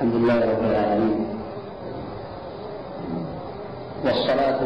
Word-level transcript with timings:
الحمد 0.00 0.14
لله 0.14 0.40
رب 0.52 0.64
العالمين. 0.64 1.20
والصلاة 4.04 4.60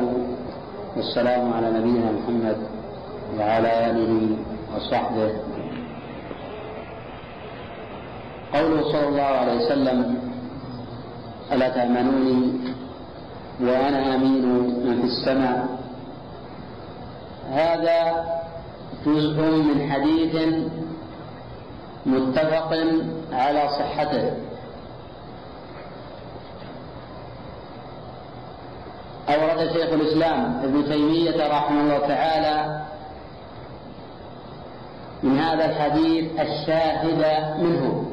والسلام 0.97 1.53
على 1.53 1.69
نبينا 1.71 2.09
محمد 2.13 2.59
وعلى 3.39 3.91
آله 3.91 4.13
وصحبه. 4.77 5.31
قوله 8.55 8.83
صلى 8.93 9.09
الله 9.09 9.31
عليه 9.43 9.57
وسلم 9.67 9.99
ألا 11.53 11.69
تأمنوني 11.69 12.41
وأنا 13.61 14.15
أمين 14.15 14.45
من 14.87 14.95
في 15.03 15.07
السماء. 15.07 15.59
هذا 17.51 18.01
جزء 19.07 19.39
من 19.43 19.79
حديث 19.91 20.35
متفق 22.07 22.71
على 23.33 23.63
صحته. 23.79 24.44
أورد 29.29 29.73
شيخ 29.73 29.93
الإسلام 29.93 30.61
ابن 30.65 30.85
تيمية 30.85 31.49
رحمه 31.49 31.81
الله 31.81 31.99
تعالى 31.99 32.81
من 35.23 35.39
هذا 35.39 35.65
الحديث 35.65 36.41
الشاهد 36.41 37.23
منه. 37.59 38.05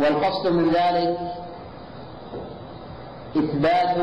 والقصد 0.00 0.46
من 0.46 0.70
ذلك 0.70 1.18
إثبات 3.36 3.96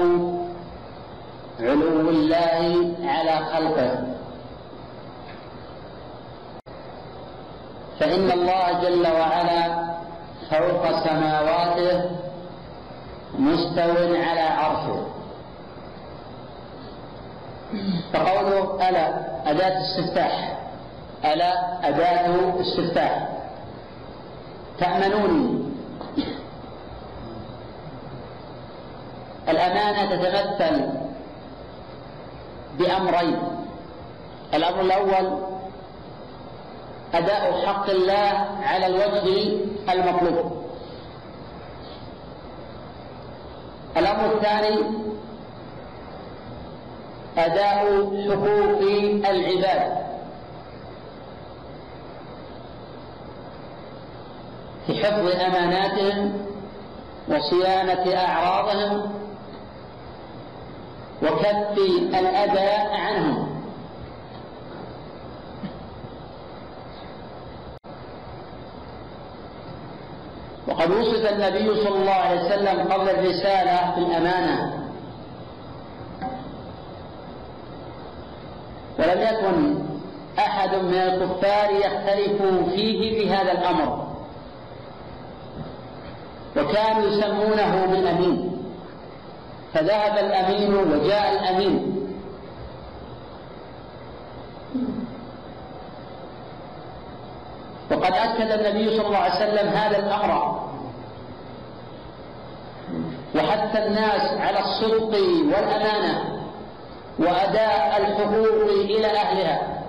علو 1.59 2.09
الله 2.09 2.95
على 3.03 3.45
خلقه. 3.45 4.20
فإن 8.01 8.31
الله 8.31 8.81
جل 8.81 9.05
وعلا 9.07 9.63
فوق 10.49 10.83
سماواته 11.05 12.11
مستو 13.37 13.95
على 14.25 14.41
عرشه. 14.41 15.05
فقوله 18.13 18.89
ألا 18.89 19.05
أداة 19.51 19.75
استفتاح. 19.81 20.57
ألا 21.25 21.51
أداة 21.89 22.61
استفتاح. 22.61 23.27
تأمنوني 24.79 25.63
الأمانة 29.49 30.01
تتمثل 30.05 30.89
بأمرين. 32.77 33.39
الأمر 34.53 34.81
الأول 34.81 35.39
أداء 37.13 37.65
حق 37.65 37.89
الله 37.89 38.57
على 38.63 38.87
الوجه 38.87 39.57
المطلوب. 39.93 40.61
الأمر 43.97 44.33
الثاني 44.33 44.77
أداء 47.37 47.77
حقوق 48.29 48.81
العباد. 49.29 50.01
في 54.87 55.05
حفظ 55.05 55.27
أماناتهم 55.27 56.47
وصيانة 57.27 58.15
أعراضهم 58.15 59.11
وكف 61.23 61.77
الأذى 62.19 62.69
عنهم. 62.91 63.50
وقد 70.71 70.91
وصف 70.91 71.31
النبي 71.31 71.83
صلى 71.83 71.95
الله 71.95 72.11
عليه 72.11 72.41
وسلم 72.41 72.91
قبل 72.93 73.09
الرسالة 73.09 73.95
بالأمانة 73.95 74.73
ولم 78.99 79.21
يكن 79.21 79.75
أحد 80.39 80.75
من 80.75 80.93
الكفار 80.93 81.71
يختلف 81.71 82.41
فيه 82.69 83.19
في 83.19 83.29
هذا 83.29 83.51
الأمر. 83.51 84.07
وكانوا 86.57 87.07
يسمونه 87.07 87.85
بالأمين. 87.85 88.57
فذهب 89.73 90.17
الأمين 90.17 90.75
وجاء 90.75 91.33
الأمين. 91.33 92.00
وقد 97.91 98.13
أكد 98.13 98.51
النبي 98.51 98.97
صلى 98.97 99.07
الله 99.07 99.17
عليه 99.17 99.35
وسلم 99.35 99.67
هذا 99.69 99.97
الأمر. 99.97 100.61
وحث 103.35 103.75
الناس 103.75 104.21
على 104.41 104.59
الصدق 104.59 105.13
والأمانة 105.55 106.41
وأداء 107.19 107.97
الحقوق 108.01 108.69
إلى 108.69 109.07
أهلها. 109.07 109.83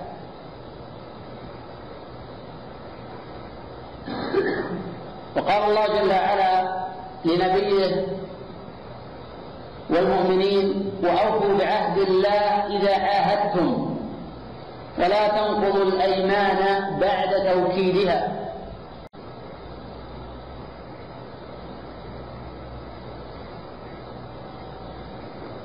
وقال 5.35 5.63
الله 5.63 5.87
جل 5.87 6.09
وعلا 6.09 6.83
لنبيه 7.25 8.07
والمؤمنين 9.89 10.91
وأوفوا 11.03 11.57
بعهد 11.57 11.97
الله 11.97 12.67
إذا 12.77 12.93
عاهدتم. 12.93 13.92
ولا 14.97 15.27
تنقضوا 15.27 15.83
الأيمان 15.83 16.59
بعد 16.99 17.53
توكيدها. 17.53 18.27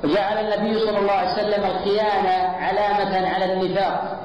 وجعل 0.05 0.39
النبي 0.39 0.79
صلى 0.79 0.99
الله 0.99 1.13
عليه 1.13 1.33
وسلم 1.33 1.65
الخيانة 1.65 2.57
علامة 2.59 3.29
على 3.35 3.53
النفاق. 3.53 4.19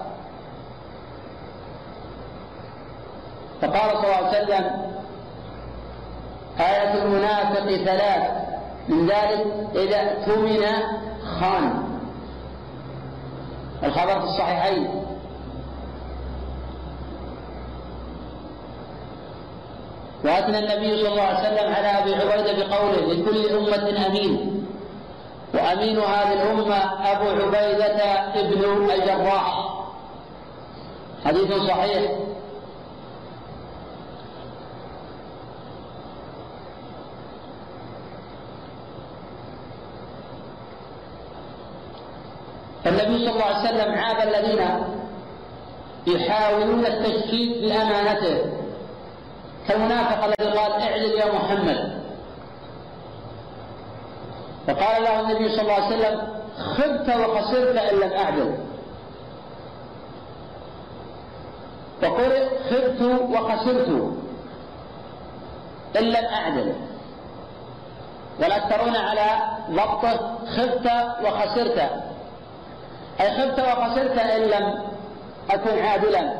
فقال 3.61 3.91
صلى 3.91 4.03
الله 4.03 4.15
عليه 4.15 4.43
وسلم 4.43 4.93
آية 6.59 7.03
المنافق 7.03 7.65
ثلاث. 7.85 8.31
من 8.89 9.07
ذلك 9.07 9.45
إذا 9.75 10.01
اؤتمن 10.01 10.65
خان. 11.39 11.92
الخبر 13.83 14.19
في 14.19 14.25
الصحيحين. 14.25 15.03
وأثنى 20.25 20.59
النبي 20.59 21.01
صلى 21.01 21.07
الله 21.11 21.21
عليه 21.21 21.39
وسلم 21.39 21.73
على 21.73 21.87
أبي 21.87 22.15
عبيدة 22.15 22.67
بقوله 22.67 23.13
لكل 23.13 23.49
أمة 23.49 24.05
أمين. 24.07 24.65
وأمين 25.53 25.99
هذه 25.99 26.33
الأمة 26.33 27.11
أبو 27.11 27.25
عبيدة 27.29 28.03
ابن 28.39 28.91
الجراح. 28.91 29.69
حديث 31.25 31.53
صحيح 31.67 32.11
فالنبي 42.83 43.25
صلى 43.25 43.32
الله 43.43 43.57
عليه 43.57 43.69
وسلم 43.69 43.95
عاب 43.95 44.27
الذين 44.27 44.83
يحاولون 46.07 46.85
التشكيك 46.85 47.57
بأمانته. 47.57 48.45
كالمنافق 49.67 50.23
الذي 50.23 50.57
قال 50.57 50.71
اعدل 50.71 51.11
يا 51.11 51.33
محمد. 51.33 52.03
فقال 54.67 55.03
له 55.03 55.19
النبي 55.19 55.49
صلى 55.49 55.61
الله 55.61 55.73
عليه 55.73 55.95
وسلم 55.95 56.21
خبت 56.57 57.09
وخسرت 57.09 57.77
إن 57.77 57.99
لم 57.99 58.13
أعدل. 58.13 58.57
وقرئ 62.03 62.47
خبت 62.69 63.01
وخسرت 63.31 63.89
إن 65.99 66.03
لم 66.03 66.25
أعدل. 66.25 66.73
والاكثرون 68.39 68.95
على 68.95 69.27
ضبطه 69.71 70.37
خبت 70.57 70.91
وخسرت. 71.25 71.89
اي 73.21 73.31
خبت 73.31 73.59
وخسرت 73.59 74.17
إن 74.17 74.41
لم 74.41 74.83
أكن 75.49 75.85
عادلا. 75.85 76.33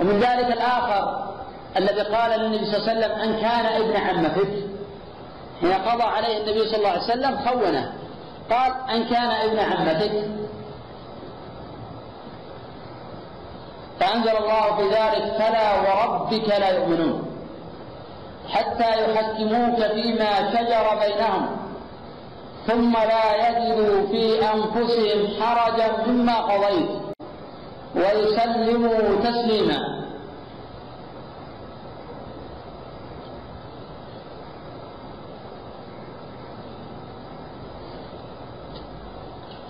ومن 0.00 0.20
ذلك 0.20 0.52
الآخر 0.52 1.34
الذي 1.76 2.00
قال 2.00 2.40
للنبي 2.40 2.64
صلى 2.64 2.76
الله 2.76 2.90
عليه 2.90 2.98
وسلم 2.98 3.12
أن 3.20 3.40
كان 3.40 3.66
ابن 3.66 3.96
عمتك. 3.96 4.52
حين 5.60 5.72
قضى 5.72 6.02
عليه 6.02 6.36
النبي 6.36 6.68
صلى 6.68 6.76
الله 6.76 6.88
عليه 6.88 7.02
وسلم 7.02 7.38
خونه. 7.48 7.92
قال 8.50 8.72
أن 8.90 9.04
كان 9.04 9.30
ابن 9.30 9.58
عمتك. 9.58 10.24
فأنزل 14.00 14.36
الله 14.36 14.76
في 14.76 14.82
ذلك 14.88 15.32
فلا 15.38 15.80
وربك 15.80 16.48
لا 16.48 16.70
يؤمنون. 16.70 17.33
حتى 18.48 19.12
يحكموك 19.12 19.76
فيما 19.76 20.50
شجر 20.52 20.86
بينهم 21.00 21.56
ثم 22.66 22.92
لا 22.92 23.48
يجدوا 23.48 24.06
في 24.06 24.40
أنفسهم 24.42 25.42
حرجا 25.42 26.06
مما 26.06 26.40
قضيت 26.40 26.90
ويسلموا 27.96 29.20
تسليما. 29.24 30.04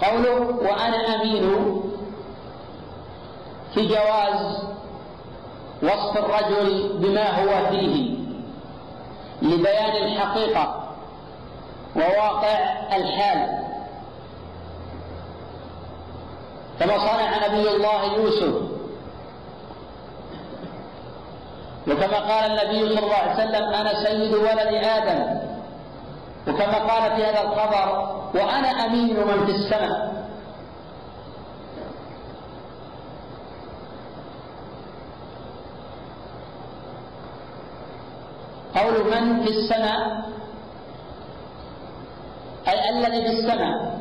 قوله 0.02 0.40
وأنا 0.40 1.14
أمين 1.14 1.82
في 3.74 3.86
جواز 3.88 4.64
وصف 5.82 6.16
الرجل 6.16 6.98
بما 6.98 7.42
هو 7.42 7.70
فيه. 7.70 8.23
لبيان 9.44 9.96
الحقيقة 9.96 10.84
وواقع 11.96 12.58
الحال. 12.96 13.64
كما 16.80 16.98
صنع 16.98 17.46
نبي 17.46 17.70
الله 17.70 18.04
يوسف. 18.16 18.54
وكما 21.88 22.18
قال 22.18 22.50
النبي 22.50 22.88
صلى 22.88 23.04
الله 23.04 23.14
عليه 23.14 23.34
وسلم 23.34 23.74
أنا 23.74 24.04
سيد 24.04 24.34
ولد 24.34 24.84
آدم. 24.84 25.40
وكما 26.48 26.78
قال 26.78 27.16
في 27.16 27.24
هذا 27.24 27.42
الخبر 27.42 28.14
وأنا 28.34 28.68
أمين 28.68 29.16
من 29.16 29.46
في 29.46 29.52
السماء. 29.52 30.23
قول 38.74 39.04
من 39.10 39.44
في 39.44 39.50
السماء؟ 39.50 40.22
أي 42.68 42.90
الذي 42.90 43.22
في 43.22 43.30
السماء. 43.30 44.00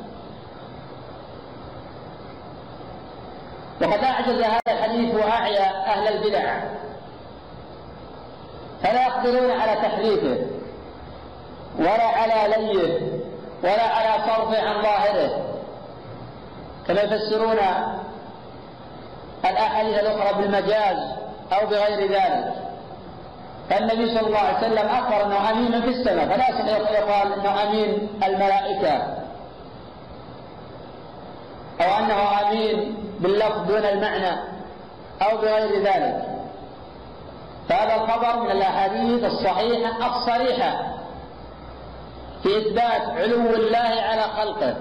وقد 3.81 4.03
أعجز 4.03 4.41
هذا 4.41 4.59
الحديث 4.67 5.15
وأعيا 5.15 5.85
أهل 5.85 6.07
البدع. 6.07 6.59
فلا 8.83 9.07
يقدرون 9.07 9.51
على 9.51 9.75
تحريفه 9.75 10.47
ولا 11.79 12.03
على 12.03 12.55
ليه 12.55 12.99
ولا 13.63 13.83
على 13.83 14.23
صرفه 14.23 14.61
عن 14.61 14.81
ظاهره. 14.81 15.59
كما 16.87 17.01
يفسرون 17.01 17.57
الأحاديث 19.45 19.99
الأخرى 19.99 20.41
بالمجاز 20.41 20.97
أو 21.53 21.67
بغير 21.67 22.11
ذلك. 22.11 22.62
فالنبي 23.69 24.07
صلى 24.07 24.27
الله 24.27 24.39
عليه 24.39 24.57
وسلم 24.57 24.88
أخبر 24.89 25.25
أنه 25.25 25.51
أمين 25.51 25.81
في 25.81 25.88
السماء 25.88 26.25
فلا 26.25 26.50
يقال 27.00 27.33
أنه 27.33 27.63
أمين 27.63 28.10
الملائكة. 28.24 28.94
أو 31.81 31.98
أنه 32.00 32.42
أمين 32.42 32.98
باللفظ 33.19 33.68
دون 33.68 33.86
المعنى 33.86 34.31
أو 35.21 35.38
بغير 35.38 35.83
ذلك. 35.83 36.25
فهذا 37.69 37.95
الخبر 37.95 38.44
من 38.44 38.51
الأحاديث 38.51 39.24
الصحيحة 39.24 40.18
الصريحة 40.18 40.94
في 42.44 42.57
إثبات 42.57 43.01
علو 43.01 43.50
الله 43.50 44.01
على 44.01 44.21
خلقه. 44.21 44.75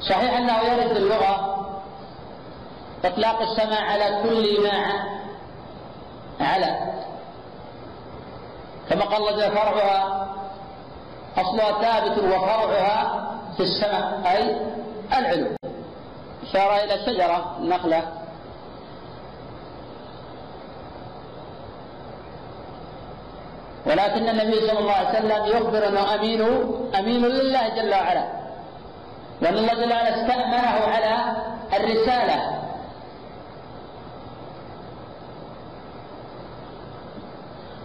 صحيح 0.00 0.36
أنه 0.36 0.58
يرد 0.62 0.96
اللغة 0.96 1.61
إطلاق 3.04 3.42
السماء 3.42 3.82
على 3.82 4.22
كل 4.22 4.62
ما 4.62 5.02
على. 6.40 6.92
كما 8.90 9.04
قال 9.04 9.28
الله 9.28 9.48
فرعها 9.50 10.28
أصلها 11.36 11.82
ثابت 11.82 12.18
وفرعها 12.18 13.28
في 13.56 13.62
السماء 13.62 14.22
أي 14.26 14.56
العلو. 15.18 15.46
إشارة 16.42 16.84
إلى 16.84 16.94
الشجرة 16.94 17.56
النخلة. 17.58 18.02
ولكن 23.86 24.28
النبي 24.28 24.60
صلى 24.60 24.78
الله 24.78 24.92
عليه 24.92 25.18
وسلم 25.18 25.46
يخبر 25.46 25.88
أنه 25.88 26.14
أمين 26.14 26.42
أمين 26.98 27.26
لله 27.26 27.68
جل 27.68 27.90
وعلا. 27.94 28.24
وأن 29.42 29.54
الله 29.54 29.74
جل 29.74 29.92
وعلا 29.92 30.08
استأمنه 30.08 30.94
على 30.94 31.36
الرسالة. 31.72 32.61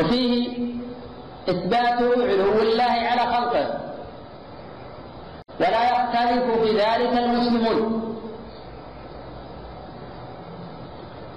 وفيه 0.00 0.58
إثبات 1.48 2.02
علو 2.02 2.62
الله 2.62 2.84
على 2.84 3.20
خلقه. 3.20 3.80
ولا 5.60 5.84
يختلف 5.90 6.44
بذلك 6.62 7.12
المسلمون. 7.12 8.16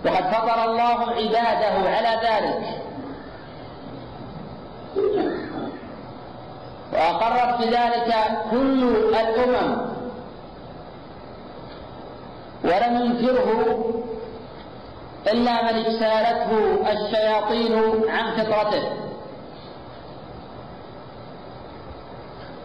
وقد 0.06 0.24
فطر 0.24 0.64
الله 0.66 1.00
عباده 1.12 1.90
على 1.90 2.20
ذلك. 2.28 2.82
وأقرت 6.94 7.58
بذلك 7.62 8.16
كل 8.52 8.84
الأمم. 8.84 9.94
ولم 12.64 13.02
ينكره 13.06 14.03
إلا 15.28 15.64
من 15.64 15.86
اجتالته 15.86 16.92
الشياطين 16.92 17.74
عن 18.10 18.32
فطرته. 18.32 18.90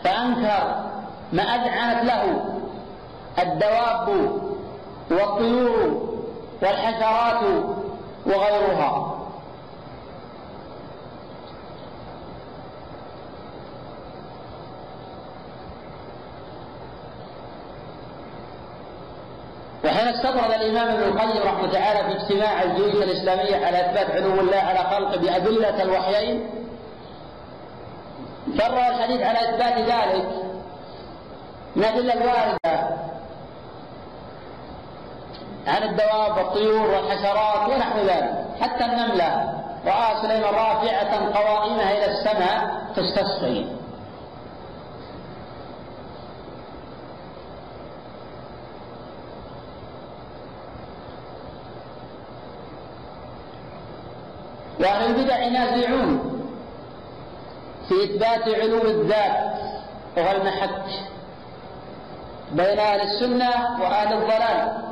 فأنكر 0.04 0.84
ما 1.32 1.42
أذعنت 1.42 2.04
له 2.04 2.44
الدواب 3.42 4.08
والطيور 5.10 6.08
والحشرات 6.62 7.42
وغيرها. 8.26 9.17
وحين 19.88 20.08
استطرد 20.08 20.50
الإمام 20.50 20.88
ابن 20.88 21.02
القيم 21.02 21.42
رحمه 21.42 21.72
تعالى 21.72 21.98
في 22.08 22.22
اجتماع 22.22 22.62
الجيوش 22.62 22.94
الإسلامية 22.94 23.66
على 23.66 23.80
إثبات 23.80 24.10
علو 24.10 24.40
الله 24.40 24.56
على 24.56 24.78
خلقه 24.78 25.16
بأدلة 25.16 25.82
الوحيين 25.82 26.50
كرر 28.58 28.88
الحديث 28.88 29.22
على 29.22 29.38
إثبات 29.38 29.78
ذلك. 29.78 30.28
من 31.76 31.84
الادله 31.84 32.12
الواردة 32.14 32.88
عن 35.66 35.82
الدواب 35.82 36.36
والطيور 36.36 36.90
والحشرات 36.90 37.68
ونحو 37.68 37.98
ذلك. 37.98 38.44
حتى 38.60 38.84
النملة 38.84 39.54
رأى 39.86 40.22
سليمان 40.22 40.54
رافعة 40.54 41.32
قوائمها 41.34 41.90
إلى 41.90 42.06
السماء 42.06 42.82
تستسقي. 42.96 43.64
وأهل 54.80 55.06
البدع 55.06 55.48
نازعون 55.48 56.40
في 57.88 58.04
إثبات 58.04 58.48
علو 58.60 58.82
الذات 58.82 59.58
وهو 60.16 60.30
المحك 60.36 60.84
بين 62.52 62.78
أهل 62.78 63.00
السنة 63.00 63.50
وأهل 63.80 64.12
الضلال. 64.12 64.88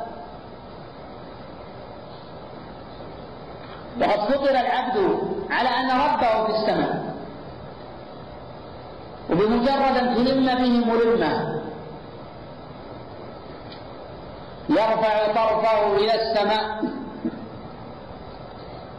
وقد 4.01 4.33
فطر 4.33 4.49
العبد 4.49 5.19
على 5.49 5.69
أن 5.69 5.89
ربه 5.89 6.45
في 6.45 6.51
السماء 6.51 7.15
وبمجرد 9.29 9.97
أن 9.97 10.15
تلم 10.15 10.45
به 10.45 10.93
ملمة 10.93 11.61
يرفع 14.69 15.27
طرفه 15.27 15.95
إلى 15.95 16.13
السماء. 16.15 16.96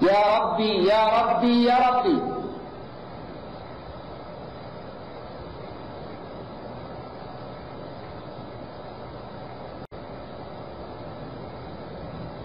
يا 0.03 0.39
ربي 0.39 0.87
يا 0.87 1.23
ربي 1.23 1.65
يا 1.65 1.79
ربي. 1.89 2.23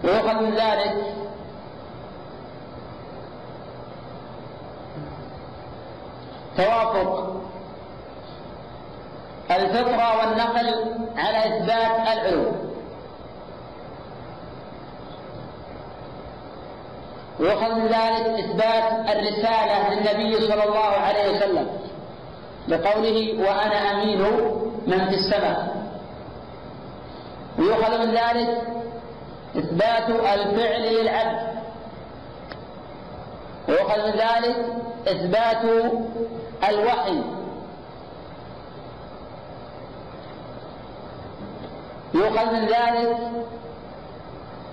ويؤخذ 0.04 0.44
من 0.44 0.56
ذلك. 0.56 1.16
توافق. 6.58 7.34
الفطرة 9.52 10.18
والنقل 10.18 10.96
على 11.18 11.38
إثبات 11.48 12.08
العلو 12.18 12.63
ويؤخذ 17.44 17.76
من 17.76 17.88
ذلك 17.88 18.26
إثبات 18.40 19.10
الرسالة 19.10 19.94
للنبي 19.94 20.48
صلى 20.48 20.64
الله 20.64 20.80
عليه 20.80 21.38
وسلم 21.38 21.68
لقوله 22.68 23.40
وأنا 23.40 23.92
أمين 23.92 24.22
من 24.88 25.06
في 25.10 25.16
السماء. 25.16 25.76
ويؤخذ 27.60 27.98
من 27.98 28.12
ذلك 28.12 28.62
إثبات 29.58 30.10
الفعل 30.10 30.82
للعبد. 30.82 31.54
ويؤخذ 33.70 34.08
من 34.08 34.12
ذلك 34.12 34.56
إثبات 35.08 35.92
الوحي. 36.70 37.22
يؤخذ 42.14 42.54
من 42.54 42.66
ذلك 42.66 43.18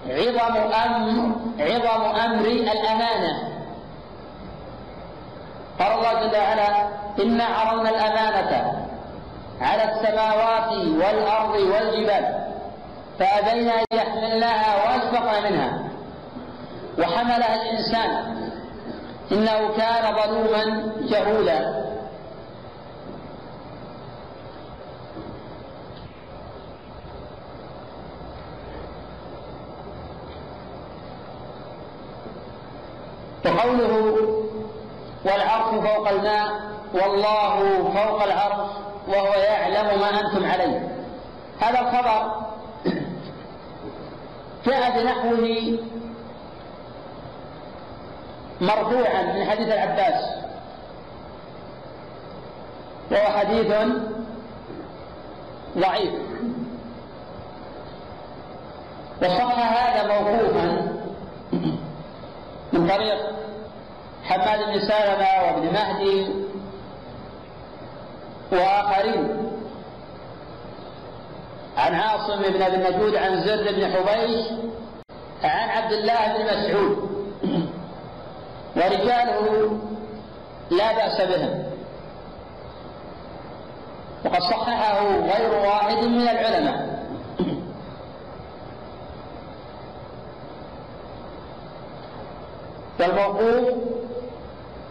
عظم 0.09 0.57
أمر 0.57 1.33
عظم 1.61 2.05
أمر 2.05 2.45
الأمانة. 2.45 3.51
قال 5.81 5.93
الله 5.93 6.13
جل 6.13 6.37
وعلا 6.37 6.89
إنا 7.23 7.45
عرضنا 7.45 7.91
الأمانة 7.91 8.85
على 9.61 9.85
السماوات 9.85 10.73
والأرض 10.73 11.55
والجبال 11.55 12.45
فأبين 13.19 13.69
أن 13.69 13.85
يحملناها 13.93 14.85
وأشفقن 14.85 15.53
منها. 15.53 15.79
وحملها 16.99 17.55
الإنسان. 17.55 18.41
إنه 19.33 19.69
كان 19.77 20.17
ظلوما 20.17 20.93
جهولا. 21.01 21.90
وقوله 33.45 34.17
والعرش 35.25 35.75
فوق 35.75 36.09
الماء 36.09 36.49
والله 36.95 37.83
فوق 37.95 38.23
العرش 38.23 38.71
وهو 39.09 39.35
يعلم 39.35 40.01
ما 40.01 40.21
أنتم 40.21 40.51
عليه. 40.51 40.97
هذا 41.61 41.81
الخبر 41.81 42.33
جاء 44.67 45.03
بنحوه 45.03 45.79
مرفوعا 48.61 49.23
من 49.23 49.51
حديث 49.51 49.69
العباس. 49.69 50.25
وهو 53.11 53.39
حديث 53.39 53.75
ضعيف. 55.79 56.15
وصح 59.23 59.59
هذا 59.59 60.07
موقوفا 60.07 61.00
من 62.81 62.89
طريق 62.89 63.19
حماد 64.25 64.59
بن 64.59 64.81
سلمة 64.81 65.43
وابن 65.43 65.73
مهدي 65.73 66.29
وآخرين. 68.53 69.51
عن 71.77 71.95
عاصم 71.95 72.43
بن 72.43 72.63
أبي 72.63 72.75
النجود 72.77 73.17
عن 73.17 73.41
زر 73.41 73.73
بن 73.73 73.93
حبيش 73.93 74.47
عن 75.43 75.69
عبد 75.69 75.93
الله 75.93 76.37
بن 76.37 76.45
مسعود. 76.45 77.11
ورجاله 78.77 79.79
لا 80.71 80.93
بأس 80.93 81.21
بهم. 81.21 81.65
وقد 84.25 84.43
صححه 84.43 85.05
غير 85.05 85.55
واحد 85.55 85.97
من 85.97 86.29
العلماء. 86.29 87.00
والموقوف 93.01 93.75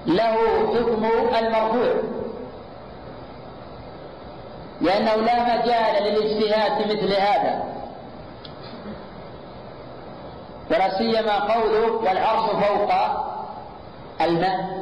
له 0.06 0.36
حكم 0.74 1.06
المرفوع. 1.40 1.94
لأنه 4.82 5.16
لا 5.16 5.44
مجال 5.44 6.04
للاجتهاد 6.04 6.84
في 6.84 6.94
مثل 6.94 7.14
هذا. 7.14 7.64
ولا 10.72 10.98
سيما 10.98 11.54
قوله 11.54 11.92
والعرش 11.92 12.50
فوق 12.50 12.92
الماء. 14.22 14.80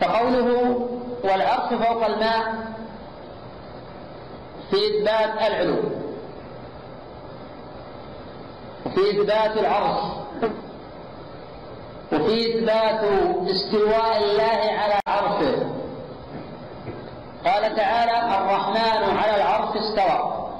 فقوله 0.00 0.74
والعرش 1.24 1.74
فوق 1.74 2.06
الماء 2.06 2.54
في 4.70 4.76
إثبات 4.76 5.50
العلو 5.50 5.78
وفي 8.86 9.10
إثبات 9.10 9.56
العرش 9.56 10.02
وفي 12.12 12.58
إثبات 12.58 13.00
استواء 13.50 14.16
الله 14.18 14.60
على 14.78 15.00
عرشه. 15.06 15.56
قال 17.44 17.76
تعالى 17.76 18.36
الرحمن 18.38 19.16
على 19.18 19.36
العرش 19.36 19.76
استوى. 19.76 20.50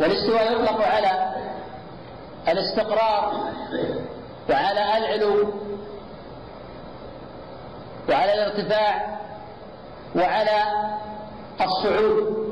والاستواء 0.00 0.52
يطلق 0.52 0.86
على 0.86 1.34
الاستقرار 2.48 3.32
وعلى 4.50 4.98
العلو 4.98 5.52
وعلى 8.08 8.34
الارتفاع 8.34 9.18
وعلى 10.16 10.62
الصعود. 11.60 12.48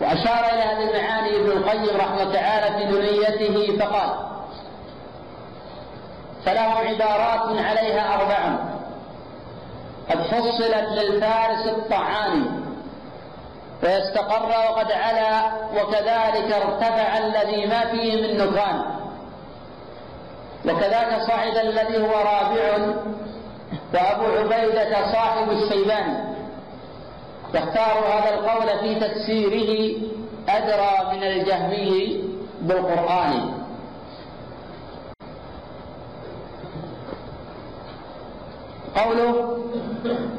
وأشار 0.00 0.44
إلى 0.52 0.62
هذه 0.62 0.90
المعاني 0.90 1.36
ابن 1.40 1.50
القيم 1.50 1.96
رحمه 1.96 2.32
تعالى 2.32 2.78
في 2.78 2.92
دنيته 2.92 3.78
فقال 3.78 4.10
فله 6.44 6.60
عبارات 6.60 7.58
عليها 7.64 8.14
أربع 8.14 8.58
قد 10.10 10.22
فصلت 10.22 10.88
للفارس 10.92 11.66
الطعام 11.66 12.65
فيستقر 13.80 14.48
وقد 14.70 14.92
علا 14.92 15.52
وكذلك 15.76 16.52
ارتفع 16.52 17.18
الذي 17.18 17.66
ما 17.66 17.80
فيه 17.80 18.22
من 18.22 18.38
نكران. 18.38 18.84
وكذاك 20.64 21.22
صعد 21.28 21.56
الذي 21.56 21.98
هو 22.02 22.10
رابع 22.10 22.94
وأبو 23.94 24.24
عبيدة 24.24 25.12
صاحب 25.12 25.50
الشيبان. 25.50 26.34
يختار 27.54 28.04
هذا 28.12 28.34
القول 28.34 28.78
في 28.78 28.94
تفسيره 28.94 30.00
أدرى 30.48 31.16
من 31.16 31.22
الجهمي 31.22 32.24
بالقرآن. 32.60 33.52
قوله 38.96 39.58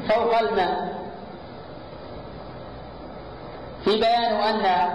فوق 0.08 0.38
الماء. 0.38 0.88
في 3.84 3.90
بيان 4.00 4.32
أن 4.34 4.88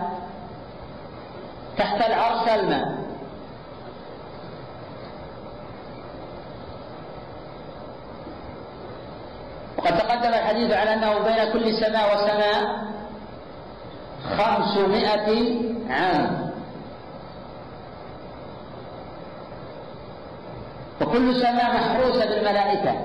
تحت 1.77 2.01
العرش 2.09 2.47
الماء 2.49 3.03
وقد 9.77 9.97
تقدم 9.97 10.29
الحديث 10.29 10.71
على 10.71 10.93
أنه 10.93 11.19
بين 11.19 11.53
كل 11.53 11.73
سماء 11.73 12.15
وسماء 12.15 12.83
خمسمائة 14.37 15.59
عام. 15.89 16.51
وكل 21.01 21.41
سماء 21.41 21.75
محروسة 21.75 22.25
بالملائكة. 22.25 22.95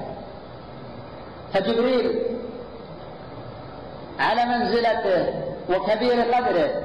فجبريل 1.52 2.23
على 4.20 4.44
منزلته 4.44 5.38
وكبير 5.70 6.34
قدره 6.34 6.82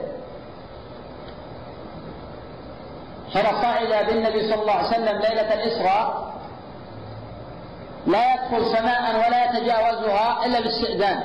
حين 3.34 3.62
صعد 3.62 4.06
بالنبي 4.08 4.50
صلى 4.50 4.62
الله 4.62 4.74
عليه 4.74 4.88
وسلم 4.88 5.18
ليلة 5.18 5.54
الإسراء. 5.54 6.34
لا 8.08 8.34
يدخل 8.34 8.78
سماء 8.78 9.16
ولا 9.16 9.46
يتجاوزها 9.46 10.46
إلا 10.46 10.60
باستئذان. 10.60 11.24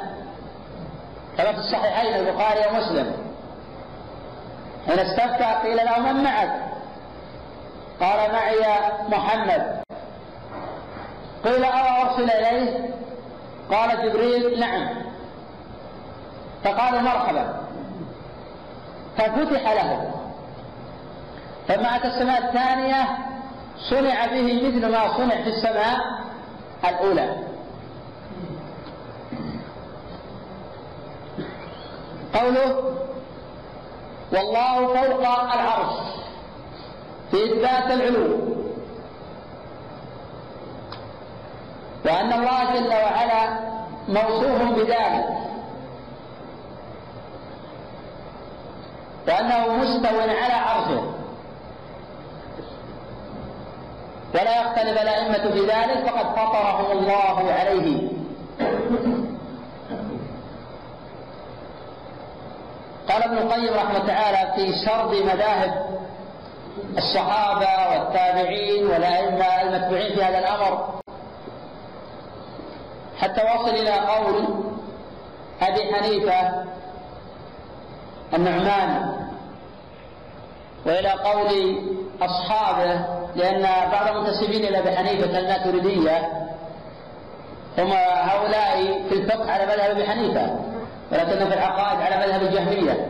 كما 1.39 1.53
في 1.53 1.59
الصحيحين 1.59 2.15
البخاري 2.15 2.61
ومسلم. 2.71 3.13
حين 4.87 4.99
استفتى 4.99 5.69
قيل 5.69 5.77
له 5.77 5.99
من 5.99 6.25
معك؟ 6.25 6.51
قال 8.01 8.33
معي 8.33 8.61
محمد. 9.09 9.83
قيل 11.45 11.65
أرى 11.65 12.03
أرسل 12.03 12.31
إليه؟ 12.31 12.91
قال 13.71 14.09
جبريل 14.09 14.61
نعم. 14.61 15.08
فقالوا 16.73 17.01
مرحبا. 17.01 17.61
ففتح 19.17 19.73
له. 19.73 20.11
فما 21.69 21.97
أتى 21.97 22.09
السماء 22.09 22.45
الثانية 22.45 23.05
صنع 23.91 24.27
به 24.27 24.69
مثل 24.69 24.93
ما 24.93 25.17
صنع 25.17 25.43
في 25.43 25.49
السماء 25.49 25.99
الأولى. 26.89 27.37
قوله 32.35 32.95
والله 34.33 34.87
فوق 34.87 35.53
العرش 35.53 35.95
في 37.31 37.37
إثبات 37.37 37.91
العلو. 37.91 38.39
وأن 42.05 42.33
الله 42.33 42.77
جل 42.77 42.89
وعلا 42.89 43.59
موصوف 44.09 44.63
بذلك. 44.63 45.48
وأنه 49.29 49.77
مستو 49.77 50.21
على 50.21 50.53
عرشه 50.53 51.03
ولا 54.35 54.63
يختلف 54.63 55.03
الأئمة 55.03 55.51
في 55.53 55.61
ذلك 55.61 56.09
فقد 56.09 56.27
فطرهم 56.37 56.99
الله 56.99 57.53
عليه. 57.53 58.09
قال 63.09 63.23
ابن 63.23 63.39
القيم 63.39 63.75
رحمه 63.75 64.07
تعالى 64.07 64.53
في 64.55 64.73
سرد 64.87 65.15
مذاهب 65.15 65.99
الصحابة 66.99 67.67
والتابعين 67.91 68.87
والأئمة 68.87 69.63
المتبوعين 69.63 70.15
في 70.15 70.25
هذا 70.25 70.39
الأمر. 70.39 70.89
حتى 73.19 73.43
وصل 73.43 73.71
إلى 73.71 73.91
قول 73.91 74.49
أبي 75.63 75.95
حنيفة 75.95 76.65
النعمان. 78.35 79.19
وإلى 80.87 81.09
قول 81.09 81.79
أصحابه 82.23 83.01
لأن 83.37 83.91
بعض 83.93 84.17
المنتسبين 84.17 84.65
إلى 84.65 84.79
أبي 84.79 84.97
حنيفة 84.97 85.39
الماتريدية 85.39 86.33
هم 87.79 87.93
هؤلاء 87.93 89.03
في 89.09 89.15
الفقه 89.15 89.53
على 89.53 89.67
مذهب 89.67 89.91
أبي 89.91 90.05
حنيفة 90.05 90.57
ولكن 91.13 91.49
في 91.49 91.55
العقائد 91.55 92.01
على 92.01 92.27
مذهب 92.27 92.43
الجهمية. 92.43 93.07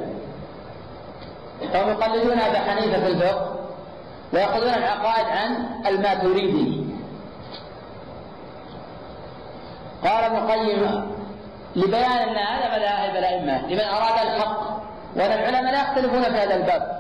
فهم 1.73 1.89
يقلدون 1.89 2.41
أبا 2.41 2.59
حنيفة 2.59 3.01
في 3.01 3.07
الفقه 3.07 3.55
ويأخذون 4.33 4.69
العقائد 4.69 5.27
عن 5.27 5.67
الماتريدي. 5.87 6.85
قال 10.05 10.25
ابن 10.25 10.37
القيم 10.37 11.11
لبيان 11.77 12.13
أن 12.13 12.37
هذا 12.37 12.79
مذاهب 12.79 13.17
الأئمة 13.17 13.67
لمن 13.67 13.81
أراد 13.81 14.27
الحق. 14.27 14.79
وان 15.17 15.33
العلماء 15.33 15.73
لا 15.73 15.83
يختلفون 15.83 16.23
في 16.23 16.38
هذا 16.41 16.55
الباب. 16.55 16.99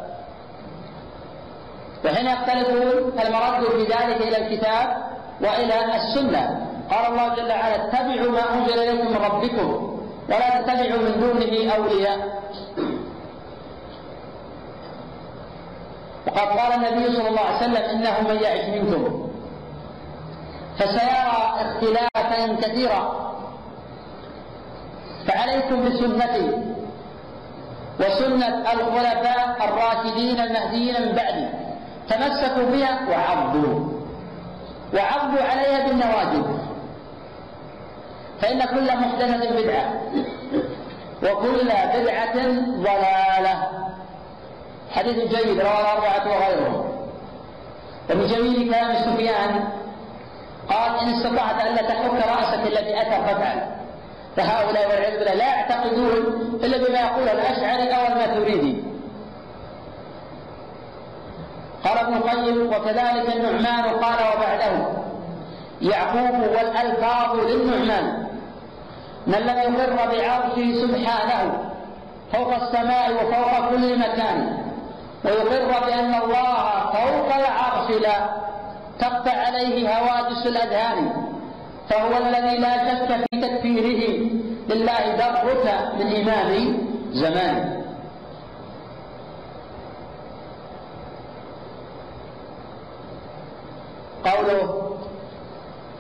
وحين 2.04 2.26
يختلفون 2.26 3.12
فالمرد 3.18 3.64
في 3.64 3.82
ذلك 3.82 4.20
إلى 4.20 4.46
الكتاب 4.46 4.96
وإلى 5.40 5.96
السنة. 5.96 6.66
قال 6.90 7.06
الله 7.12 7.34
جل 7.34 7.50
وعلا 7.50 7.74
اتبعوا 7.74 8.32
ما 8.32 8.54
أنزل 8.54 8.78
إليكم 8.78 9.06
من 9.10 9.16
ربكم 9.16 9.98
ولا 10.28 10.60
تتبعوا 10.60 11.02
من 11.02 11.20
دونه 11.20 11.72
أولياء. 11.74 12.38
وقد 16.26 16.48
قال 16.58 16.72
النبي 16.72 17.16
صلى 17.16 17.28
الله 17.28 17.40
عليه 17.40 17.56
وسلم 17.56 17.76
إنه 17.76 18.28
من 18.28 18.36
يعش 18.42 18.64
منكم. 18.68 19.28
فسيرى 20.78 21.54
اختلافا 21.60 22.54
كثيرا. 22.62 23.28
فعليكم 25.26 25.84
بسنتي 25.84 26.77
وسنة 28.00 28.72
الخلفاء 28.72 29.56
الراشدين 29.64 30.40
المهديين 30.40 31.02
من 31.02 31.12
بعدي. 31.12 31.48
تمسكوا 32.08 32.70
بها 32.72 32.98
وعضوا. 33.10 33.88
وعضوا 34.94 35.42
عليها 35.42 35.86
بالنواجذ. 35.86 36.46
فإن 38.40 38.64
كل 38.64 38.96
محدثة 38.96 39.62
بدعة. 39.62 40.02
وكل 41.22 41.64
بدعة 41.94 42.36
ضلالة. 42.76 43.68
حديث 44.90 45.16
جيد 45.16 45.60
رواه 45.60 45.80
الأربعة 45.80 46.28
وغيرهم 46.28 46.88
ومن 48.10 48.26
جميل 48.26 48.70
كلام 48.74 48.94
سفيان 48.94 49.68
قال 50.68 50.98
إن 51.00 51.08
استطعت 51.08 51.66
ألا 51.66 51.82
تحك 51.82 52.14
رأسك 52.28 52.66
الذي 52.66 53.00
أتى 53.00 53.10
فافعل. 53.10 53.77
فهؤلاء 54.38 54.88
والعياذ 54.88 55.22
لا 55.36 55.44
يعتقدون 55.44 56.12
إلا 56.64 56.78
بما 56.78 56.98
يقول 57.00 57.28
الأشعري 57.28 57.88
أو 57.94 58.06
الماتريدي 58.12 58.84
قال 61.84 61.98
ابن 61.98 62.14
القيم 62.14 62.66
وكذلك 62.66 63.36
النعمان 63.36 63.84
قال 63.84 64.18
وبعده 64.36 64.86
يعقوب 65.82 66.40
والألفاظ 66.40 67.36
للنعمان 67.36 68.26
من 69.26 69.38
لم 69.38 69.58
يقر 69.58 69.96
بعرشه 69.96 70.86
سبحانه 70.86 71.70
فوق 72.32 72.54
السماء 72.54 73.12
وفوق 73.12 73.70
كل 73.70 73.98
مكان 73.98 74.58
ويقر 75.24 75.86
بأن 75.86 76.14
الله 76.14 76.80
فوق 76.92 77.34
العرش 77.34 77.90
لا 78.02 78.30
تخفى 79.00 79.30
عليه 79.30 79.98
هواجس 79.98 80.46
الأذهان. 80.46 81.27
فهو 81.88 82.16
الذي 82.16 82.58
لا 82.58 82.74
شك 82.88 83.16
في 83.16 83.40
تكفيره 83.40 84.30
لله 84.68 85.16
درك 85.16 85.44
من 85.98 86.16
إمام 86.16 86.78
زمان. 87.12 87.78
قوله 94.24 94.88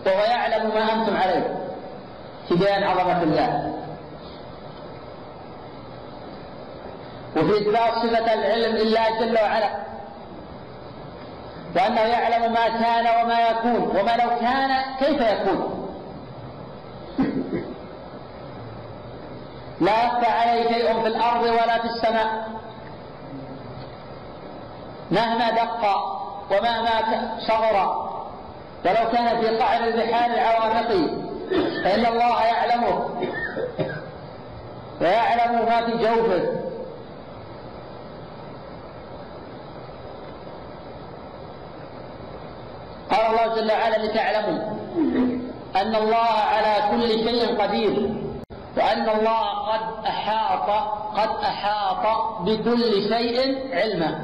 وهو 0.06 0.20
يعلم 0.20 0.68
ما 0.74 0.92
أنتم 0.92 1.16
عليه 1.16 1.56
في 2.48 2.54
بيان 2.54 2.82
عظمة 2.82 3.22
الله. 3.22 3.74
وفي 7.36 7.58
إثبات 7.58 7.92
صفة 7.92 8.34
العلم 8.34 8.76
لله 8.76 9.20
جل 9.20 9.38
وعلا 9.42 9.70
وأنه 11.76 12.00
يعلم 12.00 12.52
ما 12.52 12.68
كان 12.68 13.06
وما 13.24 13.48
يكون 13.48 13.82
وما 13.96 14.16
لو 14.16 14.30
كان 14.40 14.70
كيف 15.00 15.20
يكون. 15.20 15.77
لا 19.80 20.04
يخفى 20.04 20.26
عليه 20.26 20.68
شيء 20.68 21.02
في 21.02 21.06
الأرض 21.06 21.42
ولا 21.42 21.78
في 21.78 21.84
السماء. 21.84 22.48
مهما 25.10 25.50
دق 25.50 25.82
ومهما 26.50 27.38
صغر 27.48 28.08
ولو 28.84 29.10
كان 29.12 29.40
في 29.40 29.58
قعر 29.58 29.84
البحار 29.84 30.30
العوامق 30.30 30.88
فإن 31.84 32.06
الله 32.06 32.44
يعلمه. 32.44 33.10
ويعلم 35.00 35.66
ما 35.66 35.86
في 35.86 35.92
جوفه. 35.92 36.42
قال 43.10 43.26
الله 43.26 43.54
جل 43.54 43.72
وعلا 43.72 44.06
لتعلموا 44.06 44.76
أن 45.76 45.94
الله 45.96 46.16
على 46.26 46.90
كل 46.90 47.08
شيء 47.08 47.62
قدير. 47.62 48.27
وأن 48.78 49.08
الله 49.08 49.72
قد 49.72 50.04
أحاط 50.06 50.70
قد 51.18 51.44
أحاط 51.44 52.06
بكل 52.40 53.08
شيء 53.08 53.58
علما. 53.74 54.20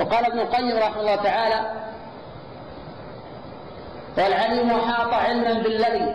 وقال 0.00 0.26
ابن 0.26 0.38
القيم 0.38 0.78
رحمه 0.78 1.00
الله 1.00 1.16
تعالى 1.16 1.60
والعليم 4.18 4.70
أحاط 4.70 5.14
علما 5.14 5.52
بالذي 5.52 6.14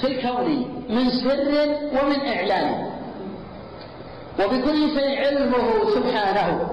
في 0.00 0.06
الكون 0.06 0.48
من 0.88 1.10
سر 1.10 1.68
ومن 2.02 2.26
إعلان. 2.26 2.90
وبكل 4.40 4.90
شيء 5.00 5.26
علمه 5.26 5.94
سبحانه. 5.94 6.68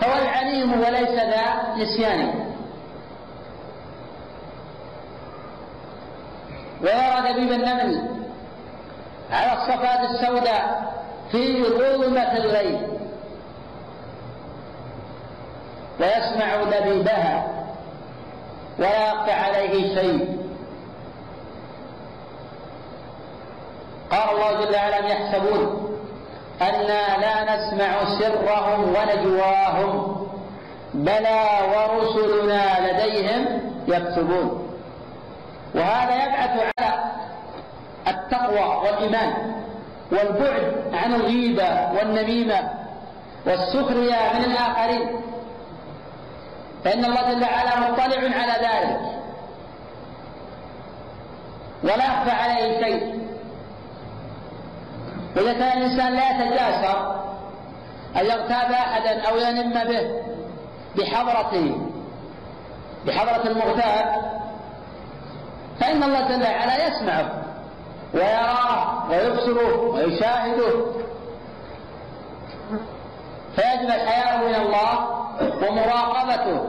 فهو 0.00 0.22
العليم 0.22 0.72
وليس 0.72 1.10
ذا 1.10 1.74
نسيان. 1.76 2.47
ويرى 6.82 7.32
دبيب 7.32 7.52
النمل 7.52 8.08
على 9.30 9.52
الصفات 9.52 10.10
السوداء 10.10 10.92
في 11.30 11.62
ظلمة 11.64 12.36
الليل. 12.36 12.88
ويسمع 16.00 16.62
دبيبها 16.62 17.46
ولا 18.78 19.32
عليه 19.32 19.94
شيء. 19.94 20.38
قال 24.10 24.30
الله 24.30 24.64
جل 24.64 24.74
وعلا 24.74 24.96
يحسبون 24.96 25.98
أنا 26.62 27.18
لا 27.18 27.56
نسمع 27.56 28.18
سرهم 28.18 28.80
ونجواهم 28.88 30.26
بلى 30.94 31.44
ورسلنا 31.74 32.90
لديهم 32.90 33.60
يكتبون. 33.88 34.67
وهذا 35.78 36.24
يبعث 36.24 36.72
على 36.78 37.04
التقوى 38.08 38.76
والإيمان 38.84 39.32
والبعد 40.12 40.84
عن 40.92 41.14
الغيبة 41.14 41.92
والنميمة 41.92 42.70
والسخرية 43.46 44.16
من 44.34 44.44
الآخرين. 44.44 45.20
فإن 46.84 47.04
الله 47.04 47.32
جل 47.32 47.42
وعلا 47.42 47.90
مطلع 47.90 48.40
على 48.40 48.52
ذلك. 48.52 49.00
ولا 51.82 52.04
يخفى 52.04 52.30
عليه 52.30 52.84
شيء. 52.84 53.28
وإذا 55.36 55.52
كان 55.52 55.78
الإنسان 55.78 56.12
لا 56.12 56.30
يتجاسر 56.30 57.18
أن 58.16 58.26
يغتاب 58.26 58.72
أحدا 58.72 59.22
أو 59.28 59.36
ينم 59.36 59.72
به 59.72 60.10
بحضرته 60.96 61.90
بحضرة 63.06 63.46
المغتاب 63.46 64.37
فإن 65.80 66.02
الله 66.02 66.20
جل 66.28 66.42
وعلا 66.42 66.86
يسمعه 66.86 67.30
ويراه 68.14 69.10
ويبصره 69.10 69.80
ويشاهده 69.80 70.86
فيجب 73.56 73.90
الحياء 73.90 74.48
من 74.48 74.54
الله 74.54 75.08
ومراقبته. 75.40 76.68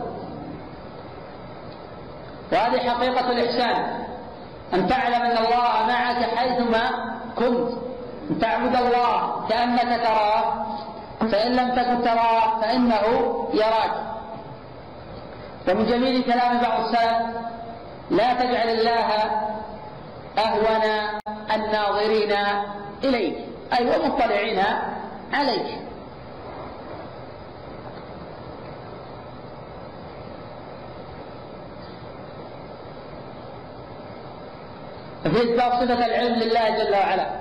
وهذه 2.51 2.89
حقيقة 2.89 3.31
الإحسان. 3.31 4.05
أن 4.73 4.87
تعلم 4.87 5.21
أن 5.21 5.37
الله 5.37 5.85
معك 5.87 6.23
حيثما 6.37 6.89
كنت. 7.35 7.69
أن 8.31 8.39
تعبد 8.39 8.75
الله 8.75 9.45
كأنك 9.49 10.01
تراه. 10.03 10.65
فإن 11.19 11.55
لم 11.55 11.69
تكن 11.75 12.03
تراه 12.03 12.59
فإنه 12.61 13.03
يراك. 13.53 13.91
ومن 15.67 15.85
جميل 15.85 16.23
كلام 16.23 16.57
بعض 16.57 16.79
السلف 16.79 17.17
لا 18.11 18.33
تجعل 18.33 18.69
الله 18.69 19.07
أهون 20.37 20.83
الناظرين 21.51 22.31
إليك. 23.03 23.37
أي 23.79 23.89
والمطلعين 23.89 24.63
عليك. 25.33 25.77
ففي 35.23 35.43
إثبات 35.43 35.73
صفة 35.73 36.05
العلم 36.05 36.35
لله 36.35 36.69
جل 36.69 36.95
وعلا. 36.95 37.39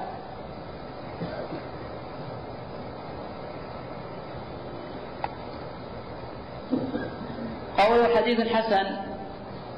قوله 7.79 8.17
حديث 8.17 8.41
حسن. 8.41 9.08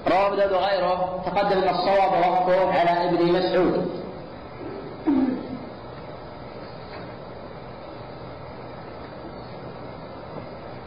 رواه 0.08 0.26
أبو 0.26 0.34
داود 0.36 0.52
وغيره 0.52 1.22
تقدم 1.26 1.62
أن 1.62 1.68
الصواب 1.68 2.12
وقفه 2.12 2.80
على 2.80 3.08
ابن 3.08 3.32
مسعود. 3.32 4.00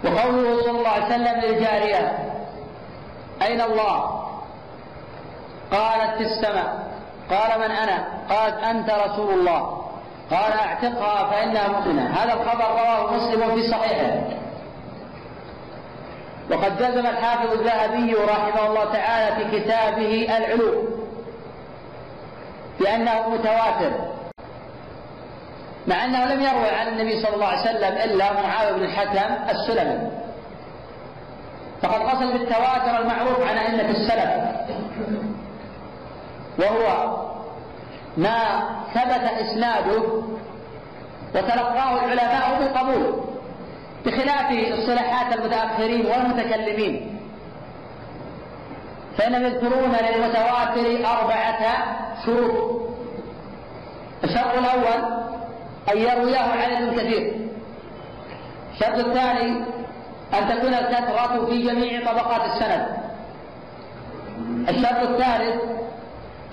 وقوله 0.04 0.62
صلى 0.62 0.78
الله 0.78 0.90
عليه 0.90 1.06
وسلم 1.06 1.42
للجارية 1.42 2.34
أين 3.42 3.62
الله؟ 3.62 4.24
قالت 5.72 6.18
في 6.18 6.24
السماء. 6.24 6.84
قال 7.30 7.60
من 7.60 7.72
أنا؟ 7.72 8.08
قالت 8.30 8.64
أنت 8.64 8.90
رسول 8.90 9.34
الله. 9.34 9.84
قال 10.32 10.54
أعتقها 10.54 11.30
فإنها 11.32 11.68
مؤمنة. 11.68 12.10
هذا 12.10 12.34
الخبر 12.34 12.66
رواه 12.70 13.14
مسلم 13.14 13.56
في 13.56 13.68
صحيحه. 13.68 14.22
وقد 16.52 16.78
جزم 16.78 17.06
الحافظ 17.08 17.52
الذهبي 17.52 18.14
رحمه 18.14 18.68
الله 18.68 18.94
تعالى 18.94 19.36
في 19.36 19.60
كتابه 19.60 20.38
العلوم 20.38 20.86
بأنه 22.80 23.30
متواتر 23.30 23.92
مع 25.88 26.06
أنه 26.06 26.26
لم 26.26 26.42
يروي 26.42 26.70
عن 26.70 26.88
النبي 26.88 27.22
صلى 27.22 27.36
الله 27.36 27.46
عليه 27.48 27.62
وسلم 27.62 27.94
إلا 28.12 28.34
معاوية 28.34 28.72
بن 28.72 28.84
الحكم 28.84 29.34
السلمي. 29.50 30.12
فقد 31.82 32.02
قصد 32.02 32.34
بالتواتر 32.34 33.00
المعروف 33.02 33.42
عن 33.48 33.58
أئمة 33.58 33.90
السلف 33.90 34.54
وهو 36.60 37.18
ما 38.18 38.64
ثبت 38.94 39.32
إسناده 39.42 40.04
وتلقاه 41.36 42.06
العلماء 42.06 42.60
بالقبول 42.60 43.33
بخلاف 44.06 44.78
اصطلاحات 44.80 45.38
المتأخرين 45.38 46.06
والمتكلمين. 46.06 47.20
فإنهم 49.18 49.46
يذكرون 49.46 49.96
للمتواتر 49.96 51.06
أربعة 51.06 51.86
شروط. 52.26 52.82
الشرط 54.24 54.58
الأول 54.58 55.24
أن 55.92 55.98
يرويه 55.98 56.38
عدد 56.38 57.00
كثير. 57.00 57.34
الشرط 58.74 59.00
الثاني 59.00 59.64
أن 60.34 60.50
تكون 60.50 60.74
الكثرة 60.74 61.46
في 61.46 61.62
جميع 61.62 62.12
طبقات 62.12 62.42
السند. 62.46 62.88
الشرط 64.70 65.10
الثالث 65.10 65.62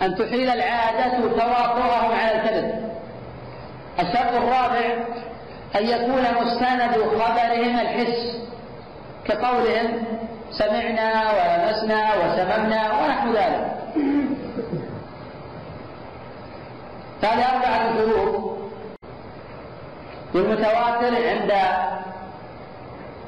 أن 0.03 0.15
تحيل 0.15 0.51
العادة 0.51 1.19
توافرهم 1.19 2.13
على 2.13 2.37
الكذب. 2.37 2.91
الشرط 4.01 4.33
الرابع 4.33 5.05
أن 5.77 5.87
يكون 5.87 6.25
مستند 6.43 6.93
خبرهم 6.95 7.81
الحس 7.81 8.37
كقولهم 9.25 10.05
سمعنا 10.51 11.31
ولمسنا 11.31 12.11
وسممنا 12.15 12.93
ونحو 12.93 13.33
ذلك. 13.33 13.71
هذه 17.23 17.45
أربعة 17.55 17.95
شروط 17.97 18.59
للمتواتر 20.35 21.29
عند 21.29 21.53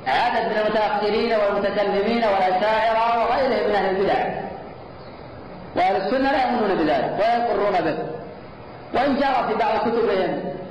عدد 0.07 0.47
من 0.51 0.57
المتأخرين 0.59 1.33
والمتكلمين 1.33 2.25
والأشاعرة 2.25 3.25
وغيرهم 3.25 3.69
من 3.69 3.75
أهل 3.75 3.97
البدع. 3.97 4.43
وأهل 5.77 5.97
السنة 5.97 6.33
لا 6.33 6.43
يؤمنون 6.43 6.75
بذلك 6.75 7.15
ولا 7.19 7.37
يقرون 7.37 7.81
به. 7.81 7.99
وإن 8.95 9.17
جرى 9.17 9.49
في 9.49 9.55
بعض 9.55 9.79
كتبهم 9.79 10.62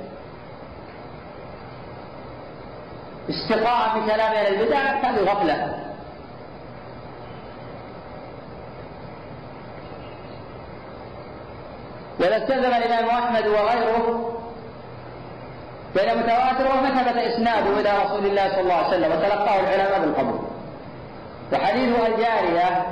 استقاء 3.30 3.98
بكلام 3.98 4.32
أهل 4.32 4.54
البدع 4.54 4.78
هذه 4.78 5.20
غفلة. 5.20 5.78
وإذا 12.20 12.36
استخدم 12.36 12.64
الإمام 12.64 13.08
أحمد 13.08 13.46
وغيره 13.46 14.32
بين 15.94 16.18
متواتر 16.18 16.78
وما 16.78 17.02
ثبت 17.02 17.16
إسناده 17.16 17.80
إلى 17.80 17.90
رسول 18.04 18.26
الله 18.26 18.48
صلى 18.48 18.60
الله 18.60 18.74
عليه 18.74 18.88
وسلم 18.88 19.12
وتلقاه 19.12 19.60
العلماء 19.60 20.00
بالقبول 20.00 20.40
وحديث 21.52 21.96
الجارية 22.08 22.86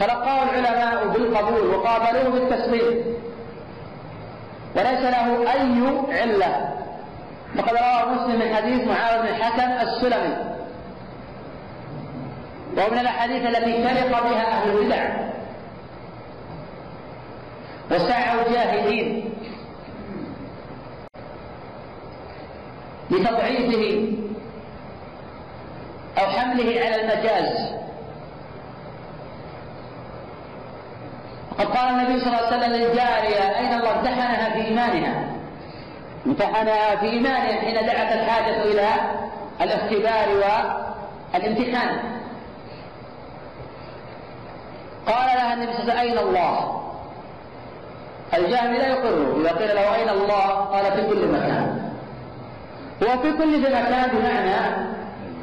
تلقاه 0.00 0.42
العلماء 0.42 1.06
بالقبول 1.08 1.66
وقابلوه 1.66 2.28
بالتسليم. 2.28 3.04
وليس 4.76 5.00
له 5.00 5.52
أي 5.52 6.20
علة. 6.20 6.73
فقد 7.56 7.70
رواه 7.70 8.14
مسلم 8.14 8.40
من 8.40 8.54
حديث 8.54 8.88
معاوية 8.88 9.20
بن 9.20 9.28
الحكم 9.28 9.88
السلمي. 9.88 10.36
وهو 12.76 12.90
من 12.90 12.98
الأحاديث 12.98 13.46
التي 13.46 13.84
فرق 13.84 14.22
بها 14.22 14.46
أهل 14.46 14.78
البدع. 14.78 15.04
وسعوا 17.90 18.52
جاهدين 18.52 19.34
لتضعيفه 23.10 24.12
أو 26.18 26.26
حمله 26.26 26.80
على 26.80 27.00
المجاز. 27.00 27.74
وقد 31.52 31.66
قال 31.66 31.88
النبي 31.88 32.20
صلى 32.20 32.26
الله 32.26 32.46
عليه 32.46 32.56
وسلم 32.56 32.72
للجارية 32.72 33.58
أين 33.58 33.72
الله؟ 33.78 33.98
امتحنها 33.98 34.50
في 34.50 34.64
إيمانها. 34.64 35.23
امتحنها 36.26 36.96
في 36.96 37.06
إيمانها 37.06 37.60
حين 37.60 37.74
دعت 37.86 38.12
الحاجة 38.12 38.62
إلى 38.62 38.88
الاختبار 39.60 40.28
والامتحان 41.34 41.96
قال 45.06 45.26
لها 45.36 45.54
النبي 45.54 45.72
صلى 45.72 45.82
الله 45.82 45.92
عليه 45.92 46.10
وسلم 46.12 46.18
أين 46.18 46.28
الله؟ 46.28 46.80
الجاهل 48.34 48.78
لا 48.78 48.88
يقر 48.88 49.40
إذا 49.40 49.50
قيل 49.50 49.74
له 49.76 49.94
أين 49.94 50.08
الله؟ 50.08 50.46
قال 50.48 50.92
في 50.92 51.06
كل 51.08 51.28
مكان 51.28 51.90
هو 53.02 53.18
في 53.22 53.32
كل 53.32 53.60
مكان 53.60 54.10
بمعنى 54.12 54.76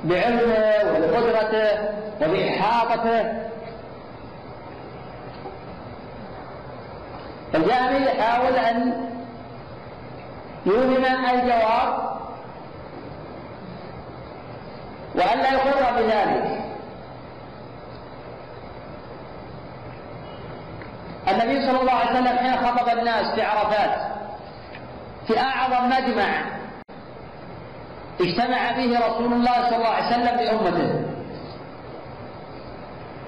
بعلمه 0.03 0.73
وبقدرته 0.85 1.79
وبإحاطته 2.21 3.33
الجامي 7.55 8.05
يحاول 8.05 8.55
أن 8.55 8.93
يوهم 10.65 11.05
الجواب 11.05 12.11
وأن 15.15 15.37
لا 15.39 15.51
يقر 15.53 16.01
بذلك. 16.01 16.61
النبي 21.27 21.61
صلى 21.67 21.81
الله 21.81 21.91
عليه 21.91 22.11
وسلم 22.11 22.37
حين 22.37 22.57
خطب 22.67 22.97
الناس 22.99 23.35
في 23.35 23.41
عرفات 23.41 24.11
في 25.27 25.39
أعظم 25.39 25.89
مجمع 25.89 26.45
اجتمع 28.21 28.73
فيه 28.73 28.99
رسول 28.99 29.33
الله 29.33 29.69
صلى 29.69 29.75
الله 29.75 29.87
عليه 29.89 30.07
وسلم 30.07 30.37
بأمته 30.37 31.01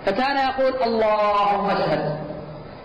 فكان 0.05 0.37
يقول 0.37 0.83
اللهم 0.83 1.69
اشهد 1.69 2.19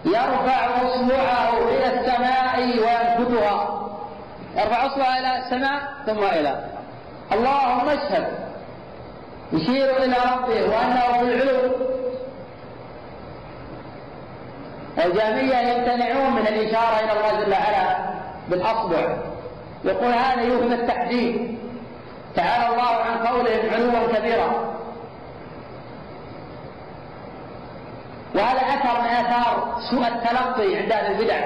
يرفع 0.04 0.66
اصبعه 0.82 1.58
إلى 1.58 2.00
السماء 2.00 2.58
وينكتها 2.60 3.87
يرفع 4.58 4.86
اصبعه 4.86 5.18
إلى 5.18 5.38
السماء 5.38 5.82
ثم 6.06 6.24
إلى. 6.24 6.64
اللهم 7.32 7.88
اشهد. 7.88 8.26
يشير 9.52 9.96
إلى 9.96 10.16
ربه 10.34 10.76
وانه 10.76 11.18
في 11.18 11.22
العلو 11.22 11.72
والجامية 14.98 15.56
يمتنعون 15.56 16.32
من 16.32 16.46
الإشارة 16.46 17.00
إلى 17.00 17.12
الله 17.12 17.44
جل 17.44 17.52
وعلا 17.52 17.98
بالأصبع. 18.48 19.16
يقول 19.84 20.12
هذا 20.12 20.42
يوهم 20.42 20.72
التحديد. 20.72 21.58
تعالى 22.36 22.74
الله 22.74 22.96
عن 22.96 23.26
قولهم 23.26 23.74
علوا 23.74 24.18
كبيرا. 24.18 24.74
وهذا 28.34 28.60
أثر 28.60 29.00
من 29.00 29.08
آثار 29.08 29.78
سوء 29.90 30.08
التلقي 30.08 30.76
عند 30.76 30.92
أهل 30.92 31.12
البدع. 31.12 31.40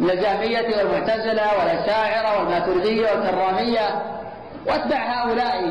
من 0.00 0.10
الجهمية 0.10 0.76
والمعتزلة 0.76 1.42
والأشاعرة 1.58 2.38
والماتريدية 2.38 3.10
والكرامية. 3.10 4.02
وأتبع 4.66 4.96
هؤلاء 4.96 5.62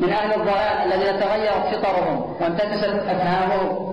من 0.00 0.12
أهل 0.12 0.34
الضلال 0.34 0.92
الذين 0.92 1.20
تغيرت 1.20 1.74
فطرهم 1.74 2.36
وانتكست 2.40 2.84
أفهامهم. 2.84 3.90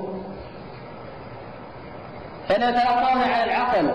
فإنهم 2.50 2.70
يتلقون 2.70 3.22
عن 3.22 3.44
العقل 3.44 3.94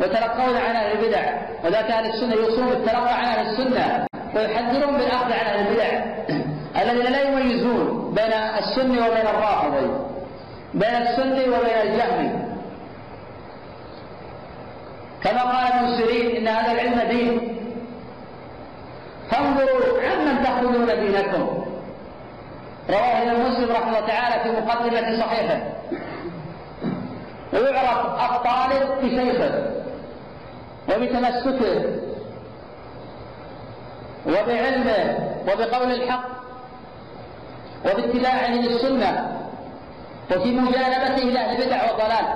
ويتلقون 0.00 0.56
عن 0.56 0.76
أهل 0.76 0.98
البدع 0.98 1.20
وذاك 1.64 1.90
أهل 1.90 2.06
السنة 2.06 2.34
يوصون 2.34 2.66
بالتلقى 2.66 3.18
عن 3.18 3.24
أهل 3.24 3.46
السنة 3.46 4.06
ويحذرون 4.34 4.96
بالأخذ 4.96 5.32
عن 5.32 5.46
أهل 5.46 5.66
البدع. 5.66 5.88
الذين 6.82 7.12
لا 7.12 7.22
يميزون 7.22 8.14
بين 8.14 8.32
السني 8.32 8.98
وبين 8.98 9.26
الرافضي 9.26 9.90
بين 10.74 10.94
السني 10.94 11.48
وبين 11.48 11.78
الجهمي. 11.82 12.47
كما 15.24 15.42
قال 15.42 15.72
ابن 15.72 15.96
سيرين 15.96 16.36
إن 16.36 16.48
هذا 16.48 16.72
العلم 16.72 17.08
دين. 17.10 17.56
فانظروا 19.30 20.02
عمن 20.02 20.44
تأخذون 20.44 20.86
دينكم. 20.86 21.64
رواه 22.90 23.22
الإمام 23.22 23.52
مسلم 23.52 23.70
رحمه 23.72 23.88
الله 23.88 24.06
تعالى 24.06 24.42
في 24.42 24.60
مقدمة 24.60 25.20
صحيحة. 25.20 25.60
ويعرف 27.52 28.06
الطالب 28.06 28.88
بشيخه 29.02 29.72
وبتمسكه 30.88 31.84
وبعلمه 34.26 35.18
وبقول 35.42 35.92
الحق 35.92 36.28
وباتباعه 37.84 38.50
للسنة 38.50 39.38
وفي 40.30 40.52
مجانبته 40.52 41.24
لأهل 41.24 41.62
البدع 41.62 41.90
والضلال 41.90 42.26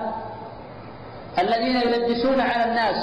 الذين 1.39 1.77
يلبسون 1.77 2.41
على 2.41 2.65
الناس 2.65 2.97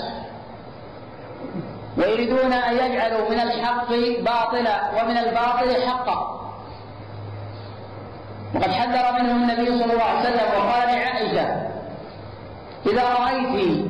ويريدون 1.97 2.53
أن 2.53 2.73
يجعلوا 2.73 3.29
من 3.29 3.39
الحق 3.39 3.89
باطلا 4.19 5.01
ومن 5.01 5.17
الباطل 5.17 5.87
حقا. 5.87 6.39
وقد 8.55 8.71
حذر 8.71 9.21
منهم 9.21 9.49
النبي 9.49 9.65
صلى 9.65 9.93
الله 9.93 10.03
عليه 10.03 10.19
وسلم 10.19 10.47
وقال 10.57 10.87
لعائشه 10.87 11.69
إذا 12.85 13.03
رأيت 13.03 13.85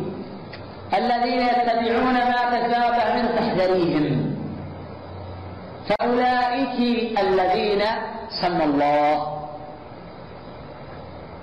الذين 0.94 1.42
يتبعون 1.42 2.14
ما 2.14 2.42
تشابه 2.52 3.16
من 3.16 3.30
تحذريهم 3.36 4.36
فأولئك 5.88 7.20
الذين 7.20 7.82
سمى 8.42 8.64
الله 8.64 9.39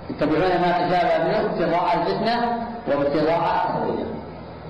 يتبعون 0.09 0.61
ما 0.61 0.87
تشابه 0.87 1.23
منه 1.23 1.39
ابتغاء 1.39 1.97
الفتنة 1.97 2.67
وابتغاء 2.87 3.71
تأويله 3.73 4.13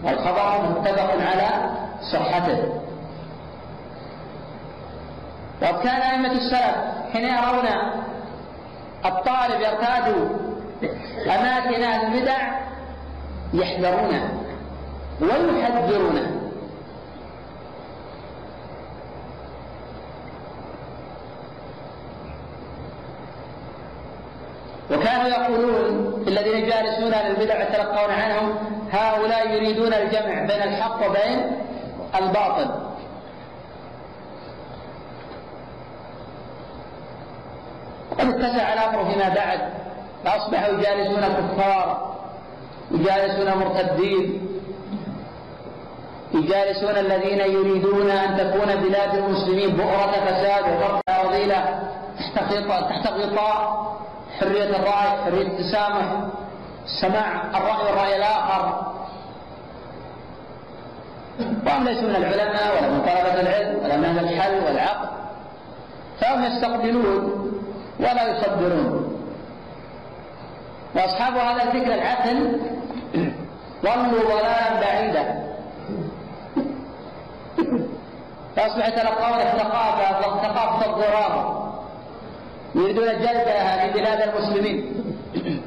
والخبر 0.04 0.70
متفق 0.70 1.12
على 1.12 1.70
صحته. 2.14 2.82
وكان 5.62 6.02
أئمة 6.02 6.32
السلف 6.32 6.76
حين 7.14 7.24
يرون 7.24 7.68
الطالب 9.06 9.62
يرتاد 9.62 10.30
أماكن 11.26 11.84
البدع 11.84 12.38
يحذرونه 13.54 14.44
ويحذرونه. 15.22 16.37
وكانوا 24.92 25.28
يقولون 25.28 26.24
الذين 26.28 26.58
يجالسون 26.58 27.14
البدع 27.14 27.62
يتلقون 27.62 28.12
عنهم 28.12 28.56
هؤلاء 28.92 29.50
يريدون 29.50 29.94
الجمع 29.94 30.46
بين 30.46 30.62
الحق 30.64 31.10
وبين 31.10 31.52
الباطل. 32.22 32.68
قد 38.20 38.28
اتسع 38.30 38.74
الأمر 38.74 39.06
فيما 39.06 39.30
بعد 39.30 39.60
فأصبحوا 40.24 40.74
يجالسون 40.74 41.22
كفار 41.22 42.16
يجالسون 42.92 43.58
مرتدين 43.58 44.48
يجالسون 46.34 46.98
الذين 46.98 47.40
يريدون 47.40 48.10
أن 48.10 48.38
تكون 48.38 48.76
بلاد 48.76 49.16
المسلمين 49.16 49.70
بؤرة 49.70 50.12
فساد 50.12 50.64
وفرق 50.64 51.02
رذيلة 51.26 51.80
تحت 52.36 53.08
غطاء. 53.08 53.88
حرية 54.40 54.64
الرأي 54.64 55.24
حرية 55.26 55.48
التسامح 55.48 56.06
سماع 57.02 57.58
الرأي 57.58 57.86
والرأي 57.86 58.16
الآخر 58.16 58.94
وهم 61.66 61.84
ليسوا 61.84 62.10
من 62.10 62.16
العلماء 62.16 62.78
ولا 62.78 62.90
من 62.90 63.02
طلبة 63.02 63.42
العلم 63.42 63.84
ولا 63.84 63.98
من 63.98 64.06
أهل 64.06 64.34
الحل 64.34 64.64
والعقل. 64.64 65.08
فهم 66.22 66.44
يستقبلون 66.44 67.52
ولا 68.00 68.38
يصدرون. 68.38 69.18
وأصحاب 70.96 71.34
هذا 71.34 71.64
الفكر 71.64 71.94
العقل 71.94 72.60
ضلوا 73.84 74.30
ضلالا 74.30 74.80
بعيدا. 74.80 75.48
فأصبح 78.56 78.88
يتلقون 78.88 79.40
الثقافة 79.40 80.22
ثقافة 80.22 80.86
الضرار 80.86 81.67
يريدون 82.76 83.06
جلبها 83.06 83.88
لبلاد 83.88 84.30
المسلمين. 84.30 85.04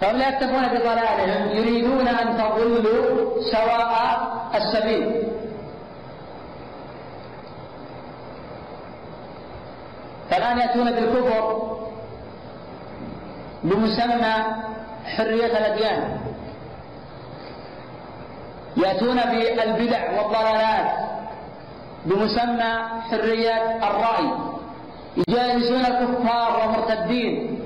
فهم 0.00 0.16
لا 0.16 0.28
يكتفون 0.28 0.68
بضلالهم 0.68 1.48
يريدون 1.48 2.08
أن 2.08 2.38
تضلوا 2.38 3.42
سواء 3.52 3.92
السبيل. 4.54 5.22
فالآن 10.30 10.58
يأتون 10.58 10.90
بالكفر 10.90 11.76
بمسمى 13.62 14.34
حرية 15.16 15.46
الأديان. 15.46 16.20
يأتون 18.76 19.16
بالبدع 19.16 20.22
والضلالات 20.22 20.90
بمسمى 22.06 22.82
حرية 23.10 23.78
الرأي. 23.88 24.51
يجالسون 25.16 25.82
كفار 25.82 26.60
ومرتدين 26.64 27.58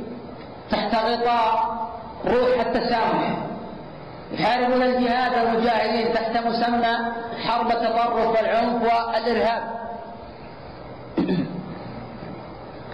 تحت 0.70 0.94
غطاء 0.94 1.76
روح 2.26 2.66
التسامح. 2.66 3.36
يحاربون 4.32 4.82
الجهاد 4.82 5.32
والمجاهدين 5.32 6.12
تحت 6.14 6.46
مسمى 6.46 6.96
حرب 7.46 7.70
التطرف 7.70 8.26
والعنف 8.26 8.82
والإرهاب. 8.82 9.62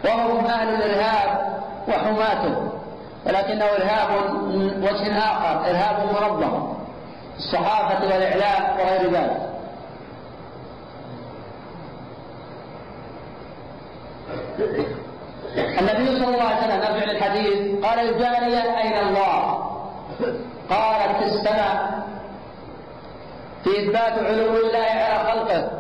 وهم 0.05 0.47
أهل 0.47 0.69
الإرهاب 0.69 1.53
وحماته 1.89 2.73
ولكنه 3.27 3.65
إرهاب 3.65 4.35
من 4.35 4.83
وجه 4.83 5.19
آخر 5.19 5.71
إرهاب 5.71 5.97
منظم 6.07 6.73
الصحافة 7.37 8.05
والإعلام 8.05 8.81
وغير 8.81 9.11
ذلك. 9.11 9.52
النبي 15.57 16.07
صلى 16.19 16.35
الله 16.35 16.43
عليه 16.43 16.59
وسلم 16.59 16.81
نرجع 16.81 17.05
للحديث 17.13 17.85
قال 17.85 17.99
الجارية 17.99 18.79
أين 18.79 19.09
الله؟ 19.09 19.69
قالت 20.71 21.17
في 21.19 21.25
السماء 21.25 22.03
في 23.65 23.71
إثبات 23.71 24.13
علو 24.19 24.57
الله 24.57 24.79
على 24.79 25.33
خلقه. 25.33 25.71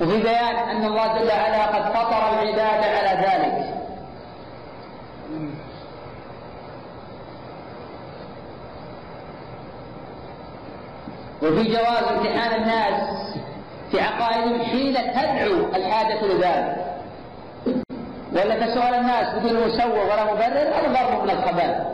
وفي 0.00 0.22
بيان 0.22 0.56
أن 0.56 0.84
الله 0.84 1.18
جل 1.18 1.28
وعلا 1.28 1.66
قد 1.66 1.92
فطر 1.92 2.42
العباد 2.42 2.84
على 2.84 3.26
ذلك. 3.26 3.74
وفي 11.42 11.62
جواز 11.72 12.02
امتحان 12.02 12.62
الناس 12.62 13.34
في 13.94 14.00
عقائدهم 14.00 14.62
حين 14.62 14.94
تدعو 14.94 15.66
الحاجة 15.74 16.24
لذلك. 16.24 16.76
ولا 18.32 18.54
كسؤال 18.66 18.94
الناس 18.94 19.34
بدون 19.34 19.66
مسوغ 19.66 20.12
ولا 20.12 20.24
مبرر 20.24 20.68
هذا 20.74 20.92
ضرب 20.92 21.22
من 21.24 21.30
الخبال 21.30 21.84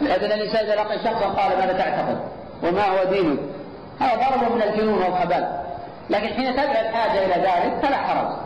لكن 0.00 0.26
الانسان 0.26 0.64
اذا 0.64 0.74
لقي 0.74 0.98
شخصا 0.98 1.28
قال 1.28 1.58
ماذا 1.58 1.72
تعتقد؟ 1.72 2.18
وما 2.62 2.84
هو 2.84 3.04
دينك؟ 3.04 3.38
هذا 4.00 4.14
ضرب 4.14 4.52
من 4.54 4.62
الجنون 4.62 5.02
والخبال 5.02 5.60
لكن 6.10 6.26
حين 6.26 6.52
تدعو 6.52 6.88
الحاجة 6.88 7.24
إلى 7.24 7.34
ذلك 7.34 7.86
فلا 7.86 7.96
حرج. 7.96 8.36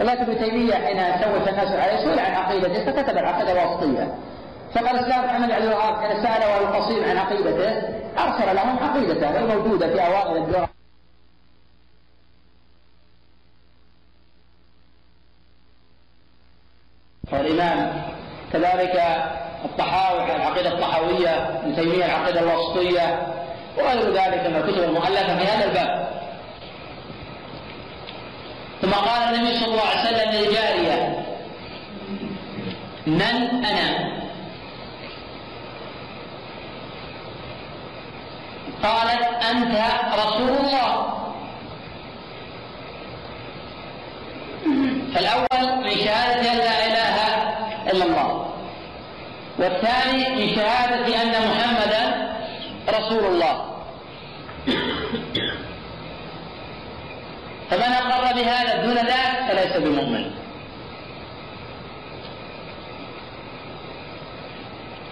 ولكن 0.00 0.22
ابن 0.22 0.38
تيمية 0.44 0.74
حين 0.74 0.96
شوش 0.96 1.48
الناس 1.48 1.72
عليه 1.72 1.96
سئل 1.96 2.18
عن 2.18 2.34
عقيدته 2.34 2.92
فكتب 2.92 3.18
العقيدة 3.18 3.52
الوسطيه 3.52 4.14
فقال 4.74 4.98
الاسلام 4.98 5.24
محمد 5.24 5.50
عبد 5.50 5.64
الوهاب 5.64 5.94
حين 5.96 6.22
ساله 6.22 6.58
القصير 6.58 7.08
عن 7.10 7.16
عقيدته 7.16 7.99
أرسل 8.18 8.54
لهم 8.56 8.78
عقيدته 8.78 9.38
الموجودة 9.38 9.86
في 9.88 10.06
أوائل 10.06 10.36
الدراسه 10.36 10.70
والإمام 17.32 18.02
كذلك 18.52 19.02
الطحاوي 19.64 20.36
العقيدة 20.36 20.68
الطحاوية 20.68 21.58
ابن 21.58 21.76
تيمية 21.76 22.04
العقيدة 22.04 22.40
الوسطية 22.40 23.26
وغير 23.78 24.12
ذلك 24.12 24.46
من 24.46 24.56
الكتب 24.56 24.82
المؤلفة 24.82 25.38
في 25.38 25.44
هذا 25.44 25.64
الباب. 25.64 26.10
ثم 28.82 28.90
قال 28.90 29.34
النبي 29.34 29.54
صلى 29.60 29.68
الله 29.68 29.82
عليه 29.86 30.00
وسلم 30.00 30.32
للجارية 30.32 31.26
من 33.06 33.64
أنا؟ 33.64 34.19
قالت 38.82 39.22
أنت 39.50 39.74
رسول 40.14 40.48
الله. 40.48 41.06
فالأول 45.14 45.84
من 45.84 45.94
شهادة 46.04 46.54
لا 46.54 46.86
إله 46.86 47.16
إلا 47.90 48.04
الله. 48.04 48.54
والثاني 49.58 50.36
من 50.36 50.54
شهادة 50.54 51.22
أن 51.22 51.32
محمدا 51.48 52.02
رسول 52.88 53.24
الله. 53.24 53.54
فمن 57.70 57.92
أقر 57.92 58.34
بهذا 58.34 58.86
دون 58.86 58.96
ذلك 58.96 59.44
فليس 59.48 59.76
بمؤمن. 59.76 60.30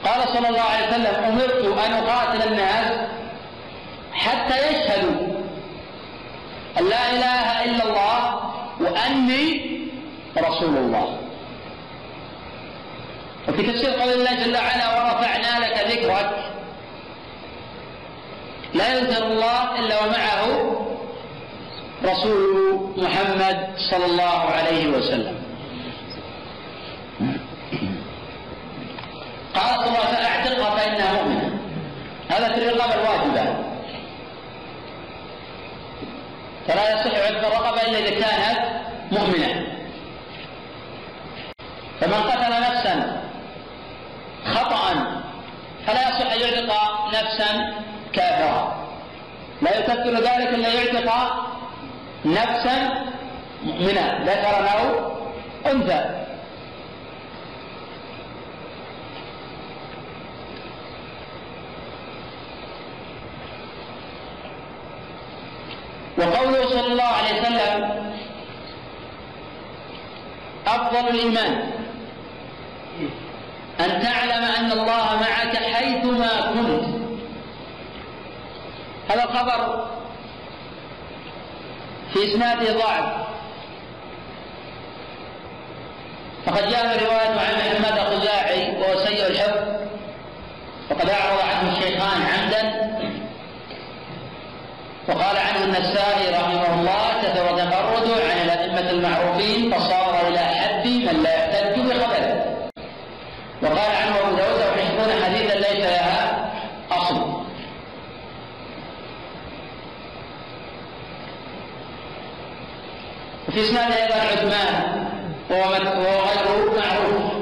قال 0.05 0.29
صلى 0.29 0.49
الله 0.49 0.61
عليه 0.63 0.89
وسلم 0.89 1.15
أمرت 1.25 1.79
أن 1.87 1.93
أقاتل 1.93 2.43
الناس 2.53 2.93
حتى 4.19 4.57
يشهدوا 4.69 5.27
أن 6.79 6.85
لا 6.89 7.03
إله 7.11 7.65
إلا 7.65 7.85
الله 7.85 8.41
وأني 8.81 9.45
رسول 10.39 10.77
الله. 10.77 11.19
وفي 13.49 13.63
تفسير 13.63 13.91
قول 13.91 14.13
الله 14.13 14.35
جل 14.45 14.57
وعلا 14.57 14.87
ورفعنا 14.95 15.53
لك 15.65 15.77
ذكرك. 15.93 16.31
لا 18.75 18.95
يذكر 18.95 19.23
الله 19.27 19.79
إلا 19.79 20.05
ومعه 20.05 20.47
رسول 22.05 22.47
محمد 22.97 23.59
صلى 23.91 24.07
الله 24.07 24.41
عليه 24.57 24.87
وسلم. 24.87 25.37
قال 29.55 29.75
الله 30.55 30.67
عليه 30.67 30.93
وسلم 30.93 31.18
فلا 36.69 36.93
يصح 36.93 37.15
عتق 37.15 37.47
الرقبة 37.47 37.83
إلا 37.83 37.99
إذا 37.99 38.11
كانت 38.11 38.59
مؤمنة. 39.13 39.67
فمن 42.01 42.15
قتل 42.15 42.61
نفسا 42.61 43.23
خطأ 44.45 44.95
فلا 45.87 46.09
يصح 46.09 46.33
أن 46.33 46.41
يعتق 46.41 46.71
نفسا 47.09 47.75
كافرة 48.13 48.89
لا 49.63 49.79
يكفر 49.79 50.11
ذلك 50.11 50.55
إلا 50.55 50.69
يعتق 50.69 51.09
نفسا 52.25 53.05
مؤمنة 53.63 54.19
ذكرا 54.25 54.69
أو 54.69 55.13
أنثى. 55.67 56.28
وقوله 66.19 66.69
صلى 66.69 66.87
الله 66.87 67.03
عليه 67.05 67.41
وسلم 67.41 68.13
أفضل 70.67 71.09
الإيمان. 71.09 71.71
أن 73.81 74.03
تعلم 74.03 74.45
أن 74.45 74.73
الله 74.73 75.17
معك 75.21 75.57
حيثما 75.57 76.41
كنت. 76.41 76.85
هذا 79.11 79.25
الخبر 79.25 79.89
في 82.13 82.25
إسناده 82.25 82.73
ضعف. 82.73 83.29
فقد 86.47 86.69
جاء 86.71 87.05
رواية 87.05 87.41
عن 87.41 87.55
محمد 87.55 87.99
الخزاعي 87.99 88.77
وهو 88.77 88.99
سيء 89.07 89.27
الحفظ 89.27 89.69
وقد 90.91 91.11
أعرض 91.11 91.41
عنه 91.41 91.73
الشيخان 91.73 92.23
عمدا. 92.23 92.78
وقال 95.09 95.37
عنه 95.37 95.65
النسائي 95.65 96.31
رحمه 96.35 96.75
الله 96.81 97.23
كثر 97.23 97.59
تفرد 97.59 98.11
عن 98.11 98.41
الأئمة 98.45 98.91
المعروفين 98.91 99.73
فصار 99.73 100.29
إلى 100.29 100.39
حد 100.39 100.87
من 100.87 101.23
لا 101.23 101.35
يحتج 101.35 101.81
بخبره. 101.81 102.45
وقال 103.63 103.91
عنه 104.03 104.21
أبو 104.21 104.37
داود 104.37 104.61
ويحبون 104.61 105.25
حديثا 105.25 105.55
ليس 105.55 105.87
لها 105.87 106.51
أصل. 106.91 107.39
وفي 113.49 113.61
إسناد 113.61 113.93
أيضا 113.93 114.15
عثمان 114.15 115.07
وهو 115.51 115.65
غير 115.73 116.71
معروف. 116.79 117.33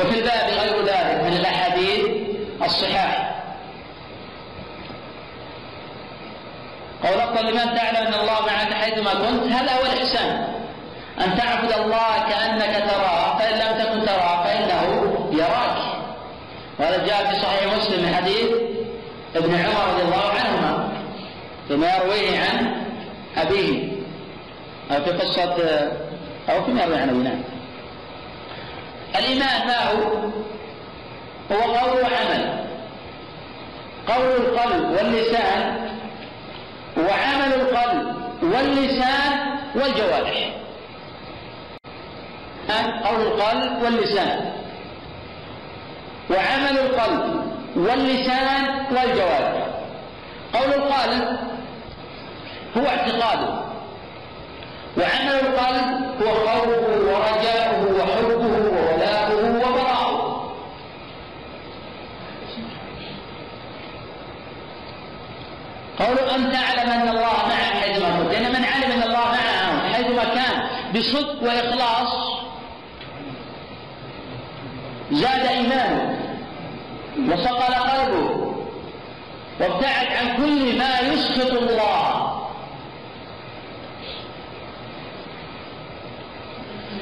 وفي 0.00 0.18
الباب 0.18 0.50
غير 0.50 0.84
ذلك 0.84 1.22
من 1.24 1.32
الأحاديث 1.36 2.07
الصحاح. 2.62 3.34
قول 7.02 7.46
لمن 7.46 7.74
تعلم 7.74 8.06
أن 8.06 8.14
الله 8.14 8.40
معك 8.46 8.72
حيثما 8.72 9.14
كنت 9.14 9.52
هذا 9.52 9.72
هو 9.72 9.82
الإحسان. 9.82 10.48
أن 11.20 11.36
تعبد 11.36 11.72
الله 11.72 12.28
كأنك 12.28 12.90
تراه 12.90 13.38
فإن 13.38 13.58
لم 13.58 13.84
تكن 13.84 14.06
تراه 14.06 14.44
فإنه 14.44 14.82
يراك. 15.32 15.78
وهذا 16.78 17.06
جاء 17.06 17.30
في 17.30 17.40
صحيح 17.40 17.76
مسلم 17.76 18.02
من 18.02 18.14
حديث 18.14 18.46
ابن 19.36 19.54
عمر 19.54 19.92
رضي 19.92 20.02
الله 20.02 20.30
عنهما 20.30 20.88
فيما 21.68 21.96
يرويه 21.96 22.38
عن 22.40 22.82
أبيه. 23.36 23.92
أو 24.90 25.04
في 25.04 25.10
قصة 25.10 25.56
أو 26.48 26.64
فيما 26.64 26.82
يروي 26.82 26.96
عن 26.96 27.08
أبيه 27.08 27.40
الإيمان 29.18 29.66
ما 29.66 29.90
هو؟ 29.90 30.30
هو 31.52 31.56
قول 31.56 32.00
وعمل 32.02 32.64
قول 34.08 34.26
القلب 34.26 34.90
واللسان 34.90 35.88
وعمل 36.96 37.54
القلب 37.54 38.16
واللسان 38.42 39.32
والجوارح. 39.74 40.50
قول 43.04 43.20
القلب 43.20 43.82
واللسان. 43.82 44.52
وعمل 46.30 46.78
القلب 46.78 47.42
واللسان 47.76 48.86
والجوارح. 48.90 49.66
قول 50.54 50.72
القلب 50.72 51.38
هو 52.76 52.86
اعتقاده. 52.86 53.68
وعمل 54.98 55.32
القلب 55.32 55.86
هو 56.22 56.34
خوفه 56.34 57.00
ورجاؤه 57.00 57.82
وحبه 57.98 58.57
قولوا 65.98 66.34
أن 66.34 66.52
تعلم 66.52 66.90
أن 66.90 67.08
الله 67.08 67.36
معك 67.48 67.82
حيثما 67.82 68.08
كنت. 68.18 68.32
لأن 68.32 68.52
من 68.52 68.64
علم 68.64 68.92
أن 68.92 69.02
الله 69.02 69.18
معه 69.32 69.92
حيثما 69.92 70.24
كان 70.24 70.68
بصدق 70.94 71.42
وإخلاص 71.42 72.38
زاد 75.10 75.46
إيمانه 75.46 76.18
وصقل 77.28 77.74
قلبه 77.74 78.54
وابتعد 79.60 80.06
عن 80.06 80.36
كل 80.36 80.78
ما 80.78 81.00
يسخط 81.00 81.52
الله. 81.52 82.24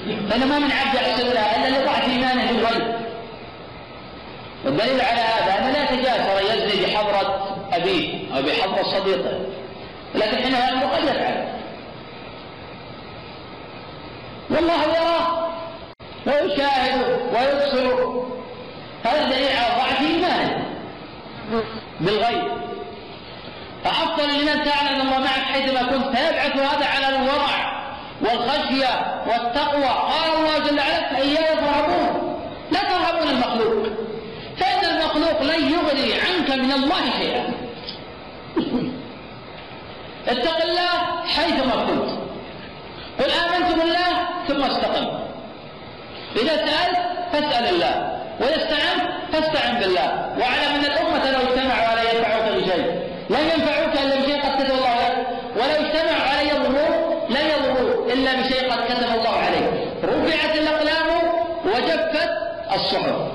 لأن 0.07 0.49
ما 0.49 0.59
من 0.59 0.73
عبد 0.73 0.95
يحصل 0.95 1.23
إلا 1.23 1.81
لضعف 1.81 2.09
إيمانه 2.09 2.53
بالغيب 2.53 2.97
والدليل 4.65 5.01
على 5.01 5.21
هذا 5.21 5.59
أنه 5.59 5.71
لا 5.71 5.93
يتجاسر 5.93 6.41
يزني 6.41 6.87
بحضرة 6.87 7.57
أبيه. 7.73 8.26
أو 8.37 8.85
صديقة. 8.85 9.41
لكن 10.15 10.37
حين 10.37 10.53
يأمر 10.53 10.87
قد 10.87 11.05
والله 14.51 14.83
يراه 14.85 15.49
ويشاهده 16.27 17.17
ويبصره 17.33 18.27
هذا 19.05 19.25
دليل 19.25 19.57
على 19.57 19.75
ضعف 19.79 20.01
إيمانه 20.01 20.65
بالغيب. 22.01 22.53
فأفضل 23.85 24.25
لمن 24.25 24.65
تعلم 24.65 25.01
الله 25.01 25.19
معك 25.19 25.45
حيثما 25.53 25.83
كنت. 25.83 26.17
فيبعث 26.17 26.57
هذا 26.57 26.87
على 26.87 27.09
الورع 27.17 27.87
والخشية 28.21 29.23
والتقوى. 29.27 29.85
قال 29.85 30.31
الله 30.39 30.59
جل 30.59 30.79
وعلا 30.79 31.15
فإياي 31.15 31.57
فارهبون. 31.57 32.39
لا 32.71 32.81
ترهبون 32.81 33.29
المخلوق. 33.29 33.87
فإن 34.57 34.85
المخلوق 34.85 35.43
لن 35.43 35.73
يغني 35.73 36.13
عنك 36.13 36.51
من 36.51 36.73
الله 36.73 37.19
شيئا. 37.19 37.56
اتق 40.29 40.63
الله 40.63 40.93
حيثما 41.27 41.85
كنت. 41.87 42.11
قل 43.21 43.31
آمنت 43.31 43.81
بالله 43.81 44.13
ثم 44.49 44.65
استقم. 44.65 45.07
إذا 46.37 46.57
سألت 46.57 46.99
فاسأل 47.33 47.75
الله 47.75 48.19
وإذا 48.41 48.57
استعنت 48.57 49.03
فاستعن 49.33 49.81
بالله. 49.81 50.37
واعلم 50.39 50.75
أن 50.75 50.85
الأمة 50.85 51.31
لو 51.31 51.39
اجتمعوا 51.39 51.87
على 51.89 52.01
ينفعوك 52.01 52.55
بشيء. 52.57 52.87
لن 53.31 53.41
ينفعوك 53.41 53.95
إلا 54.05 54.17
بشيء 54.17 54.41
قد 54.43 54.63
كتب 54.63 54.75
الله 54.75 54.95
لك. 54.95 55.27
ولو 55.57 55.87
اجتمعوا 55.87 56.23
على 56.31 56.49
يضروك 56.49 56.97
لن 57.31 57.47
يضروك 57.47 58.13
إلا 58.13 58.35
بشيء 58.41 58.73
قد 58.73 58.85
كتب 58.85 59.11
الله 59.19 59.37
عليك. 59.47 59.71
رفعت 60.05 60.57
الأقلام 60.57 61.07
وجفت 61.65 62.31
الصحف. 62.75 63.26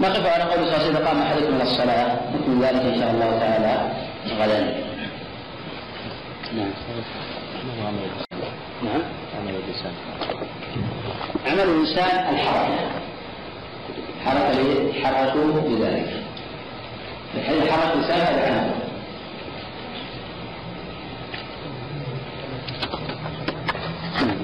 نقف 0.00 0.26
على 0.26 0.44
قول 0.44 0.52
صلى 0.52 0.64
الله 0.66 0.78
عليه 0.78 0.90
وسلم 0.90 1.06
قام 1.06 1.22
أحدكم 1.22 1.54
إلى 1.54 1.62
الصلاة؟ 1.62 2.18
نكمل 2.34 2.64
ذلك 2.64 2.82
إن 2.82 3.00
شاء 3.00 3.10
الله 3.10 3.38
تعالى 3.38 3.92
غدا. 4.40 4.60
نعم. 6.56 6.70
نعم. 8.82 9.02
عمل 9.38 9.54
الإنسان. 9.54 9.92
عمل 11.46 11.60
الإنسان 11.60 12.34
الحركة. 12.34 12.78
حركة 14.24 14.92
حركه 15.02 15.60
بذلك. 15.60 16.22
الحين 17.34 17.60
حركة 17.72 17.92
الإنسان 17.92 18.20
هذا 18.20 18.46
عمل 18.46 18.70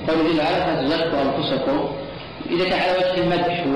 قوله 0.09 0.33
جل 0.33 0.41
وعلا 0.41 0.83
تزكوا 0.83 1.23
أنفسكم. 1.23 1.91
إذا 2.51 2.65
كان 2.69 2.81
على 2.81 2.93
وجه 2.93 3.21
المدح 3.23 3.67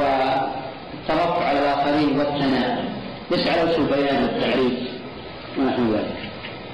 والترفع 1.10 1.44
على 1.44 1.58
الآخرين 1.58 2.18
والثناء. 2.18 2.84
ليس 3.30 3.46
على 3.46 3.62
وجه 3.62 3.76
البيان 3.76 4.22
والتعريف 4.22 4.72
ونحو 5.58 5.82
ذلك. 5.82 6.16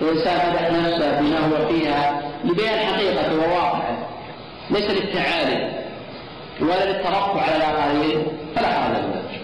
الإنسان 0.01 0.51
مدح 0.51 0.71
نفسه 0.71 1.21
بما 1.21 1.39
هو 1.39 1.69
فيها 1.69 2.23
لبيان 2.45 2.79
حقيقته 2.79 3.37
وواقعه. 3.37 4.09
ليس 4.71 4.91
للتعالي 4.91 5.73
ولا 6.61 6.85
للترفع 6.85 7.43
على 7.43 7.57
الآخرين. 7.57 8.27
فلا 8.57 8.69
حرج 8.69 8.97
ذلك 8.97 9.41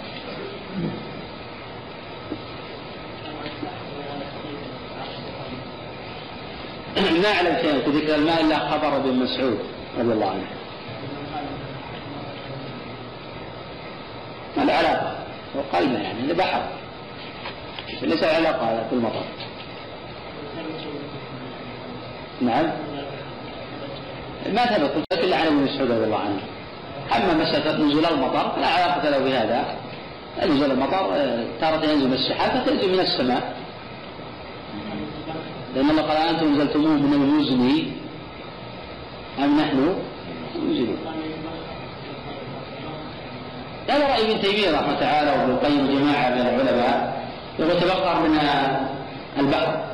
ما 7.22 7.28
أعلم 7.36 7.56
شيء 7.62 7.80
في 7.80 7.90
ذكر 7.90 8.14
الماء 8.14 8.40
الا 8.40 8.58
خبر 8.58 8.96
ابن 8.96 9.14
مسعود 9.14 9.58
رضي 9.98 10.12
الله 10.12 10.30
عنه. 10.30 10.61
ما 14.56 14.62
له 14.62 14.72
علاقه 14.72 15.16
هو 15.56 15.60
قلبه 15.72 15.98
يعني 15.98 16.32
بحر. 16.32 16.62
ليس 18.02 18.24
علاقه 18.24 18.72
هذا 18.72 18.86
في 18.88 18.94
المطر 18.94 19.24
نعم. 22.40 22.70
ما 24.52 24.64
ثبت 24.66 24.90
قلت 24.90 25.24
الا 25.24 25.36
عن 25.36 25.46
ابن 25.46 25.56
مسعود 25.56 25.90
رضي 25.90 26.04
الله 26.04 26.18
عنه. 26.18 26.40
أما 27.16 27.34
مسألة 27.34 27.84
نزول 27.84 28.06
المطر 28.06 28.52
فلا 28.56 28.66
علاقه 28.66 29.10
له 29.10 29.18
بهذا 29.18 29.76
نزول 30.42 30.70
المطر 30.70 31.14
آه، 31.14 31.44
تارة 31.60 31.84
ينزل 31.84 32.06
من 32.06 32.12
السحاب 32.12 32.62
فتنزل 32.62 32.92
من 32.92 33.00
السماء. 33.00 33.56
لأن 35.74 35.90
الله 35.90 36.02
قال 36.02 36.16
أنتم 36.16 36.46
أنزلتموه 36.46 36.92
من 36.92 37.12
المزن. 37.12 37.92
أم 39.38 39.60
نحن 39.60 39.96
منزلون 40.62 41.21
هذا 43.88 44.08
رأي 44.08 44.32
ابن 44.32 44.40
تيمية 44.40 44.70
رحمه 44.70 45.00
تعالى 45.00 45.30
وابن 45.30 45.50
القيم 45.50 45.88
وجماعة 45.88 46.30
من 46.30 46.40
العلماء 46.40 47.22
يقول 47.58 47.80
تبقى 47.80 48.20
من 48.20 48.38
البحر 49.38 49.84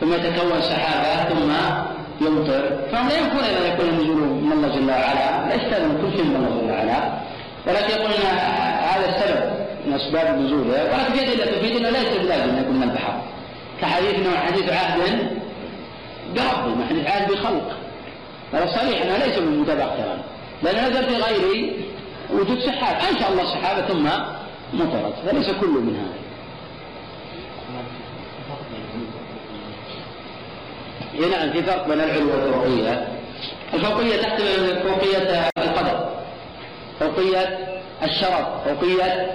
ثم 0.00 0.12
يتكون 0.12 0.62
سحابة 0.62 1.28
ثم 1.28 1.50
يمطر 2.26 2.78
فهم 2.92 3.08
لا 3.08 3.18
يمكن 3.18 3.38
أن 3.38 3.72
يكون 3.72 3.88
النزول 3.88 4.16
من 4.16 4.52
الله 4.52 4.68
جل 4.68 4.90
وعلا 4.90 5.48
لا 5.48 5.54
يستلزم 5.54 6.02
كل 6.02 6.16
شيء 6.16 6.24
من 6.24 6.36
الله 6.36 6.60
جل 6.60 6.70
وعلا. 6.70 7.12
ولكن 7.66 8.00
يقول 8.00 8.10
هذا 8.90 9.08
السبب 9.08 9.50
من 9.86 9.92
أسباب 9.94 10.34
النزول 10.34 10.60
ولكن 10.68 11.12
في 11.12 11.32
أدلة 11.32 11.44
تفيد 11.44 11.76
أنه 11.76 11.90
ليس 11.90 12.08
بلازم 12.08 12.48
أن 12.48 12.58
يكون 12.62 12.76
من 12.76 12.82
البحر. 12.82 13.22
كحديث 13.80 14.14
أنه 14.14 14.36
حديث 14.36 14.72
عهد 14.72 15.00
بربه 16.34 16.86
حديث 16.88 17.06
عهد 17.06 17.32
بخلق. 17.32 17.76
هذا 18.52 18.66
صريح 18.66 19.02
أنه 19.02 19.16
ليس 19.16 19.38
من 19.38 19.58
متبخترا 19.58 20.18
لأن 20.62 20.90
نزل 20.90 21.04
في 21.04 21.16
غير 21.16 21.72
وجود 22.32 22.58
سحاب. 22.58 22.96
أنشأ 23.10 23.28
الله 23.28 23.44
سحابة 23.44 23.86
ثم 23.86 24.08
مطرت 24.72 25.14
فليس 25.26 25.50
كل 25.50 25.66
من 25.66 25.96
هذا. 25.96 26.20
نعم 31.28 31.52
في 31.52 31.62
فرق 31.62 31.88
بين 31.88 32.00
العلو 32.00 32.30
والفوقية. 32.30 33.08
الفوقية 33.74 34.16
تحتمل 34.22 34.82
فوقية 34.82 35.50
القدر. 35.58 36.10
فوقية 37.00 37.58
الشرف. 38.02 38.48
فوقية 38.64 39.32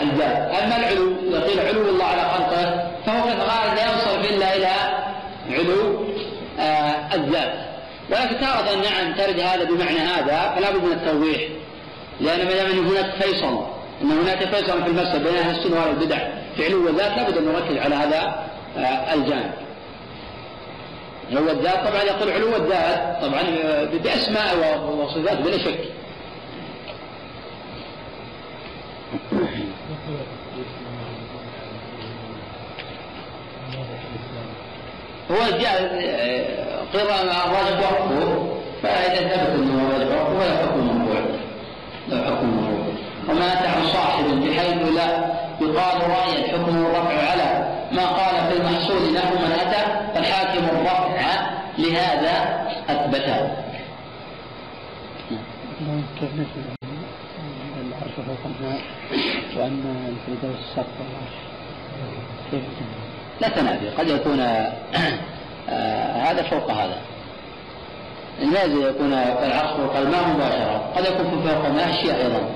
الذات 0.00 0.62
أما 0.62 0.76
العلو 0.76 1.12
إذا 1.28 1.40
قيل 1.40 1.60
علو 1.60 1.88
الله 1.88 2.04
على 2.04 2.22
خلقه 2.22 2.90
فهو 3.06 3.22
في 3.22 3.32
الغالب 3.32 3.74
لا 3.76 3.92
ينصرف 3.92 4.30
إلا 4.30 4.56
إلى 4.56 4.72
علو 5.50 6.04
آه 6.58 7.14
الذات. 7.14 7.52
ولكن 8.10 8.40
تارة 8.40 8.74
نعم 8.74 9.14
ترد 9.14 9.40
هذا 9.40 9.64
بمعنى 9.64 9.98
هذا 9.98 10.54
فلا 10.56 10.70
بد 10.70 10.84
من 10.84 10.92
التوضيح. 10.92 11.40
لأن 12.20 12.44
ما 12.44 12.52
دام 12.52 12.88
هناك 12.88 13.14
فيصل 13.22 13.64
أن 14.02 14.10
هناك 14.12 14.38
فيصل 14.54 14.82
في 14.82 14.88
المسألة 14.88 15.18
بين 15.18 15.34
أهل 15.34 15.58
السنة 15.58 15.80
والبدع 15.86 16.18
في 16.56 16.64
علو 16.66 16.88
الذات 16.88 17.16
لابد 17.16 17.36
أن 17.36 17.44
نركز 17.44 17.76
على 17.76 17.94
هذا 17.94 18.46
آه 18.76 19.14
الجانب. 19.14 19.52
علو 21.30 21.50
الذات 21.50 21.88
طبعا 21.88 22.02
يقول 22.02 22.30
علو 22.30 22.56
الذات 22.56 23.22
طبعا 23.22 23.42
آه، 23.64 23.84
بأسماء 23.84 24.56
وصفات 24.98 25.38
بلا 25.40 25.58
شك. 25.58 25.78
هو 35.30 35.58
جاء 35.58 35.78
قيل 36.92 37.00
الراجح 37.10 37.92
وقفه 37.92 38.58
فإذا 38.82 39.28
ثبت 39.28 39.54
أنه 39.54 39.86
الراجح 39.86 40.20
وقفه 40.20 40.38
فلا 40.38 40.56
حكم 40.56 40.97
لا 42.08 42.26
حكم 42.26 42.46
مرفوع 42.56 42.94
وما 43.28 43.44
عن 43.44 43.86
صاحب 43.86 44.24
بحيث 44.24 44.92
لا 44.94 45.38
يقال 45.60 46.10
رأيا 46.10 46.48
حكمه 46.52 46.86
الرفع 46.86 47.30
على 47.30 47.68
ما 47.92 48.06
قال 48.06 48.34
في 48.50 48.56
المحصول 48.60 49.14
له 49.14 49.30
من 49.30 49.52
أتى 49.52 50.12
فالحاكم 50.14 50.64
الرفع 50.64 51.18
لهذا 51.78 52.66
أثبته. 52.88 53.36
العرش 57.80 58.14
فوق 58.26 58.38
الماء 58.44 58.80
وأن 59.56 60.06
الفردوس 60.08 60.58
سقف 60.76 60.86
العرش 61.00 61.36
كيف 62.50 62.62
لا 63.40 63.48
تنافي 63.48 63.88
قد 63.88 64.08
يكون 64.08 64.40
آه، 64.40 66.12
هذا 66.12 66.42
فوق 66.42 66.70
هذا. 66.70 66.98
لازم 68.40 68.88
يكون 68.88 69.12
العصف 69.12 69.80
والقلماء 69.80 70.28
مباشرة؟ 70.28 70.92
قد 70.96 71.04
يكون 71.04 71.30
في 71.30 71.48
فوقهما 71.48 71.90
أشياء 71.90 72.16
أيضا. 72.16 72.50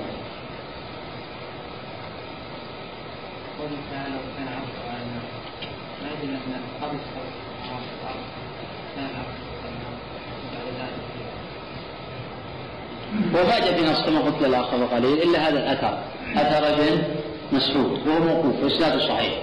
وما 13.33 13.59
جاء 13.59 13.73
في 13.73 13.91
نص 13.91 14.01
كما 14.01 14.19
قلت 14.19 14.41
لها 14.41 14.61
قبل 14.61 14.85
قليل 14.85 15.21
إلا 15.23 15.47
هذا 15.47 15.59
الأثر. 15.59 15.99
أثر 16.35 16.73
رجل 16.73 17.03
مسعود 17.51 18.07
وهو 18.07 18.19
موقوف 18.19 18.63
واسناده 18.63 19.07
صحيح. 19.07 19.33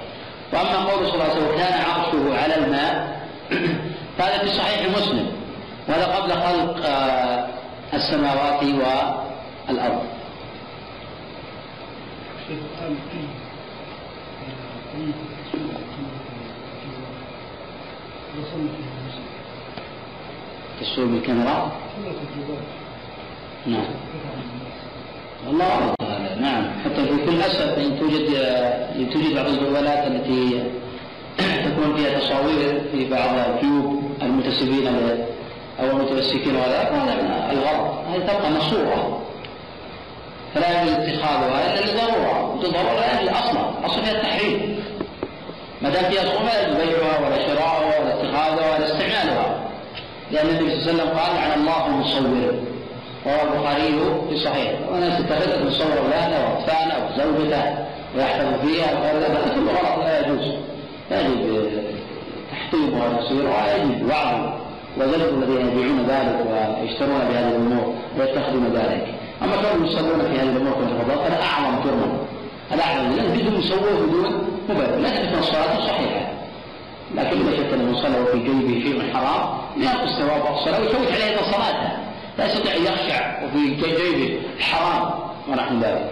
وأما 0.52 0.84
قول 0.84 1.06
صلى 1.06 1.14
الله 1.14 1.24
عليه 1.24 1.34
وسلم 1.34 1.56
كان 1.56 1.72
عرشه 1.72 2.42
على 2.42 2.56
الماء 2.56 3.20
فهذا 4.18 4.38
في 4.38 4.48
صحيح 4.48 4.98
مسلم. 4.98 5.39
وهذا 5.88 6.06
قبل 6.06 6.32
خلق 6.32 6.86
آه، 6.86 7.48
السماوات 7.94 8.62
والأرض. 9.68 10.02
تصوير 20.80 21.06
بالكاميرا؟ 21.06 21.72
نعم. 23.66 23.84
الله 25.50 25.66
أعلم 25.66 26.40
نعم. 26.40 26.64
حتى 26.84 27.04
في 27.04 27.26
كل 27.26 27.40
أسف 27.40 27.78
إن 27.78 27.98
توجد 27.98 28.26
توجد 29.12 29.34
بعض 29.34 29.46
الجوالات 29.46 30.06
التي 30.06 30.62
تكون 31.66 31.96
فيها 31.96 32.18
تصاوير 32.18 32.80
في 32.92 33.10
بعض 33.10 33.34
الجيوب 33.48 34.10
المنتسبين 34.22 34.88
أو 35.80 35.96
المتمسكين 35.96 36.56
ولا 36.56 36.82
هذا 36.82 37.52
الغرض 37.52 38.04
هذه 38.08 38.20
تبقى 38.20 38.50
مصورة 38.50 39.20
فلا 40.54 40.82
يجوز 40.82 40.92
اتخاذها 40.92 41.74
إلا 41.74 41.90
لضرورة 41.90 42.60
ضرورة. 42.62 43.22
لا 43.24 43.38
أصلا. 43.38 43.86
أصلا 43.86 44.02
فيها 44.02 44.12
التحريم. 44.12 44.84
ما 45.82 45.88
دام 45.88 46.04
فيها 46.04 46.22
صورة 46.22 46.42
لا 46.42 46.62
يجوز 46.62 46.76
بيعها 46.76 47.26
ولا 47.26 47.46
شراؤها 47.46 48.00
ولا 48.00 48.14
اتخاذها 48.14 48.76
ولا 48.76 48.84
استعمالها. 48.84 49.60
لأن 50.30 50.48
النبي 50.48 50.70
صلى 50.70 50.92
الله 50.92 51.02
عليه 51.02 51.02
وسلم 51.02 51.18
قال 51.18 51.36
عن 51.36 51.60
الله 51.60 51.86
المصور. 51.86 52.54
رواه 53.26 53.42
البخاري 53.42 54.00
في 54.30 54.44
صحيح. 54.44 54.72
وناس 54.92 55.18
تتخذ 55.18 55.66
مصور 55.66 55.98
اولادها 55.98 56.48
واطفالها 56.48 56.96
وزوجته 57.06 57.64
ويحفظ 58.16 58.66
فيها 58.66 58.98
وغير 58.98 59.18
ذلك 59.20 59.54
كله 59.54 59.72
غلط. 59.72 60.04
لا 60.04 60.20
يجوز. 60.20 60.54
يجب 61.10 61.72
تحطيمها 62.52 63.08
وتصويرها 63.08 63.76
يجب 63.76 64.10
وعظ 64.10 64.60
وزجر 65.00 65.28
الذين 65.28 65.68
يبيعون 65.68 66.06
ذلك 66.08 66.46
ويشترون 66.50 67.18
بهذه 67.18 67.48
الأمور 67.48 67.94
ويتخذون 68.18 68.64
ذلك. 68.74 69.14
أما 69.42 69.56
كانوا 69.56 69.86
يصلون 69.86 70.20
في 70.20 70.38
هذه 70.38 70.50
الأمور 70.56 70.72
كما 70.72 71.26
هذا 71.26 71.42
أعظم 71.42 71.84
جرما. 71.84 72.18
هذا 72.70 72.82
أعظم 72.82 73.16
لأن 73.16 73.38
بدون 73.38 73.58
مصور 73.58 74.06
بدون 74.06 74.48
مبرر 74.68 74.96
لا 74.96 75.08
تكون 75.08 75.38
الصلاة 75.38 75.86
صحيحة. 75.86 76.30
لكن 77.14 77.46
لا 77.46 77.56
شك 77.56 77.72
أن 77.72 77.94
صلى 77.96 78.20
وفي 78.20 78.38
جيبه 78.38 78.80
شيء 78.82 79.12
حرام 79.12 79.58
ينقص 79.76 80.18
ثواب 80.18 80.54
الصلاة 80.54 80.80
ويفوت 80.80 81.12
عليه 81.12 81.36
صلاته 81.36 81.90
لا 82.38 82.46
يستطيع 82.46 82.76
أن 82.76 82.82
يخشع 82.82 83.44
وفي 83.44 83.74
جيبه 83.74 84.40
حرام 84.60 85.10
ونحن 85.48 85.80
ذلك. 85.80 86.10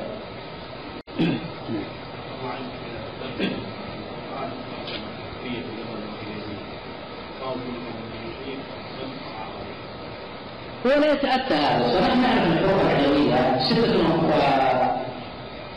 ولا 10.96 11.12
يتأتى. 11.12 11.54
هذا 11.54 12.00
نحن 12.00 12.20
نعرف 12.20 12.46
الحروف 12.46 12.80
العربية. 12.82 13.58
ستة 13.58 13.98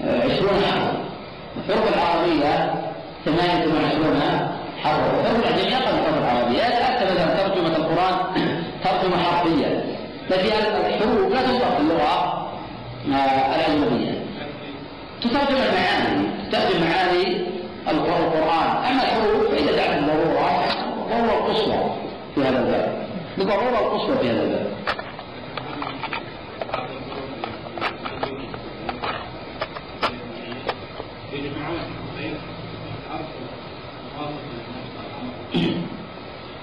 وعشرون 0.08 0.62
حرف 0.72 0.92
الحروف 1.58 1.96
العربية 1.96 2.74
ثمانية 3.26 3.74
وعشرون 3.74 4.22
حرف 4.84 5.20
الحروف 5.20 5.40
العجمية 5.40 5.78
أقل 5.78 6.00
الحروف 6.00 6.18
العربية. 6.18 6.58
يتأتى 6.58 7.06
مثلا 7.06 7.36
ترجمة 7.36 7.76
القرآن 7.76 8.16
ترجمة 8.84 9.18
حرفية 9.24 9.84
ففي 10.30 10.48
الحروف 10.88 11.34
لا 11.34 11.42
تصدر 11.42 11.76
في 11.76 11.82
اللغة 11.82 12.48
آه، 13.12 13.56
الأجنبية. 13.56 14.26
تترجم 15.22 15.56
المعاني 15.56 16.28
تترجم 16.52 16.84
معاني 16.84 17.38
القرآن. 17.88 18.86
أما 18.90 19.04
الحروف 19.04 19.52
فإذا 19.52 19.76
دعت 19.76 19.98
الضرورة 19.98 20.66
ضرورة 21.10 21.48
القصوى 21.48 21.92
في 22.36 22.42
هذا 22.42 22.60
الباب. 22.60 23.06
بضرورة 23.38 23.80
القصوى 23.80 24.18
في 24.18 24.30
هذا 24.30 24.44
الباب. 24.44 24.68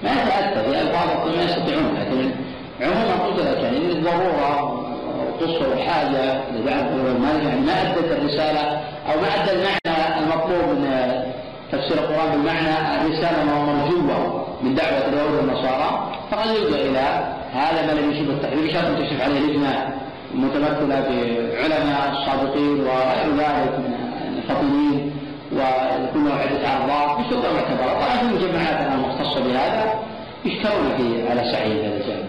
ما 0.08 0.22
يتأثر 0.22 0.62
في 0.70 0.80
ألفاظ 0.82 1.36
ما 1.36 1.44
يستطيعون 1.44 1.94
لكن 2.00 2.30
عموما 2.80 3.14
قلت 3.24 3.40
لك 3.40 3.62
يعني 3.62 3.78
للضروره 3.78 4.84
قصه 5.40 5.68
وحاجه 5.74 6.40
لبعض 6.56 6.86
يعني 7.46 7.60
ما 7.60 7.72
أدت 7.82 8.12
الرسالة 8.12 8.60
أو 9.08 9.20
ما 9.20 9.28
أدى 9.42 9.50
المعنى 9.52 10.18
المطلوب 10.22 10.78
من 10.78 11.22
تفسير 11.72 11.98
القرآن 11.98 12.30
بالمعنى 12.30 13.00
الرسالة 13.00 13.44
مرجوه 13.44 14.46
من 14.62 14.74
دعوة 14.74 15.08
اليهود 15.08 15.34
والنصارى 15.34 16.12
فقد 16.30 16.46
يلجا 16.46 16.76
إلى 16.76 17.34
هذا 17.54 17.86
ما 17.86 18.00
لم 18.00 18.10
يشبه 18.10 18.32
التحرير 18.32 18.72
شرط 18.72 18.98
تشرف 18.98 19.22
عليه 19.22 19.40
لجنه 19.40 19.94
متمثله 20.34 21.00
بعلماء 21.00 22.12
الصادقين 22.12 22.80
وغير 22.80 23.36
ذلك 23.36 23.78
من 23.78 23.94
الفاطميين 24.38 25.12
ويكون 25.52 26.30
عده 26.30 26.66
اعضاء 26.68 27.20
بشروط 27.20 27.44
معتبره 27.44 27.92
طبعا 27.94 28.16
في 28.16 28.24
مجمعات 28.24 28.92
المختصه 28.92 29.40
بهذا 29.40 29.94
يشترون 30.44 30.96
في 30.96 31.28
على 31.28 31.52
سعي 31.52 31.86
هذا 31.86 31.96
الجانب. 31.96 32.26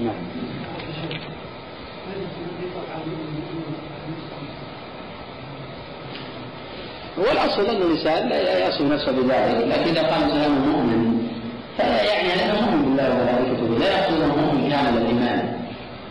نعم. 0.00 0.14
والأصل 7.18 7.66
أن 7.66 7.82
الإنسان 7.82 8.28
لا 8.28 8.68
يصف 8.68 8.80
نفسه 8.80 9.12
بذلك 9.12 9.66
لكن 9.68 9.90
إذا 9.90 10.02
قال 10.02 10.22
الإنسان 10.22 10.52
مؤمن 10.52 11.28
فلا 11.78 12.02
يعني 12.02 12.34
أنه 12.34 12.60
مؤمن 12.60 12.82
بالله 12.82 13.10
وملائكته 13.10 13.78
لا 13.78 13.98
يقصد 13.98 14.20
أنه 14.22 14.36
مؤمن 14.36 14.70
كامل 14.70 14.98
الإيمان. 14.98 15.58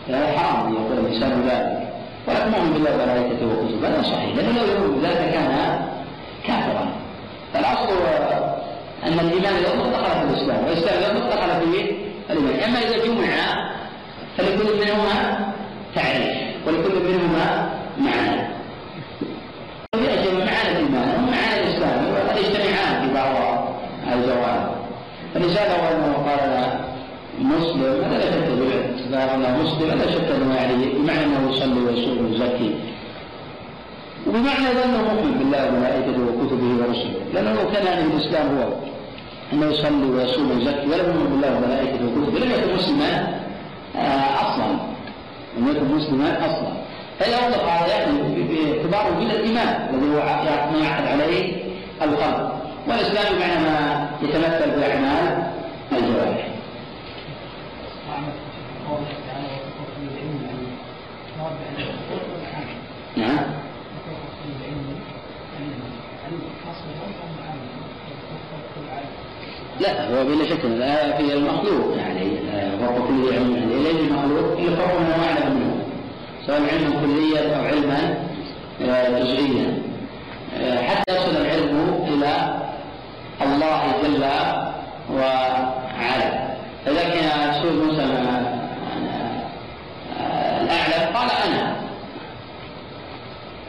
هذا 0.08 0.38
حرام 0.38 0.74
يقول 0.74 0.98
الإنسان 0.98 1.48
ذلك. 1.48 1.87
ولكن 2.28 2.50
مؤمن 2.50 2.72
بالله 2.72 2.94
وملائكته 2.94 3.46
وكتبه 3.46 3.88
هذا 3.88 4.02
صحيح. 4.02 4.36
لأنه 4.36 4.58
لو 4.58 4.66
يؤمن 4.66 5.00
بذلك 5.00 5.32
كان 5.32 5.80
كافرا. 6.46 6.88
فالأصل 7.54 7.88
أن 9.06 9.12
الإيمان 9.12 9.54
إذا 9.54 9.74
دخل 9.74 10.04
في 10.04 10.22
الإسلام 10.30 10.64
والإسلام 10.64 10.98
إذا 10.98 11.28
دخل 11.28 11.60
في 11.60 11.94
الإيمان. 12.30 12.60
أما 12.60 12.78
إذا 12.78 13.04
جمع 13.04 13.28
فلكل 14.36 14.68
منهما 14.80 15.38
تعريف 15.94 16.36
ولكل 16.66 16.94
منهما 17.08 17.68
معنى. 17.98 18.48
ويأتي 19.94 20.32
معاني 20.32 20.70
الإيمان 20.72 21.08
ومعاني 21.18 21.60
الإسلام 21.62 22.12
وقد 22.12 22.36
يجتمعان 22.36 23.08
في 23.08 23.14
بعض 23.14 23.34
الجوانب 24.12 24.70
فالإنسان 25.34 25.70
لو 25.70 25.96
أنه 25.96 26.12
قال 26.28 26.68
مسلم 27.38 28.04
هذا 28.04 28.18
لا 28.18 28.30
شك 28.30 28.48
باعتبار 29.10 29.34
أنه 29.34 29.62
مسلم 29.62 29.98
لا 29.98 30.10
شك 30.10 30.30
أنه 30.36 30.54
يعني 30.54 30.84
بمعنى 30.84 31.24
أنه 31.24 31.50
يصلي 31.50 31.80
ويصوم 31.80 32.26
ويزكي. 32.30 32.74
وبمعنى 34.26 34.68
أنه 34.84 35.14
مؤمن 35.14 35.38
بالله 35.38 35.68
وملائكته 35.68 36.20
وكتبه 36.22 36.66
ورسله. 36.80 37.20
لأنه 37.34 37.52
لو 37.52 37.70
كان 37.70 37.86
يعني 37.86 38.02
الإسلام 38.02 38.58
هو 38.58 38.68
أنه 39.52 39.66
يصلي 39.66 40.10
ويصوم 40.10 40.50
ويزكي 40.50 40.86
ولم 40.86 41.06
يؤمن 41.06 41.30
بالله 41.30 41.56
وملائكته 41.56 42.04
وكتبه 42.06 42.38
لم 42.38 42.50
يكن 42.50 42.74
مسلما 42.74 43.40
آه، 43.96 44.40
أصلا. 44.42 44.78
لم 45.58 45.68
يكن 45.68 45.94
مسلما 45.96 46.46
أصلا. 46.46 46.72
فاذا 47.18 47.36
وضع 47.46 47.72
على 47.72 47.90
يعني 47.92 48.42
باعتبار 48.42 49.12
وجود 49.12 49.30
الإيمان 49.30 49.88
الذي 49.94 50.06
هو 50.06 50.18
ما 50.72 50.78
يعقد 50.84 51.06
عليه 51.06 51.52
القلب. 52.02 52.50
والإسلام 52.88 53.36
بمعنى 53.36 53.60
ما 53.62 54.08
يتمثل 54.22 54.80
في 54.80 54.92
أعمال 54.92 55.42
الجوارح. 55.92 56.48
نعم 63.16 63.44
لا 69.80 70.08
هو 70.08 70.24
بلا 70.24 70.44
شك 70.44 70.64
الآية 70.64 71.16
في 71.16 71.34
المخلوق. 71.34 71.96
يعني 71.96 72.30
فوق 72.78 73.08
كل 73.08 73.34
علم. 73.34 73.70
ليس 73.84 73.96
المخلوق 74.00 74.56
فوق 74.56 75.00
ما 75.00 75.24
يعلم 75.24 75.54
منه 75.56 75.84
سواء 76.46 76.60
علما 76.60 77.00
كليا 77.00 77.56
أو 77.56 77.64
علما 77.64 78.14
آه، 78.82 79.18
جزئيا 79.20 79.82
آه، 80.56 80.82
حتى 80.82 81.16
يصل 81.16 81.36
العلم 81.36 82.04
إلى 82.08 82.60
الله 83.42 83.82
جل 84.02 84.24
وعلا. 85.12 86.48
كان 87.14 87.50
رسول 87.50 87.72
موسى 87.84 88.02
قال 90.98 91.28
أنا 91.46 91.76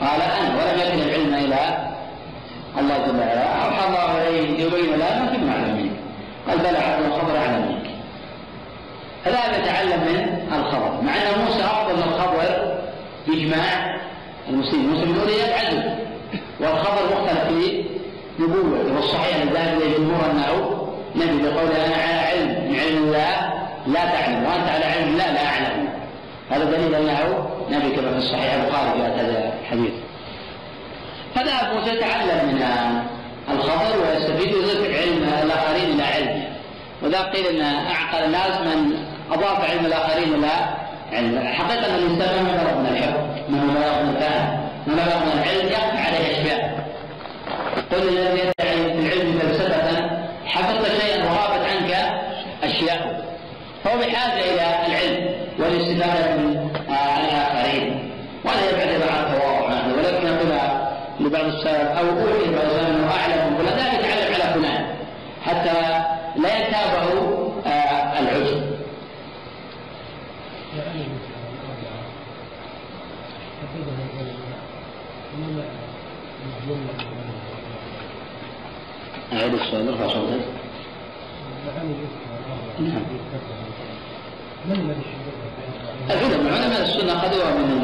قال 0.02 0.22
أنا 0.22 0.50
ولم 0.56 0.80
يكن 0.80 1.10
العلم 1.10 1.34
إلى 1.34 1.90
الله 2.80 2.98
جل 2.98 3.20
وعلا. 3.20 3.66
أوحى 3.66 3.88
الله 3.88 4.28
إليه 4.28 4.58
ليبين 4.58 5.00
له 5.00 5.20
ما 5.20 5.26
كنا 5.34 5.46
نعلم 5.46 5.78
منه 5.78 5.92
قال 6.48 6.58
بلى 6.60 6.78
عبد 6.78 7.06
الخبر 7.06 7.38
أعلم 7.38 7.66
منك 7.70 7.90
فلا 9.26 9.58
يتعلم 9.58 10.00
من 10.00 10.18
الخبر. 10.60 11.02
مع 11.02 11.12
أن 11.16 11.46
موسى 11.46 11.64
أفضل 11.64 11.96
من 11.96 12.04
الخبر 12.04 12.78
بإجماع 13.28 14.00
المسلمين. 14.50 14.86
المسلمين 14.86 15.16
يقول 15.16 15.30
يبعد 15.30 16.00
والخبر 16.60 17.02
مختلف 17.12 17.48
في 17.48 17.84
نبوته 18.40 18.96
والصحيح 18.96 19.36
الذهب 19.36 19.82
إلى 19.82 19.98
جمهور 19.98 20.32
أنه 20.32 20.54
نبي 21.16 21.44
بقوله 21.44 21.86
أنا 21.86 21.96
على 21.96 22.20
علم. 22.20 22.72
من 22.72 22.80
علم 22.80 22.98
الله 22.98 23.54
لا 23.88 24.06
تعلم. 24.06 24.44
وأنت 24.46 24.70
على 24.70 24.86
علم 24.86 25.18
لا 25.18 25.32
لا 25.34 25.46
أعلم. 25.46 25.79
هذا 26.50 26.64
دليل 26.64 26.96
أنه 26.96 27.50
نبي 27.70 27.96
كما 27.96 28.12
في 28.12 28.18
الصحيح 28.18 28.54
البخاري 28.54 28.92
في 28.92 29.00
هذا 29.22 29.54
الحديث. 29.62 29.92
فذهب 31.36 31.76
موسى 31.76 31.90
يتعلم 31.96 32.48
من 32.56 32.64
الخبر 33.54 34.00
ويستفيد 34.02 34.54
ويضيف 34.54 35.02
علم 35.02 35.24
الآخرين 35.44 35.94
إلى 35.96 36.04
علمه. 36.04 36.48
وذا 37.04 37.22
قيل 37.22 37.46
أن 37.46 37.62
أعقل 37.92 38.24
الناس 38.26 38.58
من 38.62 38.98
أضاف 39.32 39.70
علم 39.72 39.86
الآخرين 39.86 40.34
إلى 40.34 40.50
علم 41.14 41.48
حقيقة 41.48 41.86
أن 41.86 41.96
الإنسان 41.96 42.44
ما 42.44 42.52
بلغ 42.64 42.80
من 42.80 42.88
الحفظ 42.88 43.20
ما 43.50 43.60
بلغ 43.64 44.04
من 44.04 44.16
الفهم 44.16 44.60
ما 44.88 44.94
بلغ 44.94 45.20
من 45.26 45.32
العلم 45.44 45.68
يخفى 45.68 45.98
عليه 45.98 46.42
أشياء. 46.42 46.80
قل 47.92 48.08
الذي 48.10 48.40
يدعي 48.40 48.94
في 48.94 49.00
العلم 49.00 49.40
فلسفة 49.40 50.10
حفظت 50.46 51.02
شيئا 51.02 51.24
وغابت 51.26 51.66
عنك 51.70 52.12
أشياء 52.64 53.26
فهو 53.84 53.98
بحاجة 53.98 54.40
إلى 54.40 54.66
العلم 54.88 55.36
والاستفادة 55.60 56.38
من 56.38 56.70
الآخرين 56.90 58.12
وهذا 58.46 58.70
يبعد 58.70 59.02
عن 59.12 59.24
التواضع 59.26 59.86
ولكن 59.98 60.28
يقول 60.28 60.50
لبعض 61.20 61.46
السلف 61.46 61.88
أو 61.98 62.06
أوحي 62.10 62.56
بعض 62.56 62.66
السلف 62.66 62.88
أنه 62.90 63.12
أعلم 63.12 63.54
من 63.54 63.58
فلان 63.58 63.78
لا 63.78 63.94
يتعلم 63.94 64.34
على 64.34 64.54
فلان 64.54 64.86
حتى 65.46 65.74
لا 66.42 66.58
يتابه 66.58 67.52
آه 67.66 68.20
العجب 68.20 68.70
أعيد 79.40 79.54
السؤال 79.54 79.88
ارفع 79.88 80.08
صوتك. 80.08 80.42
نعم. 82.80 83.02
العلماء 86.10 86.54
علماء 86.54 86.82
السنة 86.82 87.14
أخذوها 87.14 87.54
من 87.54 87.84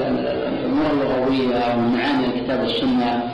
الأمور 0.59 0.91
اللغوية 0.91 1.57
أو 1.57 1.79
من 1.79 1.97
معاني 1.97 2.25
الكتاب 2.25 2.59
والسنة 2.59 3.33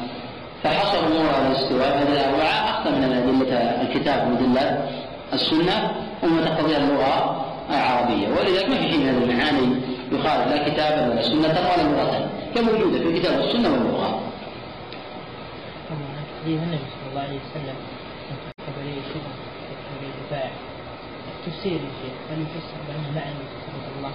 فحصر 0.64 1.08
أمور 1.08 1.48
الاستواء 1.48 1.98
هذه 1.98 2.14
الأربعة 2.14 2.70
أخذ 2.70 2.92
من 2.92 3.04
أدلة 3.04 3.82
الكتاب 3.82 4.28
وأدلة 4.32 4.90
السنة 5.34 5.92
وما 6.24 6.46
تقتضيها 6.46 6.78
اللغة 6.78 7.46
العربية 7.70 8.28
ولذلك 8.28 8.70
ما 8.70 8.76
في 8.76 8.90
شيء 8.90 9.00
من 9.00 9.10
هذه 9.10 9.24
المعاني 9.24 9.76
يخالف 10.12 10.48
لا 10.48 10.70
كتابا 10.70 11.12
ولا 11.12 11.22
سنة 11.22 11.60
ولا 11.60 11.84
لغة 11.84 12.30
هي 12.56 12.62
موجودة 12.62 13.00
في 13.00 13.08
الكتاب 13.08 13.40
والسنة 13.40 13.70
واللغة. 13.70 14.20
حديث 16.44 16.60
النبي 16.64 16.78
صلى 16.78 17.10
الله 17.10 17.22
عليه 17.22 17.40
وسلم 17.52 17.76
قبل 18.82 18.94
شبه 19.14 19.34
قبل 19.90 20.08
دفاع 20.26 20.50
تفسير 21.46 21.72
الشيخ 21.72 22.16
هل 22.32 22.42
يفسر 22.42 22.78
بأنه 22.88 23.16
لعن 23.16 23.34
الله 23.98 24.12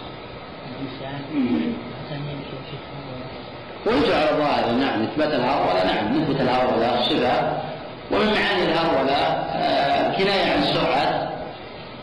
الإنسان 0.71 1.21
عشان 2.07 2.17
يمشي 2.17 2.77
ويرجع 3.87 4.17
على 4.17 4.37
ظاهر 4.37 4.73
نعم 4.73 5.03
اثبات 5.03 5.35
الهرولة 5.35 5.85
نعم 5.85 6.19
نثبت 6.19 6.41
الهرولة 6.41 7.03
صفة 7.03 7.53
ومن 8.11 8.27
معاني 8.27 8.62
الهرولة 8.62 9.12
آه 9.14 10.17
كناية 10.17 10.53
عن 10.53 10.62
سرعة 10.62 11.33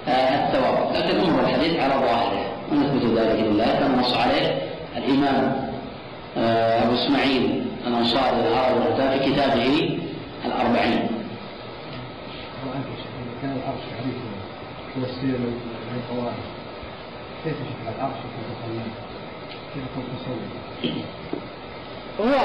آه 0.08 0.48
الثواب 0.48 0.96
لكن 0.96 1.20
أمر 1.20 1.44
الحديث 1.44 1.80
على 1.80 1.94
ظاهره 1.94 2.46
ونثبت 2.72 3.20
ذلك 3.20 3.40
لله 3.40 3.76
كما 3.80 4.02
نص 4.02 4.14
عليه 4.18 4.62
الإمام 4.98 5.70
آه 6.38 6.84
أبو 6.84 6.94
إسماعيل 6.96 7.66
الأنصاري 7.88 8.40
الهرولة 8.40 9.18
في 9.18 9.32
كتابه 9.32 10.00
الاربعين. 12.64 12.84
كان 13.42 13.52
العرش 13.52 13.84
كيف 14.04 14.16
العرش 17.98 18.16
كيف 18.34 18.54
كيف 19.74 19.84
هو 22.20 22.36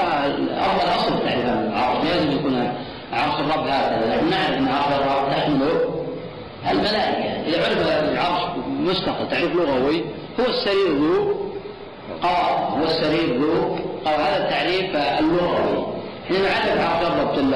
افضل 0.57 0.89
اصل 0.95 1.19
تعريف 1.19 1.45
العرش. 1.45 2.05
لازم 2.05 2.31
يكون 2.31 2.73
عرش 3.13 3.39
الرب 3.39 3.67
هكذا 3.67 4.21
نعرف 4.21 4.49
إن 4.57 4.67
عرش 4.67 4.87
الرب 4.87 5.31
تحمله 5.31 6.05
الملائكة 6.71 7.47
اذا 7.47 7.65
عرف 7.65 8.09
العرش 8.09 8.41
مستقل 8.69 9.29
تعريف 9.29 9.55
لغوي 9.55 10.03
هو 10.39 10.45
السرير 10.45 10.93
ذو 10.97 11.35
قرار 12.23 12.77
هو 12.79 12.83
السرير 12.83 13.37
ذو 13.41 13.75
قرار 14.05 14.19
هذا 14.19 14.37
التعريف 14.45 14.95
اللغوي. 14.95 15.85
حينما 16.27 16.47
عرف 16.49 16.81
عرش 16.81 17.07
الرب 17.07 17.35
جل 17.35 17.53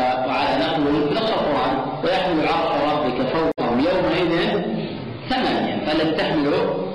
في 0.75 1.15
نص 1.15 1.29
القرآن 1.29 1.82
ويحمل 2.03 2.47
عرش 2.47 2.71
ربك 2.91 3.27
فوقهم 3.33 3.79
يومئذ 3.79 4.31
ثمانية 5.29 5.85
فلن 5.85 6.17
تحمله 6.17 6.85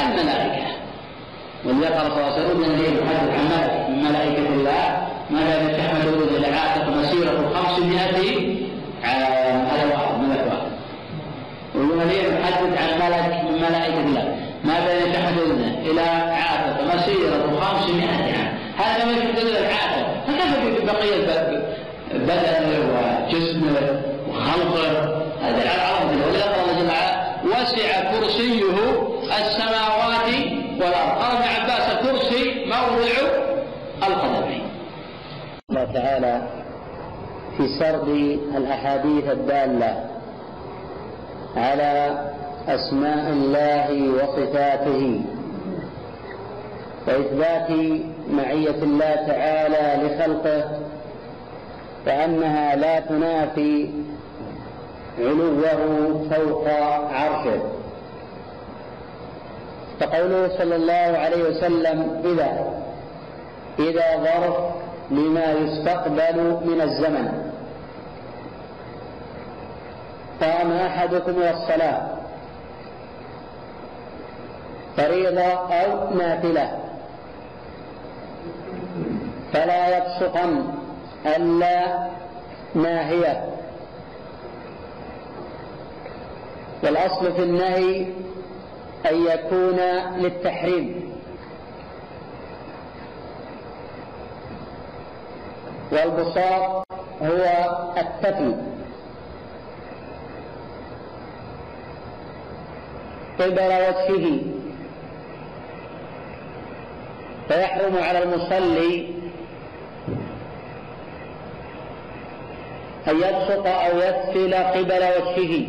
الملائكة. 0.00 0.68
ولذلك 1.64 1.92
قال 1.92 2.12
صلى 2.12 2.16
الله 2.16 2.32
عليه 2.32 2.44
وسلم 2.44 2.62
إن 2.64 2.78
يحدث 2.80 3.30
عن 3.34 3.44
ملك 3.44 3.88
من 3.88 4.04
ملائكة 4.04 4.48
الله 4.48 5.06
ما 5.30 5.40
دام 5.40 5.68
تحمل 5.68 6.06
إلى 6.36 6.48
العاتق 6.48 6.88
مسيرة 6.88 7.36
500 7.54 8.00
عام. 9.04 9.66
هذا 9.66 9.84
واحد 9.94 10.18
ملك 10.22 10.44
واحد. 10.46 10.68
والولي 11.74 12.18
يحدث 12.18 12.72
عن 12.82 12.90
ملك 13.02 13.44
من 13.44 13.54
ملائكة 13.68 14.00
الله 14.00 14.36
ما 14.64 14.74
بين 14.86 15.12
تحمل 15.12 15.48
إلى 15.90 16.00
عاتق 16.32 16.94
مسيرة 16.94 17.60
500 17.60 18.06
عام. 18.06 18.58
هذا 18.78 19.04
ما 19.04 19.12
يشبه 19.12 19.58
العاتق 19.58 20.08
فكيف 20.26 20.84
بقية 20.84 21.26
بدنه 22.14 22.78
وجسمه 22.94 24.00
وخلقه 24.38 25.22
هذا 25.42 25.62
قال 25.70 26.02
الله 26.02 26.14
جل 26.14 26.38
وعلا 26.38 27.02
وسع 27.44 28.12
كرسيه 28.12 28.76
السماوات 29.38 30.34
والأرض. 30.80 31.18
قال 31.22 31.32
ابن 31.36 31.42
عباس 31.42 31.86
الكرسي 31.92 32.64
موضع 32.66 33.14
القدمين. 34.06 34.62
الله 35.70 35.84
تعالى 35.92 36.42
في 37.56 37.68
سرد 37.78 38.08
الأحاديث 38.56 39.24
الدالة 39.30 40.04
على 41.56 42.18
أسماء 42.68 43.30
الله 43.32 44.10
وصفاته 44.10 45.20
وإثبات 47.06 47.70
معية 48.30 48.82
الله 48.82 49.14
تعالى 49.14 49.84
لخلقه 50.02 50.64
وانها 52.06 52.76
لا 52.76 53.00
تنافي 53.00 53.90
علوه 55.18 56.28
فوق 56.30 56.68
عرشه. 57.12 57.60
فقوله 60.00 60.48
صلى 60.58 60.76
الله 60.76 61.18
عليه 61.18 61.42
وسلم 61.42 62.22
إذا 62.24 62.74
إذا 63.78 64.16
ظرف 64.16 64.56
لما 65.10 65.52
يستقبل 65.52 66.60
من 66.64 66.80
الزمن. 66.80 67.52
قام 70.40 70.72
أحدكم 70.72 71.30
إلى 71.30 71.50
الصلاة. 71.50 72.08
فريضة 74.96 75.42
أو 75.82 76.14
نافلة. 76.14 76.78
فلا 79.52 79.96
يبصقن 79.96 80.64
ألا 81.26 82.08
ناهية. 82.74 83.57
والأصل 86.82 87.32
في 87.32 87.42
النهي 87.42 88.06
أن 89.10 89.26
يكون 89.26 89.78
للتحريم. 90.18 91.12
والبساط 95.92 96.86
هو 97.22 97.70
التفي 97.98 98.54
قبل 103.40 103.60
وجهه. 103.60 104.40
فيحرم 107.48 107.96
على 107.96 108.22
المصلي 108.22 109.08
أن 113.08 113.16
يبسط 113.16 113.66
أو 113.66 113.98
يسفل 113.98 114.54
قبل 114.54 115.04
وجهه. 115.04 115.66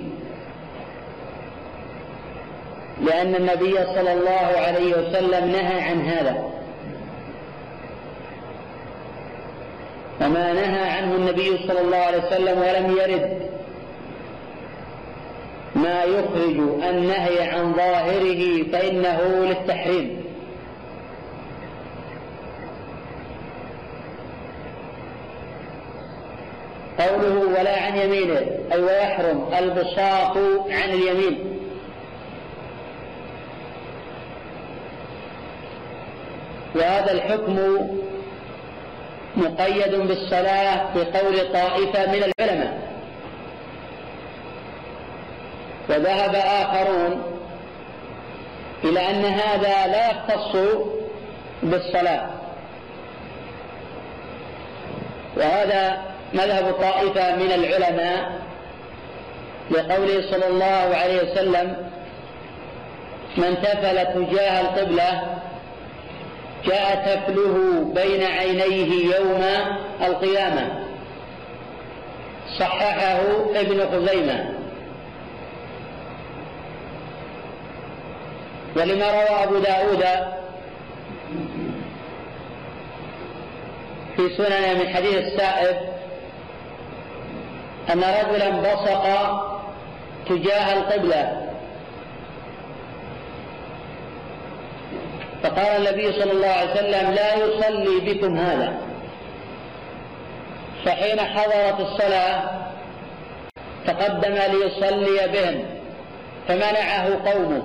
لأن 3.01 3.35
النبي 3.35 3.75
صلى 3.75 4.13
الله 4.13 4.49
عليه 4.57 4.91
وسلم 4.91 5.51
نهى 5.51 5.81
عن 5.81 6.01
هذا. 6.01 6.43
وما 10.21 10.53
نهى 10.53 10.89
عنه 10.89 11.15
النبي 11.15 11.67
صلى 11.67 11.81
الله 11.81 11.97
عليه 11.97 12.17
وسلم 12.17 12.59
ولم 12.59 12.97
يرد. 12.97 13.49
ما 15.75 16.03
يخرج 16.03 16.59
النهي 16.89 17.41
عن 17.49 17.73
ظاهره 17.73 18.63
فإنه 18.71 19.45
للتحريم. 19.45 20.23
قوله 26.99 27.59
ولا 27.59 27.81
عن 27.83 27.97
يمينه 27.97 28.45
أي 28.71 28.81
ويحرم 28.81 29.53
البساط 29.57 30.37
عن 30.69 30.89
اليمين. 30.89 31.58
وهذا 36.75 37.11
الحكم 37.11 37.87
مقيد 39.35 39.95
بالصلاة 39.95 40.85
بقول 40.95 41.53
طائفة 41.53 42.11
من 42.11 42.23
العلماء. 42.23 42.89
وذهب 45.89 46.35
آخرون 46.35 47.23
إلى 48.83 49.09
أن 49.09 49.25
هذا 49.25 49.87
لا 49.87 50.11
يختص 50.11 50.57
بالصلاة. 51.63 52.29
وهذا 55.37 56.01
مذهب 56.33 56.73
طائفة 56.73 57.35
من 57.35 57.51
العلماء 57.51 58.39
لقوله 59.71 60.31
صلى 60.31 60.47
الله 60.47 60.95
عليه 60.95 61.31
وسلم 61.31 61.89
من 63.37 63.61
تفل 63.61 64.05
تجاه 64.13 64.61
القبلة 64.61 65.37
جاء 66.65 66.95
تفله 67.05 67.85
بين 67.95 68.23
عينيه 68.23 69.15
يوم 69.15 69.43
القيامة. 70.01 70.85
صححه 72.59 73.19
ابن 73.55 73.87
خزيمة. 73.91 74.45
ولما 78.75 79.11
روى 79.11 79.43
أبو 79.43 79.59
داود 79.59 80.03
في 84.15 84.35
سنن 84.37 84.79
من 84.79 84.95
حديث 84.95 85.15
السائب 85.15 85.77
أن 87.93 87.99
رجلا 87.99 88.49
بصق 88.49 89.05
تجاه 90.29 90.73
القبلة. 90.73 91.48
فقال 95.43 95.87
النبي 95.87 96.11
صلى 96.11 96.31
الله 96.31 96.47
عليه 96.47 96.71
وسلم 96.71 97.11
لا 97.11 97.35
يصلي 97.35 98.13
بكم 98.13 98.37
هذا. 98.37 98.77
فحين 100.85 101.19
حضرت 101.19 101.79
الصلاة 101.79 102.49
تقدم 103.87 104.33
ليصلي 104.33 105.27
بهم 105.27 105.65
فمنعه 106.47 107.31
قومه. 107.31 107.63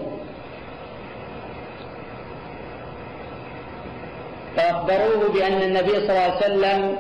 فأخبروه 4.57 5.33
بأن 5.35 5.63
النبي 5.63 5.93
صلى 5.93 6.11
الله 6.11 6.21
عليه 6.21 6.37
وسلم 6.37 6.99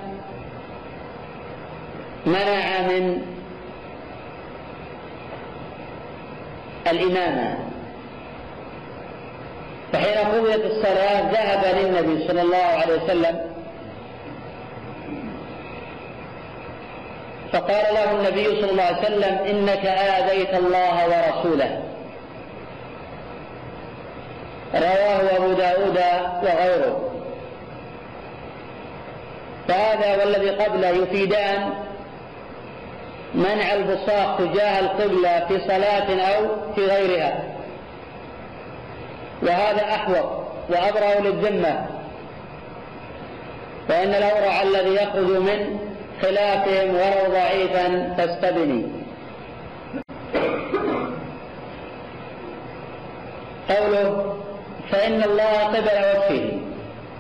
منع 2.27 2.81
من 2.81 3.23
الإمامة. 6.87 7.64
فحين 9.95 10.19
قضيت 10.19 10.65
الصلاة 10.65 11.21
ذهب 11.21 11.77
للنبي 11.77 12.29
صلى 12.29 12.43
الله 12.43 12.57
عليه 12.57 13.03
وسلم. 13.03 13.41
فقال 17.53 17.95
له 17.95 18.13
النبي 18.13 18.45
صلى 18.45 18.71
الله 18.71 18.83
عليه 18.83 18.99
وسلم 18.99 19.39
إنك 19.51 19.87
آذيت 19.87 20.55
الله 20.55 21.07
ورسوله. 21.07 21.83
رواه 24.75 25.37
أبو 25.37 25.53
داود 25.53 25.99
وغيره. 26.43 27.11
فهذا 29.69 30.25
والذي 30.25 30.51
قبله 30.51 30.89
يفيدان 30.89 31.71
منع 33.35 33.73
البصاق 33.75 34.39
تجاه 34.39 34.81
القبلة 34.81 35.47
في 35.49 35.61
صلاة 35.61 36.37
أو 36.37 36.73
في 36.75 36.87
غيرها. 36.87 37.54
وهذا 39.45 39.83
أحوط 39.95 40.45
وأبرأ 40.69 41.21
للذمة. 41.21 41.87
فإن 43.89 44.15
الأورع 44.15 44.63
الذي 44.63 44.95
يخرج 44.95 45.31
من 45.31 45.79
خلافهم 46.23 46.95
ولو 46.95 47.33
ضعيفا 47.33 48.15
فاستبني. 48.19 48.87
قوله 53.69 54.37
فإن 54.91 55.23
الله 55.23 55.59
قبل 55.65 55.79
وجهه. 55.79 56.59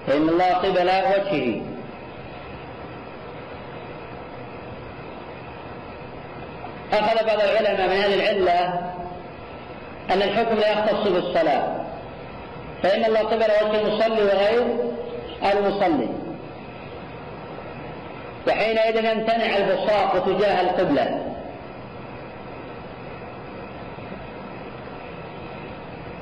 فإن 0.06 0.28
الله 0.28 0.52
قبل 0.52 0.88
وجهه. 0.88 1.62
أخذ 6.92 7.26
بعض 7.26 7.40
العلماء 7.40 7.88
من 7.88 7.96
هذه 7.96 8.14
العلة 8.14 8.92
أن 10.10 10.22
الحكم 10.22 10.54
لا 10.54 10.72
يختص 10.72 11.08
بالصلاة. 11.08 11.83
فإن 12.84 13.04
الله 13.04 13.20
قبل 13.20 13.44
وجه 13.44 13.80
المصلي 13.80 14.22
وغير 14.22 14.66
المصلي. 15.52 16.08
وحينئذ 18.48 19.04
يمتنع 19.04 19.56
البصاق 19.56 20.24
تجاه 20.26 20.60
القبلة. 20.60 21.34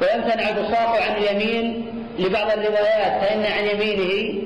ويمتنع 0.02 0.48
البصاق 0.48 1.02
عن 1.02 1.16
اليمين 1.16 1.92
لبعض 2.18 2.50
الروايات 2.50 3.22
فإن 3.22 3.44
عن 3.44 3.64
يمينه 3.64 4.42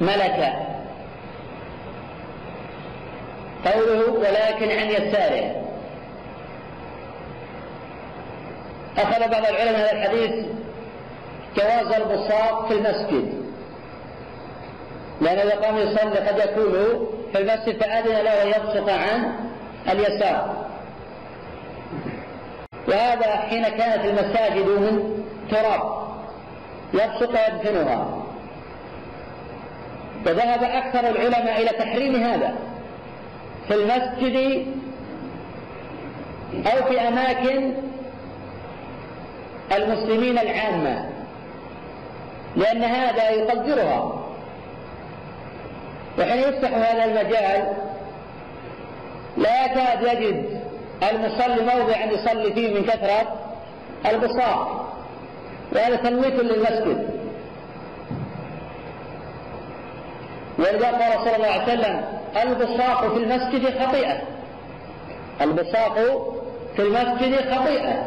ملكا 0.00 0.66
قوله 3.64 4.10
ولكن 4.12 4.78
عن 4.78 4.88
يساره. 4.90 5.64
أخذ 8.98 9.30
بعض 9.30 9.44
العلماء 9.46 9.80
هذا 9.80 9.92
الحديث 9.92 10.46
جواز 11.56 11.92
البساط 11.92 12.66
في 12.68 12.74
المسجد. 12.74 13.40
لأن 15.20 15.38
إذا 15.38 15.54
قام 15.54 15.76
يصلي 15.76 16.18
قد 16.18 16.38
يكون 16.38 16.72
في 17.32 17.38
المسجد 17.38 17.82
فأذن 17.82 18.24
له 18.24 18.42
أن 18.42 18.48
يبصق 18.48 18.92
عن 18.92 19.34
اليسار. 19.90 20.66
وهذا 22.88 23.26
حين 23.26 23.62
كانت 23.62 24.04
المساجد 24.04 24.66
من 24.66 25.24
تراب 25.50 25.82
يبصق 26.94 27.30
ويدفنها. 27.30 28.24
وذهب 30.26 30.62
أكثر 30.62 31.10
العلماء 31.10 31.62
إلى 31.62 31.68
تحريم 31.68 32.22
هذا 32.22 32.54
في 33.68 33.74
المسجد 33.74 34.66
أو 36.66 36.88
في 36.88 37.00
أماكن 37.00 37.72
المسلمين 39.72 40.38
العامة. 40.38 41.19
لأن 42.56 42.84
هذا 42.84 43.30
يقدرها 43.30 44.12
وحين 46.18 46.38
يفتح 46.38 46.70
هذا 46.72 47.04
المجال 47.04 47.72
لا 49.36 49.64
يكاد 49.64 50.02
يجد 50.02 50.60
المصلي 51.10 51.62
موضعا 51.62 52.04
يصلي 52.04 52.52
فيه 52.52 52.74
من 52.74 52.84
كثرة 52.84 53.40
البساط 54.06 54.66
وهذا 55.72 55.96
تنويت 55.96 56.34
للمسجد. 56.34 57.10
ولذا 60.58 60.90
قال 60.90 61.24
صلى 61.24 61.36
الله 61.36 61.46
عليه 61.48 61.62
وسلم 61.62 62.04
البصاق 62.42 63.08
في 63.08 63.16
المسجد 63.16 63.82
خطيئة. 63.82 64.20
البصاق 65.40 65.94
في 66.76 66.82
المسجد 66.82 67.54
خطيئة 67.54 68.06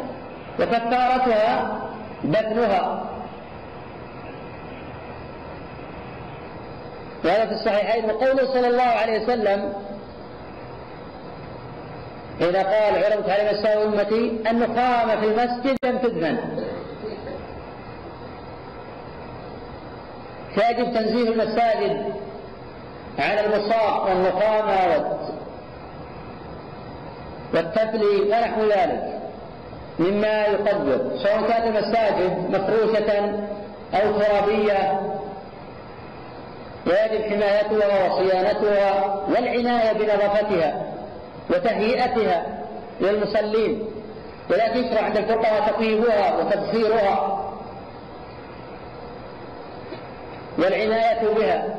وكفارتها 0.60 1.80
دفنها. 2.24 3.04
وهذا 7.26 7.45
في 7.45 7.51
الصحيحين 7.51 8.05
وقوله 8.05 8.45
صلى 8.53 8.67
الله 8.67 8.84
عليه 8.84 9.24
وسلم 9.24 9.74
إذا 12.41 12.63
قال 12.63 13.03
علمت 13.03 13.30
على 13.30 13.51
مساوي 13.51 13.84
أمتي 13.86 14.49
النخامة 14.51 15.15
في 15.21 15.26
المسجد 15.26 15.78
لم 15.86 15.97
تدفن 15.97 16.38
فيجب 20.55 20.93
تنزيه 20.93 21.30
المساجد 21.30 22.13
عن 23.19 23.38
البصاق 23.38 24.05
والنخامة 24.09 25.05
والتفلي 27.53 28.21
ونحو 28.21 28.61
ذلك 28.63 29.19
مما 29.99 30.41
يقدر 30.45 31.11
سواء 31.24 31.41
كانت 31.49 31.65
المساجد 31.78 32.49
مفروشة 32.49 33.34
أو 33.93 34.11
ترابية 34.19 34.99
ويجب 36.88 37.23
حمايتها 37.23 38.07
وصيانتها 38.07 39.15
والعناية 39.29 39.93
بنظافتها 39.93 40.84
وتهيئتها 41.49 42.45
للمصلين 43.01 43.86
ولكن 44.49 44.84
يشرع 44.84 45.01
عند 45.01 45.17
الفقهاء 45.17 45.71
تطيبها 45.71 46.38
وتبخيرها 46.38 47.43
والعناية 50.57 51.27
بها. 51.38 51.75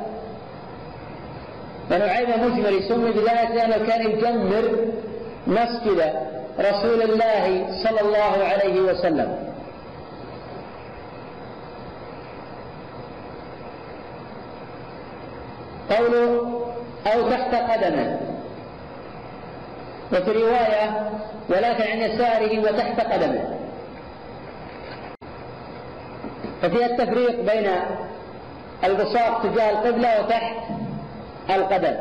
ونعيم 1.91 2.31
مجمل 2.45 2.83
سمي 2.89 3.11
بذلك 3.13 3.51
لأنه 3.55 3.87
كان 3.87 4.11
يجمر 4.11 4.87
مسجد 5.47 6.13
رسول 6.61 7.03
الله 7.03 7.67
صلى 7.85 8.01
الله 8.01 8.45
عليه 8.45 8.81
وسلم. 8.81 9.54
قوله 15.91 16.61
أو 17.07 17.31
تحت 17.31 17.55
قدمه 17.55 18.21
وفي 20.13 20.33
رواية 20.33 21.11
ولكن 21.49 21.85
عن 21.91 21.99
يساره 21.99 22.59
وتحت 22.59 23.01
قدمه 23.01 23.59
ففيها 26.63 26.87
التفريق 26.87 27.41
بين 27.41 27.71
البساط 28.85 29.43
تجاه 29.43 29.71
القبلة 29.71 30.21
وتحت 30.21 30.57
القدم. 31.51 31.97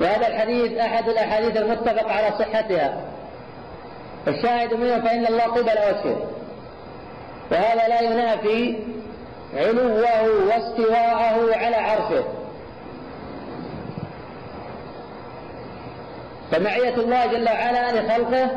وهذا 0.00 0.26
الحديث 0.26 0.78
أحد 0.78 1.08
الأحاديث 1.08 1.56
المتفق 1.56 2.12
على 2.12 2.32
صحتها. 2.38 3.00
الشاهد 4.28 4.74
منه 4.74 5.00
فإن 5.00 5.26
الله 5.26 5.42
قبل 5.44 5.60
وجهه. 5.62 6.16
وهذا 7.52 7.88
لا 7.88 8.00
ينافي 8.00 8.78
علوه 9.56 10.46
واستواءه 10.48 11.56
على 11.56 11.76
عرشه. 11.76 12.24
فمعية 16.50 16.94
الله 16.94 17.26
جل 17.26 17.48
وعلا 17.48 17.92
لخلقه 17.92 18.50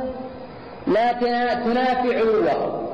لا 0.88 1.14
تنافي 1.54 2.16
علوه 2.18 2.89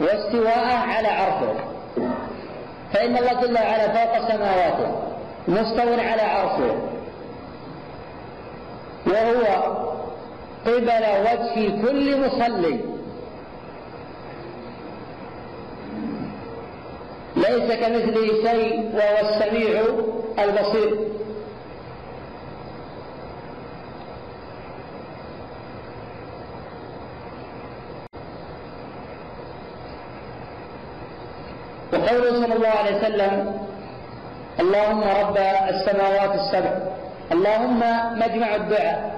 واستواءه 0.00 0.76
على 0.76 1.08
عرشه. 1.08 1.54
فإن 2.92 3.16
الله 3.16 3.32
جل 3.32 3.54
وعلا 3.54 3.88
فوق 3.88 4.28
سماواته 4.28 5.02
مستو 5.48 5.92
على 5.92 6.22
عرشه. 6.22 6.76
وهو 9.06 9.44
قبل 10.66 11.04
وجه 11.20 11.82
كل 11.82 12.26
مصلي. 12.26 12.97
ليس 17.38 17.68
كمثله 17.80 18.26
شيء 18.44 18.90
وهو 18.94 19.16
السميع 19.28 19.82
البصير. 20.38 20.98
وقوله 31.92 32.30
صلى 32.42 32.54
الله 32.54 32.68
عليه 32.68 32.96
وسلم 32.96 33.32
اللهم 34.60 35.00
رب 35.00 35.36
السماوات 35.68 36.34
السبع 36.34 36.72
اللهم 37.32 37.80
مجمع 38.18 38.54
الدعاء. 38.54 39.17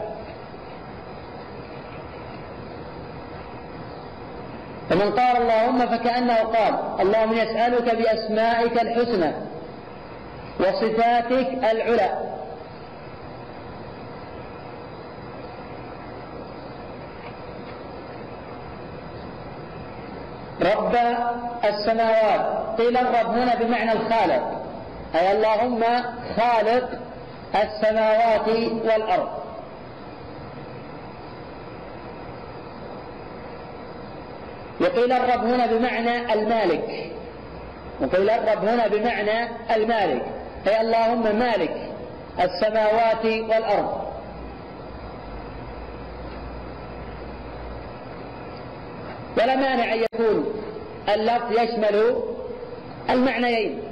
فمن 4.90 5.12
قال 5.12 5.36
اللهم 5.36 5.86
فكأنه 5.86 6.34
قال 6.34 6.74
اللهم 7.00 7.32
يسألك 7.32 7.94
بأسمائك 7.94 8.82
الحسنى 8.82 9.32
وصفاتك 10.60 11.48
العلى. 11.70 12.10
رب 20.62 20.94
السماوات. 21.64 22.80
قيل 22.80 22.96
الرب 22.96 23.30
هنا 23.38 23.54
بمعنى 23.54 23.92
الخالق. 23.92 24.62
أي 25.14 25.32
اللهم 25.32 25.84
خالق 26.36 26.88
السماوات 27.54 28.48
والأرض. 28.84 29.39
وقيل 34.80 35.12
الرب 35.12 35.44
هنا 35.44 35.66
بمعنى 35.66 36.32
المالك. 36.32 37.10
وقيل 38.00 38.30
الرب 38.30 38.64
هنا 38.64 38.88
بمعنى 38.88 39.48
المالك. 39.76 40.26
أي 40.66 40.80
اللهم 40.80 41.36
مالك 41.38 41.76
السماوات 42.40 43.24
والأرض. 43.24 44.10
ولا 49.36 49.56
مانع 49.56 49.94
أن 49.94 49.98
يكون 49.98 50.62
اللفظ 51.14 51.52
يشمل 51.52 52.16
المعنيين. 53.10 53.82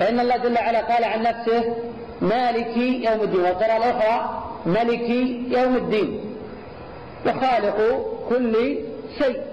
فإن 0.00 0.20
الله 0.20 0.36
جل 0.36 0.54
وعلا 0.54 0.80
قال 0.80 1.04
عن 1.04 1.22
نفسه 1.22 1.76
مالك 2.20 2.76
يوم 2.76 3.20
الدين. 3.20 3.40
والقراءة 3.40 3.76
الأخرى 3.76 4.42
ملك 4.66 5.10
يوم 5.58 5.76
الدين. 5.76 6.36
وخالق 7.26 8.06
كل 8.28 8.78
شيء. 9.18 9.49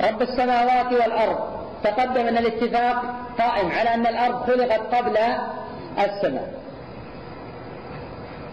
رب 0.00 0.22
السماوات 0.22 0.92
والأرض. 0.92 1.60
تقدم 1.84 2.26
أن 2.26 2.38
الاتفاق 2.38 3.02
قائم 3.38 3.70
على 3.70 3.94
أن 3.94 4.06
الأرض 4.06 4.46
خلقت 4.46 4.94
قبل 4.94 5.18
السماء. 5.98 6.60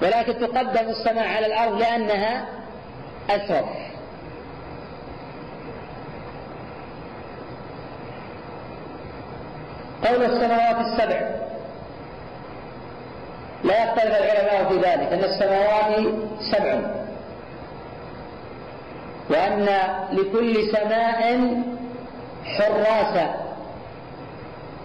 ولكن 0.02 0.34
تقدم 0.34 0.90
السماء 0.90 1.28
على 1.28 1.46
الأرض 1.46 1.80
لأنها 1.80 2.46
أشرف 3.30 3.66
قول 10.08 10.24
السماوات 10.24 10.86
السبع. 10.86 11.22
لا 13.64 13.84
يختلف 13.84 14.16
العلماء 14.16 14.70
في 14.70 14.76
ذلك 14.76 15.14
أن 15.14 15.24
السماوات 15.24 16.14
سبع. 16.52 16.97
وأن 19.30 19.68
لكل 20.12 20.72
سماء 20.72 21.52
حراسا 22.46 23.36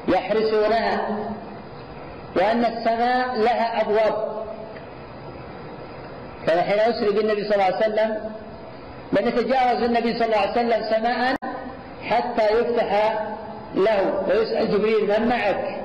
يحرسونها 0.09 1.09
وأن 2.37 2.65
السماء 2.65 3.37
لها 3.41 3.81
أبواب. 3.81 4.33
فحين 6.47 6.81
أسري 6.81 7.11
بالنبي 7.11 7.45
صلى 7.45 7.55
الله 7.55 7.65
عليه 7.65 7.77
وسلم 7.77 8.31
لم 9.13 9.29
يتجاوز 9.29 9.83
النبي 9.83 10.19
صلى 10.19 10.27
الله 10.27 10.39
عليه 10.39 10.51
وسلم 10.51 10.83
سماء 10.91 11.37
حتى 12.03 12.59
يفتح 12.59 13.21
له 13.75 14.25
ويسأل 14.29 14.71
جبريل 14.71 15.21
من 15.21 15.29
معك؟ 15.29 15.81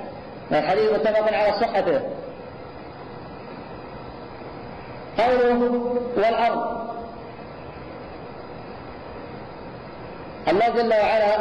الحديث 0.51 0.91
متفق 0.93 1.33
على 1.33 1.53
صحته. 1.53 2.01
قوله 5.17 5.81
والأرض. 6.17 6.86
الله 10.49 10.69
جل 10.69 10.93
وعلا 10.93 11.35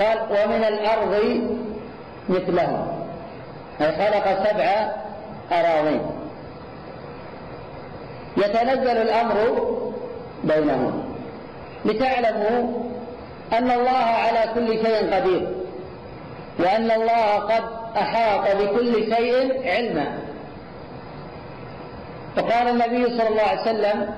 قال 0.00 0.18
ومن 0.30 0.64
الأرض 0.64 1.40
مثلها 2.28 2.86
أي 3.80 3.92
خلق 3.92 4.48
سبع 4.48 4.90
أراضين. 5.52 6.02
يتنزل 8.36 8.96
الأمر 8.96 9.34
بينهم. 10.44 11.04
لتعلموا 11.84 12.82
أن 13.52 13.70
الله 13.70 13.90
على 13.90 14.40
كل 14.54 14.66
شيء 14.66 15.14
قدير. 15.14 15.48
وأن 16.58 16.90
الله 16.90 17.34
قد 17.34 17.64
أحاط 17.96 18.56
بكل 18.56 19.14
شيء 19.14 19.68
علما. 19.68 20.18
وقال 22.36 22.68
النبي 22.68 23.18
صلى 23.18 23.28
الله 23.28 23.42
عليه 23.42 23.60
وسلم 23.60 24.14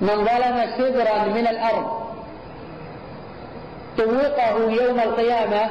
من 0.00 0.24
ظلم 0.24 0.66
شبرا 0.78 1.24
من 1.24 1.46
الأرض 1.46 2.05
طوقه 3.98 4.70
يوم 4.70 5.00
القيامة 5.00 5.70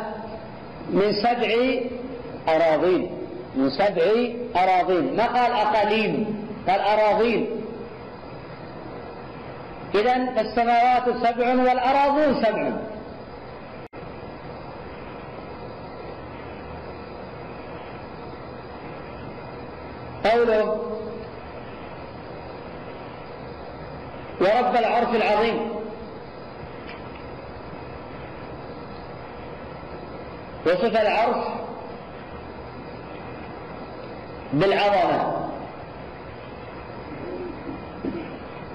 من 0.89 1.13
سبع 1.23 1.51
أراضين. 2.47 3.11
من 3.55 3.69
سبع 3.69 4.03
أراضين. 4.55 5.15
ما 5.15 5.26
قال 5.26 5.51
أقاليم؟ 5.51 6.45
قال 6.67 6.80
أراضين. 6.80 7.49
إذا 9.95 10.26
فالسماوات 10.36 11.03
سبع 11.28 11.47
والأراضون 11.55 12.43
سبع. 12.43 12.71
قوله 20.26 20.82
ورب 24.41 24.76
العرش 24.76 25.15
العظيم. 25.15 25.84
وصف 30.66 31.01
العرش 31.01 31.45
بالعظمة. 34.53 35.47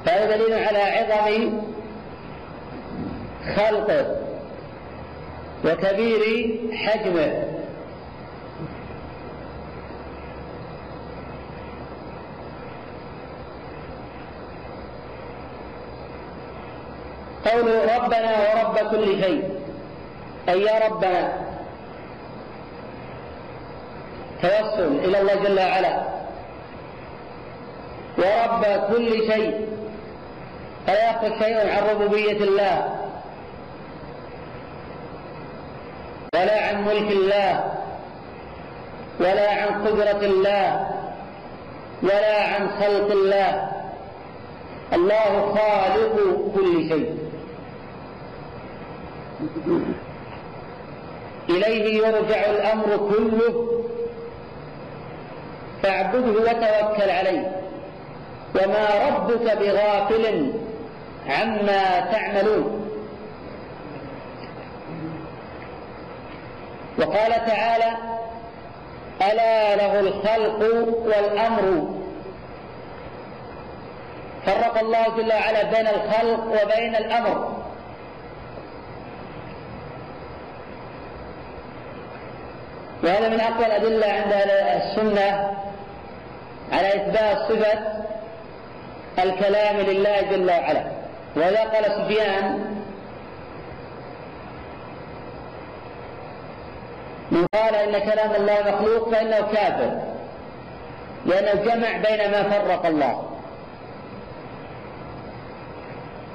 فهذا 0.05 0.37
دليل 0.37 0.55
على 0.55 0.79
عظم 0.79 1.61
خلقه 3.57 4.17
وكبير 5.65 6.55
حجمه 6.75 7.45
قوله 17.45 17.97
ربنا 17.97 18.31
ورب 18.41 18.91
كل 18.91 19.23
شيء. 19.23 19.61
أي 20.49 20.63
يا 20.63 20.89
ربنا. 20.89 21.50
توسل 24.43 24.99
إلى 25.05 25.21
الله 25.21 25.35
جل 25.35 25.59
وعلا. 25.59 26.03
ورب 28.19 28.95
كل 28.95 29.33
شيء. 29.33 29.69
فلا 30.87 31.11
يخرج 31.11 31.39
شيء 31.39 31.71
عن 31.71 31.83
ربوبية 31.91 32.37
الله. 32.37 32.99
ولا 36.35 36.69
عن 36.69 36.85
ملك 36.85 37.13
الله. 37.13 37.65
ولا 39.21 39.51
عن 39.53 39.87
قدرة 39.87 40.21
الله. 40.21 40.91
ولا 42.03 42.45
عن 42.45 42.69
خلق 42.81 43.13
الله. 43.13 43.71
الله 44.93 45.55
خالق 45.55 46.17
كل 46.55 46.89
شيء. 46.89 47.19
إليه 51.49 52.07
يرجع 52.07 52.51
الأمر 52.51 52.97
كله. 52.97 53.67
فاعبده 55.83 56.41
وتوكل 56.41 57.11
عليه. 57.11 57.53
وما 58.55 58.89
ربك 59.09 59.59
بغافل 59.59 60.53
عما 61.29 62.01
تعملون. 62.01 62.91
وقال 66.99 67.47
تعالى 67.47 67.97
ألا 69.23 69.77
له 69.77 70.01
الخلق 70.01 70.75
والأمر. 71.05 71.89
فرق 74.47 74.79
الله 74.79 75.05
جل 75.17 75.33
وعلا 75.33 75.63
بين 75.63 75.87
الخلق 75.87 76.63
وبين 76.63 76.97
الأمر. 76.97 77.57
وهذا 83.05 83.29
من 83.29 83.41
أقوى 83.41 83.67
الأدلة 83.67 84.07
عند 84.07 84.33
السنة. 84.77 85.57
على 86.73 86.89
إثبات 86.97 87.39
صفة 87.39 87.79
الكلام 89.19 89.77
لله 89.77 90.21
جل 90.21 90.51
وعلا. 90.51 90.85
وإذا 91.37 91.61
قال 91.61 91.85
سفيان 91.85 92.75
من 97.31 97.47
قال 97.55 97.75
إن 97.75 98.11
كلام 98.11 98.35
الله 98.35 98.75
مخلوق 98.75 99.11
فإنه 99.11 99.41
كافر 99.53 99.91
لأنه 101.27 101.63
جمع 101.63 101.97
بين 101.97 102.31
ما 102.31 102.43
فرق 102.43 102.87
الله. 102.87 103.27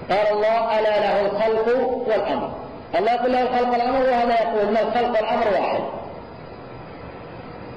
قال 0.09 0.27
الله 0.31 0.79
ألا 0.79 0.99
له 0.99 1.21
الخلق 1.21 1.67
والأمر. 2.07 2.51
الله 2.95 3.13
يقول 3.13 3.31
له 3.31 3.41
الخلق 3.41 3.71
والأمر 3.71 3.99
وهذا 3.99 4.41
يقول 4.41 4.59
أن 4.59 4.77
الخلق 4.87 5.09
والأمر 5.21 5.47
واحد. 5.47 5.83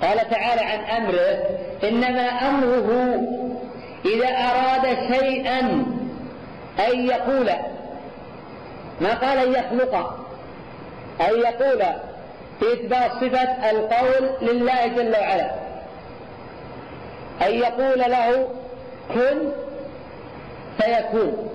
قال 0.03 0.31
تعالى 0.31 0.61
عن 0.61 0.79
أمره 0.79 1.39
إنما 1.85 2.29
أمره 2.29 3.21
إذا 4.05 4.29
أراد 4.29 4.97
شيئا 5.15 5.61
أن 6.89 7.07
يقول 7.07 7.51
ما 9.01 9.15
قال 9.15 9.39
أن 9.39 9.53
يخلق 9.53 9.95
أن 11.21 11.41
يقول 11.41 11.83
في 12.61 12.73
إثبات 12.73 13.13
صفة 13.13 13.71
القول 13.71 14.31
لله 14.43 14.87
جل 14.87 15.13
وعلا. 15.13 15.51
أن 17.47 17.55
يقول 17.55 17.99
له 17.99 18.49
كن 19.15 19.53
فيكون. 20.79 21.49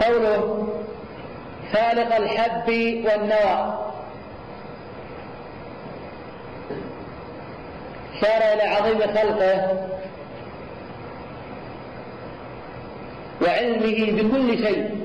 قوله 0.00 0.68
فالق 1.72 2.16
الحب 2.16 2.68
والنوى. 3.04 3.78
شار 8.20 8.42
إلى 8.52 8.62
عظيم 8.62 8.98
خلقه 8.98 9.88
وعلمه 13.42 14.22
بكل 14.22 14.58
شيء. 14.58 15.02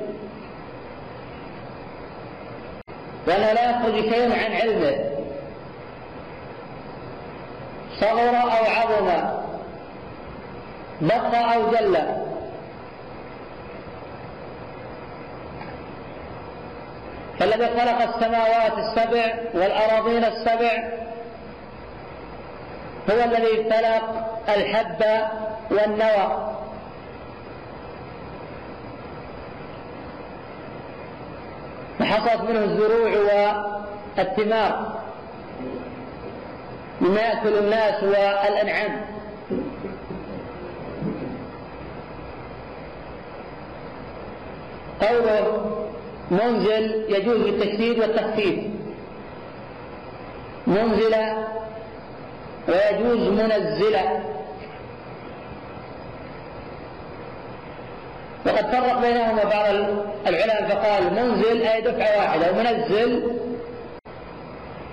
وأنه 3.28 3.52
لا 3.54 3.70
يخرج 3.70 4.02
شيء 4.02 4.32
عن 4.34 4.52
علمه. 4.54 4.96
صغر 8.00 8.30
أو 8.30 8.66
عظم 8.66 9.08
بقى 11.02 11.56
أو 11.56 11.72
جل. 11.72 12.27
فالذي 17.40 17.68
خلق 17.68 18.02
السماوات 18.02 18.78
السبع 18.78 19.36
والأراضين 19.54 20.24
السبع 20.24 20.84
هو 23.12 23.24
الذي 23.24 23.72
خلق 23.72 24.28
الحب 24.50 25.04
والنوى. 25.72 26.54
فحصلت 32.00 32.50
منه 32.50 32.60
الزروع 32.60 33.12
والثمار. 34.18 35.02
مما 37.02 37.22
يأكل 37.22 37.58
الناس 37.58 38.04
والأنعام. 38.04 39.02
قوله 45.02 45.88
منزل 46.32 47.06
يجوز 47.10 47.38
بالتشديد 47.38 48.00
والتخفيف. 48.00 48.60
منزلة 50.68 51.48
ويجوز 52.68 53.28
منزلة 53.28 54.24
وقد 58.46 58.72
فرق 58.72 59.02
بينهما 59.02 59.44
بعض 59.44 59.76
العلماء 60.28 60.68
فقال 60.70 61.14
منزل 61.14 61.62
أي 61.62 61.82
دفعة 61.82 62.18
واحدة 62.18 62.52
ومنزل 62.52 63.32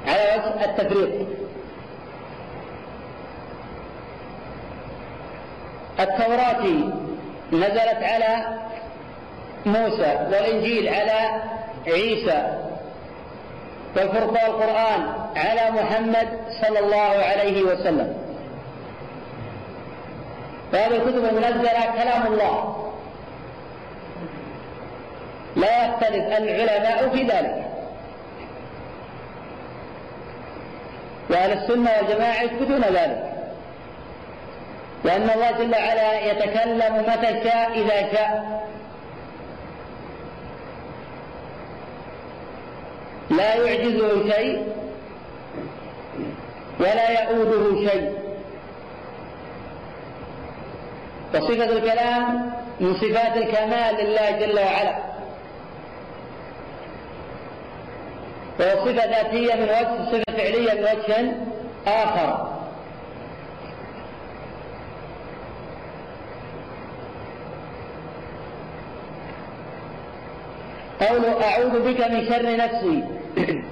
على 0.07 0.23
وجه 0.37 0.65
التفريق. 0.65 1.27
التوراة 6.01 6.65
نزلت 7.53 8.03
على 8.03 8.47
موسى 9.67 10.29
والإنجيل 10.33 10.89
على 10.89 11.43
عيسى 11.87 12.59
والفرقان 13.97 14.47
القرآن 14.47 15.15
على 15.37 15.71
محمد 15.71 16.29
صلى 16.63 16.79
الله 16.79 17.25
عليه 17.25 17.63
وسلم. 17.63 18.15
فهذه 20.73 20.97
الكتب 20.97 21.25
المنزلة 21.25 22.03
كلام 22.03 22.27
الله. 22.27 22.77
لا 25.57 25.87
يختلف 25.87 26.39
العلماء 26.39 27.09
في 27.09 27.23
ذلك. 27.23 27.65
وأهل 31.31 31.53
السنة 31.53 31.91
والجماعة 31.97 32.43
يثبتون 32.43 32.81
ذلك. 32.81 33.33
وأن 35.05 35.31
الله 35.31 35.51
جل 35.51 35.75
وعلا 35.75 36.21
يتكلم 36.21 36.97
متى 37.09 37.45
شاء 37.45 37.71
إذا 37.75 38.13
شاء. 38.13 38.65
لا 43.37 43.55
يعجزه 43.55 44.33
شيء 44.33 44.67
ولا 46.81 47.11
يؤوده 47.11 47.91
شيء. 47.91 48.19
وصفة 51.35 51.65
الكلام 51.65 52.53
من 52.81 52.95
صفات 52.95 53.37
الكمال 53.37 53.95
لله 53.95 54.31
جل 54.31 54.59
وعلا. 54.59 54.97
وهو 58.61 58.85
صفة 58.85 59.05
ذاتية 59.05 59.55
من 59.55 59.63
وجه 59.63 60.11
صفة 60.13 60.37
فعلية 60.37 60.75
من 60.75 60.83
وجه 60.83 61.33
آخر. 61.87 62.64
قوله 71.01 71.45
أعوذ 71.45 71.81
بك 71.93 72.01
من 72.11 72.27
شر 72.29 72.57
نفسي. 72.57 73.05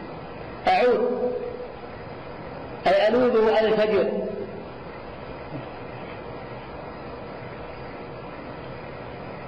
أعوذ. 0.69 1.01
أي 2.87 3.09
ألوذ 3.09 3.55
عن 3.57 3.65
الفجر. 3.65 4.09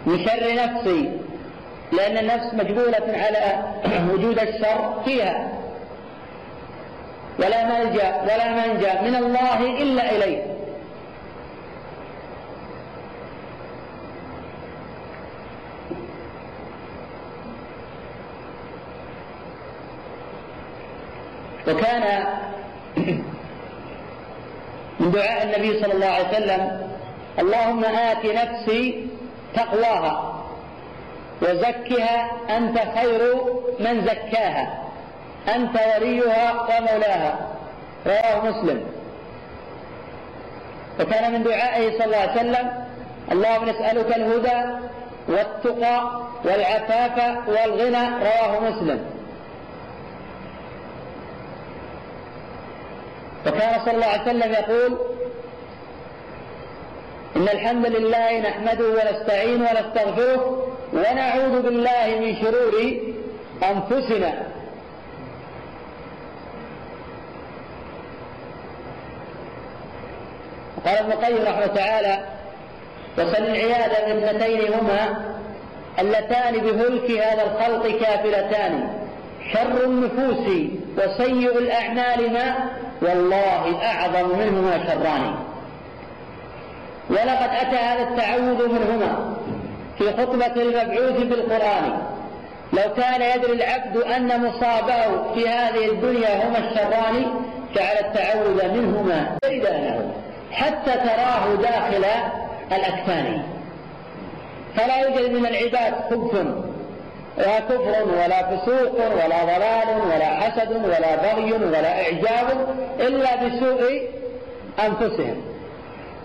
من 0.06 0.24
شر 0.26 0.54
نفسي. 0.54 1.10
لأن 1.92 2.18
النفس 2.18 2.54
مجبولة 2.54 3.06
على 3.08 3.62
وجود 4.12 4.38
الشر 4.38 5.02
فيها. 5.04 5.48
ولا 7.38 7.64
ملجأ 7.64 8.22
ولا 8.22 8.48
منجأ 8.50 9.02
من 9.02 9.14
الله 9.16 9.82
إلا 9.82 10.16
إليه. 10.16 10.53
وكان 21.68 22.24
من 25.00 25.10
دعاء 25.10 25.42
النبي 25.42 25.80
صلى 25.80 25.92
الله 25.92 26.06
عليه 26.06 26.28
وسلم 26.28 26.90
اللهم 27.38 27.84
آت 27.84 28.24
نفسي 28.24 29.06
تقواها 29.54 30.44
وزكها 31.42 32.30
أنت 32.56 32.78
خير 32.78 33.34
من 33.80 34.04
زكاها 34.04 34.84
أنت 35.54 35.80
وليها 35.96 36.52
ومولاها 36.62 37.48
رواه 38.06 38.50
مسلم. 38.50 38.84
وكان 41.00 41.32
من 41.32 41.42
دعائه 41.42 41.98
صلى 41.98 42.04
الله 42.04 42.16
عليه 42.16 42.32
وسلم 42.32 42.84
اللهم 43.32 43.68
نسألك 43.68 44.16
الهدى 44.16 44.84
والتقى 45.28 46.10
والعفاف 46.44 47.48
والغنى 47.48 48.08
رواه 48.08 48.60
مسلم. 48.60 49.13
وكان 53.46 53.80
صلى 53.84 53.94
الله 53.94 54.06
عليه 54.06 54.22
وسلم 54.22 54.52
يقول 54.52 54.98
إن 57.36 57.42
الحمد 57.42 57.86
لله 57.86 58.40
نحمده 58.40 58.84
ونستعين 58.88 59.60
ونستغفره 59.62 60.68
ونعوذ 60.92 61.62
بالله 61.62 62.06
من 62.20 62.36
شرور 62.42 62.74
أنفسنا. 63.62 64.32
قال 70.86 70.96
ابن 70.98 71.12
القيم 71.12 71.36
رحمه 71.46 71.66
تعالى 71.66 72.18
وسل 73.18 73.44
العياذ 73.46 74.14
من 74.14 74.22
اثنتين 74.24 74.74
هما 74.74 75.24
اللتان 75.98 76.52
بهلك 76.58 77.10
هذا 77.10 77.42
الخلق 77.42 78.00
كافلتان 78.00 78.88
شر 79.52 79.84
النفوس 79.84 80.46
وسيء 80.98 81.58
الأعمال 81.58 82.32
ما 82.32 82.54
والله 83.02 83.82
أعظم 83.82 84.38
منهما 84.38 84.86
شران. 84.86 85.34
ولقد 87.10 87.50
أتى 87.60 87.76
هذا 87.76 88.02
التعوذ 88.02 88.68
منهما 88.68 89.36
في 89.98 90.12
خطبة 90.12 90.62
المبعوث 90.62 91.16
بالقرآن 91.22 91.98
لو 92.72 92.94
كان 92.96 93.22
يدري 93.22 93.52
العبد 93.52 93.96
أن 93.96 94.46
مصابه 94.46 95.32
في 95.34 95.48
هذه 95.48 95.90
الدنيا 95.90 96.48
هما 96.48 96.58
الشران 96.58 97.24
جعل 97.74 97.96
التعوذ 98.00 98.68
منهما 98.68 99.36
إذا 99.44 100.04
حتى 100.52 100.92
تراه 100.92 101.54
داخل 101.54 102.04
الأكفان 102.72 103.42
فلا 104.76 104.96
يوجد 104.96 105.30
من 105.30 105.46
العباد 105.46 105.94
خبث 106.10 106.46
لا 107.38 107.60
كفر 107.60 108.04
ولا 108.04 108.56
فسوق 108.56 108.94
ولا 108.94 109.44
ضلال 109.44 110.02
ولا 110.06 110.26
حسد 110.26 110.72
ولا 110.72 111.16
بغي 111.16 111.52
ولا 111.52 112.02
إعجاب 112.02 112.76
إلا 113.00 113.36
بسوء 113.36 114.08
أنفسهم. 114.86 115.42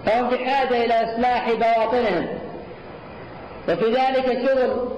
فهم 0.05 0.29
بحاجة 0.29 0.85
إلى 0.85 0.93
إصلاح 1.03 1.51
بواطنهم. 1.51 2.27
وفي 3.69 3.85
ذلك 3.85 4.47
شغل 4.47 4.89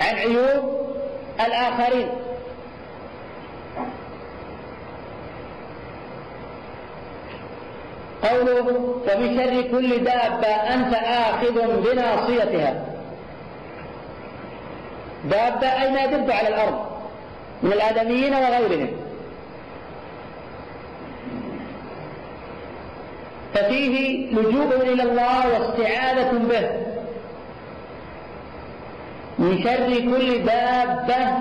عن 0.00 0.14
عيوب 0.14 0.86
الآخرين. 1.46 2.08
قوله 8.22 8.66
ومن 9.16 9.36
شر 9.36 9.62
كل 9.70 10.04
دابة 10.04 10.48
أنت 10.48 10.94
آخذ 10.94 11.82
بناصيتها. 11.82 12.97
دابة 15.24 15.66
أي 15.66 15.90
ما 15.92 16.04
يدب 16.04 16.30
على 16.30 16.48
الأرض 16.48 16.86
من 17.62 17.72
الآدميين 17.72 18.34
وغيرهم. 18.34 18.90
ففيه 23.54 24.26
لجوء 24.32 24.76
إلى 24.76 25.02
الله 25.02 25.48
واستعاذة 25.48 26.30
به. 26.30 26.70
من 29.38 29.62
شر 29.64 29.94
كل 29.94 30.44
دابة 30.44 31.38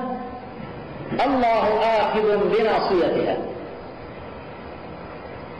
الله 1.25 1.79
آخذ 1.79 2.37
بناصيتها. 2.37 3.37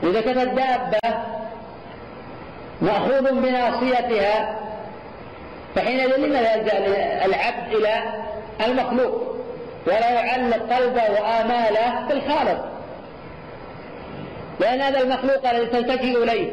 إذا 0.04 0.22
كانت 0.22 0.54
دابة 0.54 1.18
مأخوذ 2.82 3.42
بناصيتها 3.42 4.60
فحينئذ 5.76 6.18
لماذا 6.18 6.56
يلجأ 6.56 6.78
العبد 7.26 7.74
إلى 7.74 7.94
المخلوق 8.66 9.38
ولا 9.88 10.10
يعلق 10.10 10.74
قلبه 10.74 11.04
وآماله 11.12 12.08
بالخالق 12.10 12.66
لأن 14.60 14.82
هذا 14.82 15.00
المخلوق 15.00 15.50
الذي 15.50 15.66
تلتجئ 15.66 16.24
إليه 16.24 16.52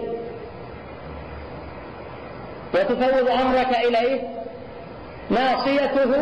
وتفوض 2.74 3.28
أمرك 3.28 3.76
إليه 3.84 4.20
ناصيته 5.30 6.14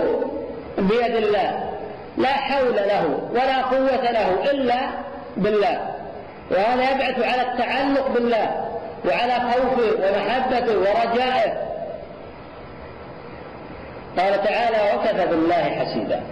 بيد 0.79 1.17
الله. 1.17 1.71
لا 2.17 2.29
حول 2.29 2.77
له 2.77 3.29
ولا 3.31 3.63
قوة 3.63 4.11
له 4.11 4.51
إلا 4.51 4.77
بالله. 5.37 5.89
وهذا 6.51 6.91
يبعث 6.91 7.19
على 7.19 7.43
التعلق 7.43 8.09
بالله 8.09 8.69
وعلى 9.05 9.35
خوفه 9.35 9.93
ومحبته 10.03 10.79
ورجائه. 10.79 11.72
قال 14.19 14.45
تعالى 14.45 14.97
وكفى 14.97 15.27
بالله 15.27 15.63
حسيبا. 15.63 16.23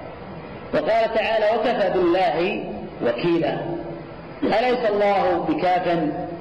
وقال 0.75 1.15
تعالى 1.15 1.47
وكفى 1.57 1.91
بالله 1.91 2.65
وكيلا. 3.05 3.57
أليس 4.43 4.91
الله 4.91 5.47
بكاف 5.49 5.99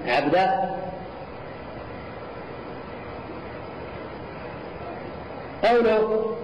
عبده؟ 0.07 0.70
قوله 5.64 6.36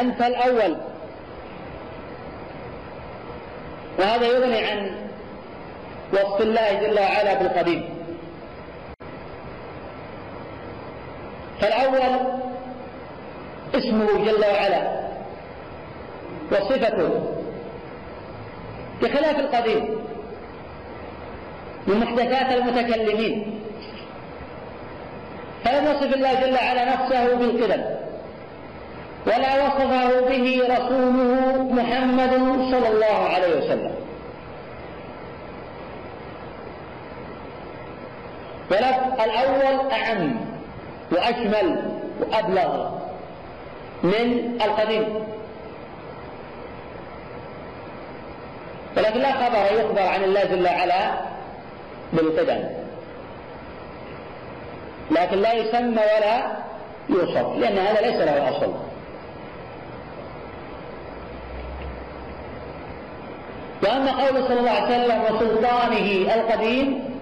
أنت 0.00 0.20
الأول. 0.22 0.76
وهذا 3.98 4.26
يغني 4.26 4.64
عن 4.64 4.90
وصف 6.12 6.40
الله 6.40 6.72
جل 6.72 7.00
وعلا 7.00 7.34
بالقديم. 7.34 7.88
فالأول 11.60 12.44
اسمه 13.74 14.24
جل 14.24 14.44
وعلا 14.44 14.82
وصفته 16.52 17.10
بخلاف 19.02 19.38
القديم 19.38 19.98
من 21.86 21.96
محدثات 22.00 22.52
المتكلمين. 22.52 23.60
فلم 25.64 25.84
يصف 25.84 26.14
الله 26.14 26.34
جل 26.34 26.54
وعلا 26.54 26.84
نفسه 26.94 27.34
بالقدم 27.34 27.82
ولا 29.26 29.64
وصفه 29.64 30.20
به 30.28 30.46
رسوله 30.74 31.72
محمد 31.72 32.32
صلى 32.70 32.88
الله 32.88 33.18
عليه 33.34 33.58
وسلم. 33.58 33.94
ولف 38.70 38.98
الأول 39.24 39.90
أعم 39.92 40.36
وأشمل 41.12 41.82
وأبلغ. 42.20 43.03
من 44.04 44.58
القديم. 44.64 45.04
ولكن 48.96 49.20
لا 49.20 49.32
خبر 49.32 49.80
يخبر 49.80 50.02
عن 50.02 50.24
الله 50.24 50.44
جل 50.44 50.64
وعلا 50.64 51.14
بالقدم. 52.12 52.64
لكن 55.10 55.36
لا 55.36 55.52
يسمى 55.52 56.02
ولا 56.02 56.56
يوصف 57.08 57.56
لأن 57.56 57.78
هذا 57.78 58.00
ليس 58.00 58.16
له 58.16 58.56
أصل. 58.56 58.74
وأما 63.82 64.10
قول 64.10 64.44
صلى 64.48 64.60
الله 64.60 64.70
عليه 64.70 64.84
وسلم 64.84 65.22
وسلطانه 65.22 66.34
القديم 66.34 67.18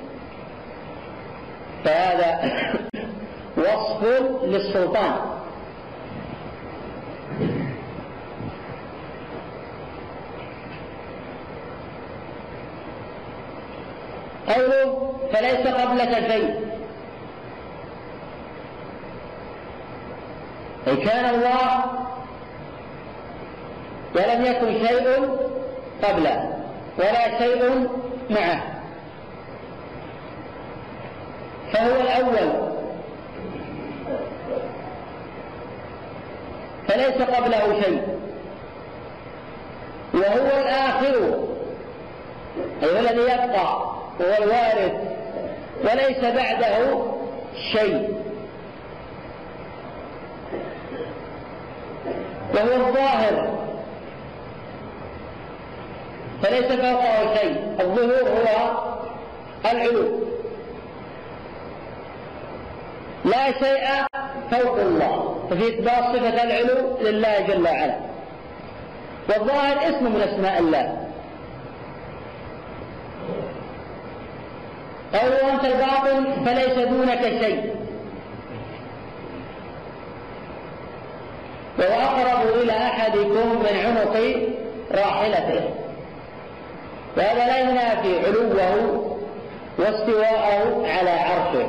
فهذا 1.85 2.53
وصف 3.63 4.05
للسلطان. 4.43 5.32
قوله 14.49 15.13
فليس 15.33 15.67
قبلك 15.67 16.31
شيء. 16.31 16.73
أي 20.87 20.97
كان 20.97 21.35
الله 21.35 21.85
ولم 24.15 24.45
يكن 24.45 24.87
شيء 24.87 25.39
قبله 26.05 26.59
ولا 26.99 27.39
شيء 27.39 27.89
معه. 28.31 28.63
فهو 31.73 32.01
الأول. 32.01 32.73
فليس 36.89 37.23
قبله 37.23 37.83
شيء. 37.83 38.19
وهو 40.15 40.61
الآخر. 40.61 41.45
أي 42.83 43.01
الذي 43.01 43.23
يبقى. 43.23 44.02
وهو 44.23 44.43
الوارث 44.43 44.93
وليس 45.85 46.19
بعده 46.25 47.05
شيء. 47.73 48.23
وهو 52.55 52.87
الظاهر 52.87 53.59
فليس 56.43 56.73
فوقه 56.73 57.35
شيء. 57.35 57.77
الظهور 57.81 58.29
هو 58.29 58.71
العلو. 59.71 60.23
لا 63.25 63.53
شيء 63.53 63.87
فوق 64.51 64.77
الله. 64.79 65.37
ففي 65.51 65.69
إثبات 65.69 66.17
صفة 66.17 66.43
العلو 66.43 66.99
لله 67.01 67.41
جل 67.41 67.65
وعلا. 67.65 67.95
والظاهر 69.29 69.77
اسم 69.89 70.05
من 70.05 70.21
أسماء 70.21 70.59
الله. 70.59 71.12
قوله 75.15 75.55
أنت 75.55 75.65
الباطل 75.65 76.45
فليس 76.47 76.89
دونك 76.89 77.23
شيء. 77.23 77.75
وهو 81.79 82.01
أقرب 82.01 82.49
إلى 82.63 82.73
أحدكم 82.73 83.63
من 83.63 83.77
عنق 83.85 84.17
راحلته. 84.93 85.65
وهذا 87.17 87.47
لا 87.47 87.59
ينافي 87.59 88.27
علوه 88.27 89.19
واستواءه 89.79 90.87
على 90.87 91.11
عرشه. 91.11 91.67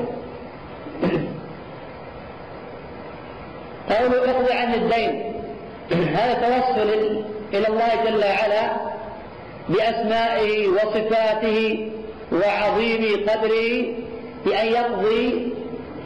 قوله 3.89 4.31
اقضي 4.31 4.53
عن 4.53 4.73
الدين. 4.73 5.33
هذا 5.91 6.33
توسل 6.33 6.89
إلى 7.53 7.67
الله 7.67 7.89
جل 8.05 8.23
وعلا 8.23 8.71
بأسمائه 9.69 10.67
وصفاته 10.67 11.89
وعظيم 12.33 13.29
قدره 13.29 13.85
بأن 14.45 14.67
يقضي 14.67 15.53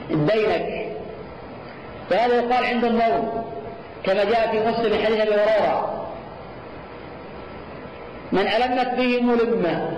دينك 0.10 0.88
وهذا 2.12 2.36
يقال 2.36 2.66
عند 2.66 2.86
النوم 2.86 3.46
كما 4.04 4.24
جاء 4.24 4.52
في 4.52 4.70
مسلم 4.70 5.06
حديث 5.06 5.20
أبي 5.20 5.34
هريرة. 5.34 6.08
من 8.32 8.48
ألمت 8.48 8.94
به 8.98 9.22
ملمة 9.22 9.92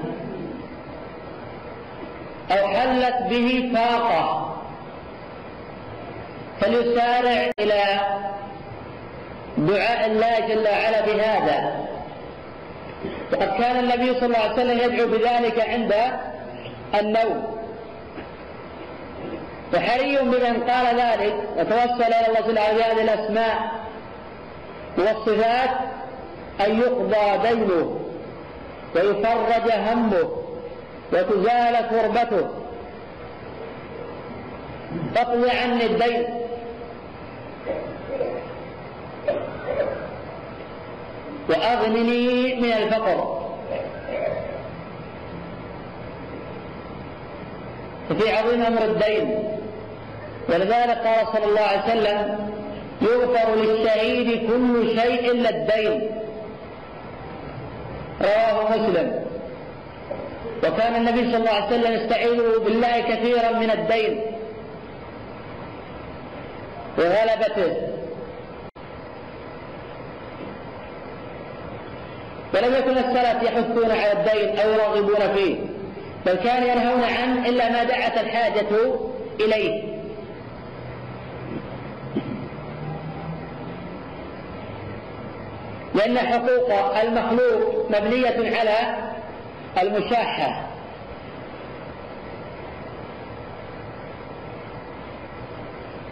أو 2.51 2.67
حلت 2.67 3.15
به 3.29 3.71
فاقة 3.75 4.55
فليسارع 6.61 7.51
إلى 7.59 7.83
دعاء 9.57 10.11
الله 10.11 10.39
جل 10.39 10.67
وعلا 10.67 11.05
بهذا. 11.05 11.88
وقد 13.33 13.47
كان 13.61 13.79
النبي 13.79 14.13
صلى 14.13 14.25
الله 14.25 14.37
عليه 14.37 14.53
وسلم 14.53 14.79
يدعو 14.79 15.07
بذلك 15.07 15.59
عند 15.69 15.95
النوم. 16.99 17.59
وحري 19.73 20.17
بمن 20.17 20.63
قال 20.69 20.99
ذلك 20.99 21.35
وتوسل 21.57 22.13
إلى 22.13 22.27
الله 22.27 22.41
وعلا 22.41 22.73
بهذه 22.73 23.01
الأسماء 23.01 23.71
والصفات 24.97 25.69
أن 26.67 26.79
يقضى 26.79 27.49
دينه 27.49 27.99
ويفرج 28.95 29.71
همه 29.71 30.29
وتزال 31.13 31.87
كربته. 31.89 32.49
اقض 35.17 35.49
عني 35.49 35.85
الدين. 35.85 36.38
وأغنني 41.49 42.55
من 42.55 42.71
الفقر. 42.71 43.39
ففي 48.09 48.31
عظيم 48.31 48.61
أمر 48.61 48.83
الدين. 48.83 49.43
ولذلك 50.49 50.97
قال 50.97 51.27
صلى 51.33 51.45
الله 51.45 51.61
عليه 51.61 51.83
وسلم 51.83 52.51
يغفر 53.01 53.55
للشهيد 53.55 54.47
كل 54.47 54.99
شيء 55.01 55.31
إلا 55.31 55.49
الدين. 55.49 56.11
رواه 58.21 58.71
مسلم. 58.71 59.25
وكان 60.63 60.95
النبي 60.95 61.31
صلى 61.31 61.37
الله 61.37 61.51
عليه 61.51 61.65
وسلم 61.65 61.93
يستعيذ 61.93 62.59
بالله 62.59 62.99
كثيرا 62.99 63.51
من 63.51 63.71
الدين. 63.71 64.21
وغلبته. 66.97 67.98
ولم 72.53 72.75
يكن 72.75 72.97
السلف 72.97 73.43
يحثون 73.43 73.91
على 73.91 74.11
الدين 74.11 74.59
أو 74.59 74.71
يرغبون 74.71 75.35
فيه 75.35 75.57
بل 76.25 76.35
كانوا 76.35 76.69
ينهون 76.69 77.03
عنه 77.03 77.49
إلا 77.49 77.69
ما 77.69 77.83
دعت 77.83 78.17
الحاجة 78.17 78.67
إليه. 79.39 79.99
لأن 85.95 86.17
حقوق 86.17 86.99
المخلوق 86.99 87.89
مبنية 87.89 88.57
على 88.59 88.95
المشاحة. 89.81 90.65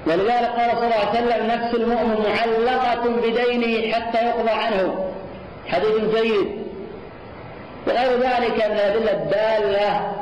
ولذلك 0.07 0.47
قال 0.47 0.71
صلى 0.71 0.85
الله 0.85 0.95
عليه 0.95 1.09
وسلم 1.09 1.47
نفس 1.47 1.73
المؤمن 1.75 2.25
معلقة 2.29 3.09
بدينه 3.09 3.93
حتى 3.93 4.25
يقضى 4.25 4.49
عنه. 4.49 5.16
حديث 5.67 6.15
جيد. 6.15 6.67
وغير 7.87 8.19
ذلك 8.19 8.65
من 8.65 8.71
الأدلة 8.71 9.11
الدالة 9.11 10.13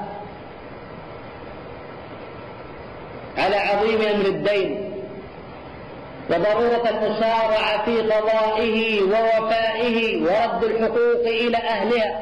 على 3.38 3.56
عظيم 3.56 4.02
أمر 4.02 4.26
الدين 4.26 4.92
وضرورة 6.30 6.90
المسارعة 6.90 7.86
في 7.86 8.02
قضائه 8.02 9.02
ووفائه 9.04 10.24
ورد 10.24 10.64
الحقوق 10.64 11.26
إلى 11.26 11.58
أهلها. 11.58 12.20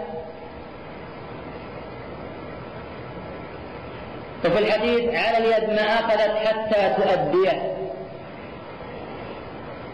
وفي 4.45 4.59
الحديث 4.59 5.15
على 5.15 5.37
اليد 5.37 5.69
ما 5.69 5.81
أخذت 5.81 6.47
حتى 6.47 6.93
تؤديه. 6.97 7.77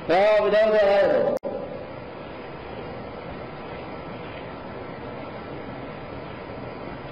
رواه 0.09 0.37
أبو 0.37 0.47
داود 0.47 0.73
وغيره. 0.73 1.35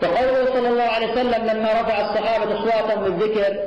وقوله 0.03 0.45
صلى 0.53 0.67
الله 0.69 0.83
عليه 0.83 1.11
وسلم 1.11 1.45
لما 1.45 1.81
رفع 1.81 2.01
الصحابة 2.01 2.59
أصواتهم 2.59 3.03
بالذكر 3.03 3.59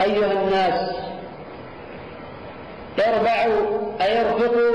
أيها 0.00 0.32
الناس 0.32 0.90
اربعوا 2.98 3.78
أي 4.00 4.20
ارفقوا 4.20 4.72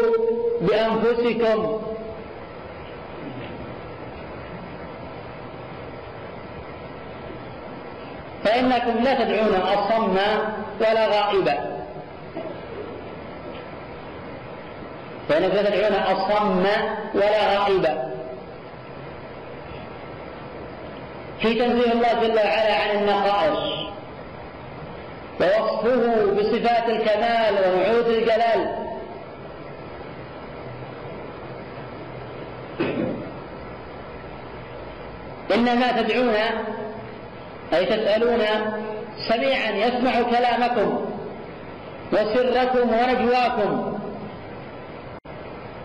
بأنفسكم. 0.62 1.80
فإنكم 8.44 9.04
لا 9.04 9.14
تدعون 9.24 9.56
أصم 9.56 10.18
ولا 10.82 11.08
غائبا 11.08 11.84
فإنكم 15.30 15.56
لا 15.56 15.70
تدعون 15.70 15.94
أصم 15.96 16.66
ولا 17.16 17.58
غائبا 17.58 18.14
في 21.44 21.54
تنزيه 21.54 21.92
الله 21.92 22.14
جل 22.14 22.36
وعلا 22.36 22.76
عن 22.76 22.98
النقائص. 22.98 23.74
ووصفه 25.42 26.32
بصفات 26.32 26.90
الكمال 26.90 27.54
ونعوت 27.54 28.08
الجلال. 28.08 28.88
إنما 35.54 36.02
تدعون 36.02 36.36
أي 37.74 37.86
تسألون 37.86 38.42
سميعا 39.30 39.72
يسمع 39.72 40.22
كلامكم 40.22 41.06
وسركم 42.14 42.90
ونجواكم. 42.90 44.00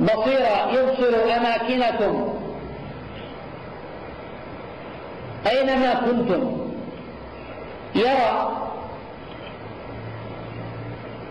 بصيرا 0.01 0.72
يبصر 0.72 1.36
أماكنكم. 1.36 2.38
أينما 5.47 5.94
كنتم؟ 5.94 6.69
يرى 7.94 8.52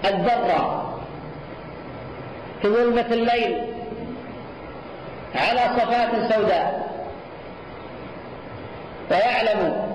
الذرة 0.06 0.94
في 2.62 2.68
ظلمة 2.68 3.06
الليل 3.12 3.64
على 5.36 5.60
صفات 5.60 6.34
سوداء 6.34 6.88
ويعلم 9.12 9.88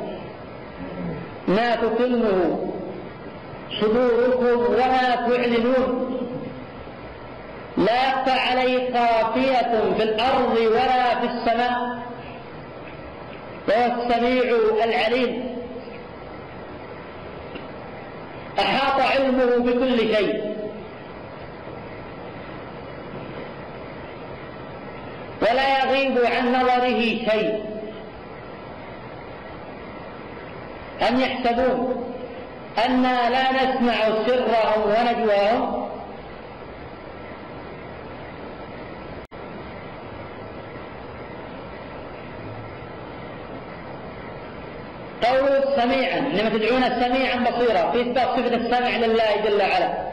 ما 1.48 1.74
تكنه 1.76 2.68
صدوركم 3.80 4.72
وما 4.74 5.14
تعلنون. 5.14 6.09
لا 7.76 8.09
يخفى 8.09 8.30
عليه 8.30 8.93
خافية 8.93 9.94
في 9.97 10.02
الأرض 10.02 10.56
ولا 10.56 11.20
في 11.20 11.26
السماء. 11.26 12.02
وهو 13.68 14.02
السميع 14.02 14.43
العليم. 14.84 15.56
أحاط 18.59 19.01
علمه 19.01 19.56
بكل 19.56 19.98
شيء. 19.98 20.56
ولا 25.43 25.84
يغيب 25.84 26.18
عن 26.24 26.52
نظره 26.52 27.01
شيء. 27.30 27.64
أم 31.09 31.20
يحسبون 31.20 32.14
أنا 32.86 33.30
لا 33.30 33.52
نسمع 33.52 33.94
سرهم 34.26 34.82
ونجواهم 34.86 35.82
قوله 45.22 45.61
سميعا. 45.77 46.19
إنما 46.19 46.49
تدعون 46.49 46.82
سميعا 46.82 47.36
بصيرا. 47.36 47.90
في 47.90 48.01
إثبات 48.01 48.28
صفة 48.28 48.57
السمع 48.57 48.97
لله 48.97 49.36
جل 49.44 49.61
وعلا. 49.61 50.12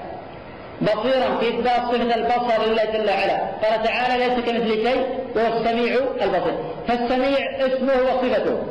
بصيرا 0.82 1.38
في 1.40 1.50
إثبات 1.50 1.82
صفة 1.82 2.16
البصر 2.16 2.66
لله 2.66 2.86
جل 2.86 3.10
وعلا. 3.10 3.38
قال 3.38 3.84
تعالى 3.84 4.26
ليس 4.26 4.40
كمثل 4.46 4.84
شيء 4.84 5.06
وهو 5.36 5.58
السميع 5.58 5.94
البصير. 6.22 6.58
فالسميع 6.88 7.66
اسمه 7.66 7.94
وصفته. 7.94 8.64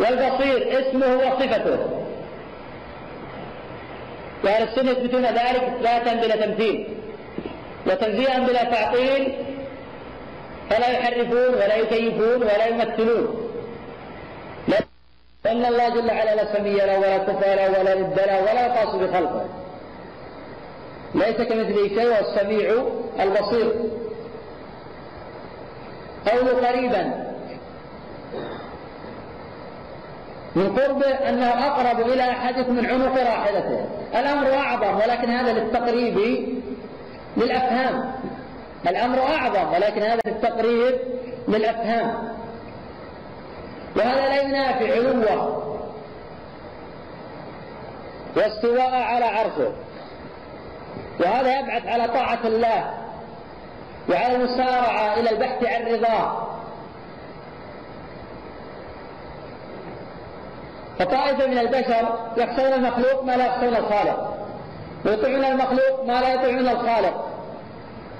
والبصير 0.00 0.80
اسمه 0.80 1.16
وصفته. 1.16 1.78
وأهل 4.44 4.62
السنة 4.62 4.90
يثبتون 4.90 5.24
ذلك 5.24 5.62
إثباتا 5.62 6.14
بلا 6.14 6.36
تمثيل 6.36 6.88
وتنزيها 7.86 8.38
بلا 8.38 8.64
تعطيل. 8.64 9.32
فلا 10.70 10.88
يحرفون 10.88 11.54
ولا 11.54 11.76
يكيفون 11.76 12.42
ولا 12.42 12.66
يمثلون. 12.66 13.50
فإن 15.44 15.64
الله 15.64 15.88
جل 15.88 16.08
وعلا 16.08 16.34
لا 16.34 16.56
سمي 16.56 16.74
له 16.74 16.98
ولا 16.98 17.18
كفى 17.18 17.54
له 17.54 17.80
ولا 17.80 17.94
ند 17.94 18.20
له 18.20 18.40
ولا 18.40 18.66
يقاس 18.66 18.94
بخلقه. 18.94 19.44
ليس 21.14 21.36
كمثله 21.36 21.88
شيء 21.88 22.08
والسميع 22.08 22.84
البصير. 23.20 23.72
قول 26.30 26.66
قريبا. 26.66 27.30
من 30.56 30.76
قربه 30.76 31.06
أنه 31.06 31.48
أقرب 31.48 32.00
إلى 32.00 32.30
أحدكم 32.30 32.74
من 32.74 32.86
عنق 32.86 33.14
راحلته. 33.18 33.86
الأمر 34.14 34.54
أعظم 34.54 34.96
ولكن 34.96 35.30
هذا 35.30 35.52
للتقريب 35.52 36.18
للأفهام. 37.36 38.12
الأمر 38.88 39.18
أعظم 39.18 39.72
ولكن 39.74 40.02
هذا 40.02 40.20
للتقريب 40.26 40.94
للأفهام. 41.48 42.39
وهذا 43.96 44.28
لا 44.28 44.42
ينافي 44.42 44.92
علوة. 44.92 45.66
واستواء 48.36 48.94
على 48.94 49.24
عرشه 49.24 49.72
وهذا 51.20 51.60
يبعث 51.60 51.86
على 51.86 52.08
طاعة 52.08 52.38
الله. 52.44 52.94
وعلى 54.10 54.36
المسارعة 54.36 55.14
إلى 55.14 55.30
البحث 55.30 55.64
عن 55.64 55.82
رضاه. 55.94 56.46
فطائفة 60.98 61.46
من 61.46 61.58
البشر 61.58 62.18
يخشون 62.36 62.72
المخلوق 62.72 63.24
ما 63.24 63.36
لا 63.36 63.46
يخشون 63.46 63.76
الخالق. 63.76 64.36
ويطيعون 65.06 65.44
المخلوق 65.44 66.04
ما 66.06 66.20
لا 66.20 66.34
يطيعون 66.34 66.68
الخالق. 66.68 67.26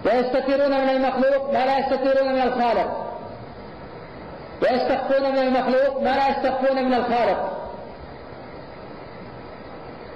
ويستترون 0.05 0.71
من 0.71 0.89
المخلوق 0.91 1.53
ما 1.53 1.65
لا 1.67 1.79
يستترون 1.79 2.33
من 2.33 2.43
الخالق. 2.43 3.10
ويستخفون 4.63 5.33
من 5.33 5.39
المخلوق 5.39 6.03
ما 6.03 6.17
لا 6.17 6.29
يستخفون 6.29 6.85
من 6.85 6.95
الخالق. 6.95 7.57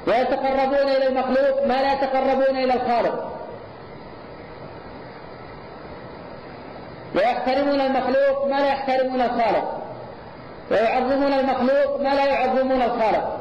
ويتقربون 0.06 0.88
إلى 0.88 1.08
المخلوق 1.08 1.66
ما 1.66 1.82
لا 1.82 1.92
يتقربون 1.92 2.56
إلى 2.56 2.74
الخالق. 2.74 3.30
ويحترمون 7.14 7.80
المخلوق 7.80 8.46
ما 8.46 8.60
لا 8.60 8.66
يحترمون 8.66 9.20
الخالق. 9.20 9.82
ويعظمون 10.70 11.32
المخلوق 11.32 12.00
ما 12.00 12.14
لا 12.14 12.26
يعظمون 12.26 12.82
الخالق. 12.82 13.40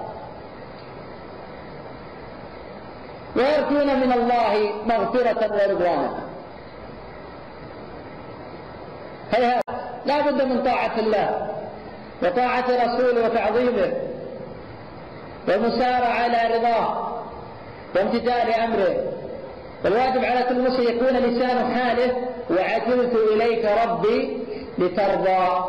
ويرجون 3.35 3.99
من 3.99 4.11
الله 4.11 4.73
مغفرة 4.85 5.53
ورضوانا. 5.53 6.13
هيهات 9.31 9.63
لا 10.05 10.21
بد 10.21 10.41
من 10.41 10.63
طاعة 10.63 10.99
الله 10.99 11.47
وطاعة 12.23 12.65
رسوله 12.69 13.25
وتعظيمه 13.25 13.93
والمسارعة 15.47 16.25
إلى 16.25 16.57
رضاه 16.57 17.13
وامتثال 17.95 18.53
أمره. 18.53 18.95
والواجب 19.85 20.25
على 20.25 20.43
كل 20.49 20.61
مسلم 20.61 20.97
يكون 20.97 21.17
لسان 21.17 21.75
حاله 21.75 22.15
وعجلت 22.49 23.13
إليك 23.33 23.65
ربي 23.85 24.37
لترضى. 24.77 25.63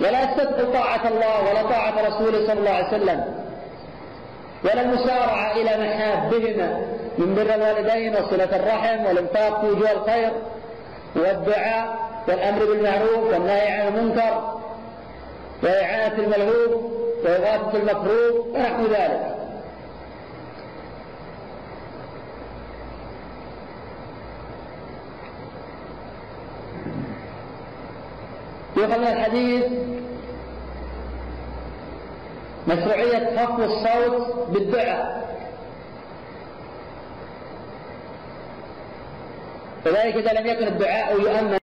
ولا 0.00 0.24
استدخل 0.24 0.72
طاعة 0.72 1.08
الله 1.08 1.40
ولا 1.50 1.62
طاعة 1.62 2.08
رسوله 2.08 2.46
صلى 2.46 2.58
الله 2.58 2.70
عليه 2.70 2.86
وسلم. 2.86 3.24
ولا 4.64 4.80
المسارعة 4.80 5.52
إلى 5.52 5.70
محابهما 5.86 6.86
من 7.18 7.34
بر 7.34 7.54
الوالدين 7.54 8.16
وصلة 8.16 8.56
الرحم 8.56 9.04
والإنفاق 9.04 9.60
في 9.60 9.66
وجوه 9.66 9.92
الخير. 9.92 10.32
والدعاء 11.16 11.98
والأمر 12.28 12.64
بالمعروف 12.64 13.32
والنهي 13.32 13.68
عن 13.68 13.88
المنكر 13.88 14.60
وإعانة 15.62 16.18
الملهوب 16.18 16.92
وإغاثة 17.24 17.78
المكروه 17.78 18.46
ونحو 18.54 18.86
ذلك. 18.86 19.32
من 28.76 29.08
الحديث 29.08 29.64
مشروعية 32.68 33.36
خفض 33.36 33.60
الصوت 33.60 34.48
بالدعاء. 34.48 35.31
وذلك 39.86 40.16
إذا 40.16 40.40
لم 40.40 40.46
يكن 40.46 40.66
الدعاء 40.66 41.20
يؤمن 41.20 41.58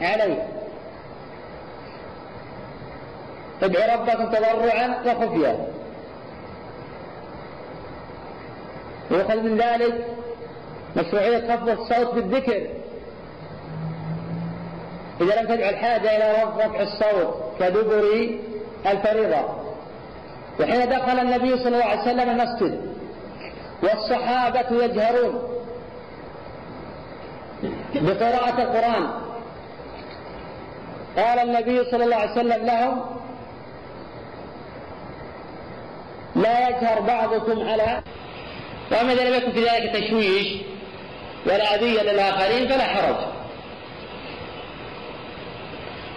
عليه. 0.00 0.48
ادعوا 3.62 3.94
ربكم 3.94 4.30
تضرعا 4.30 4.96
وخفيا. 5.06 5.66
ويؤخذ 9.10 9.40
من 9.40 9.56
ذلك 9.56 10.06
مشروعية 10.96 11.56
خفض 11.56 11.68
الصوت 11.68 12.14
بالذكر. 12.14 12.66
إذا 15.20 15.40
لم 15.40 15.46
تدعو 15.46 15.70
الحاجة 15.70 16.16
إلى 16.16 16.42
رفع 16.42 16.80
الصوت 16.80 17.34
كدبر 17.60 18.30
الفريضة. 18.86 19.44
وحين 20.60 20.88
دخل 20.88 21.18
النبي 21.18 21.56
صلى 21.56 21.68
الله 21.68 21.84
عليه 21.84 22.02
وسلم 22.02 22.30
المسجد 22.30 22.94
والصحابة 23.82 24.84
يجهرون. 24.84 25.53
بقراءة 27.94 28.62
القرآن. 28.62 29.10
قال 31.16 31.38
النبي 31.38 31.84
صلى 31.90 32.04
الله 32.04 32.16
عليه 32.16 32.32
وسلم 32.32 32.66
لهم 32.66 33.04
لا 36.36 36.68
يجهر 36.68 37.00
بعضكم 37.00 37.68
على 37.68 38.02
وأما 38.92 39.12
إذا 39.12 39.28
لم 39.28 39.34
يكن 39.34 39.52
في 39.52 39.64
ذلك 39.64 39.92
تشويش 39.96 40.46
ولا 41.46 41.74
أذية 41.74 42.02
للآخرين 42.02 42.68
فلا 42.68 42.84
حرج. 42.84 43.16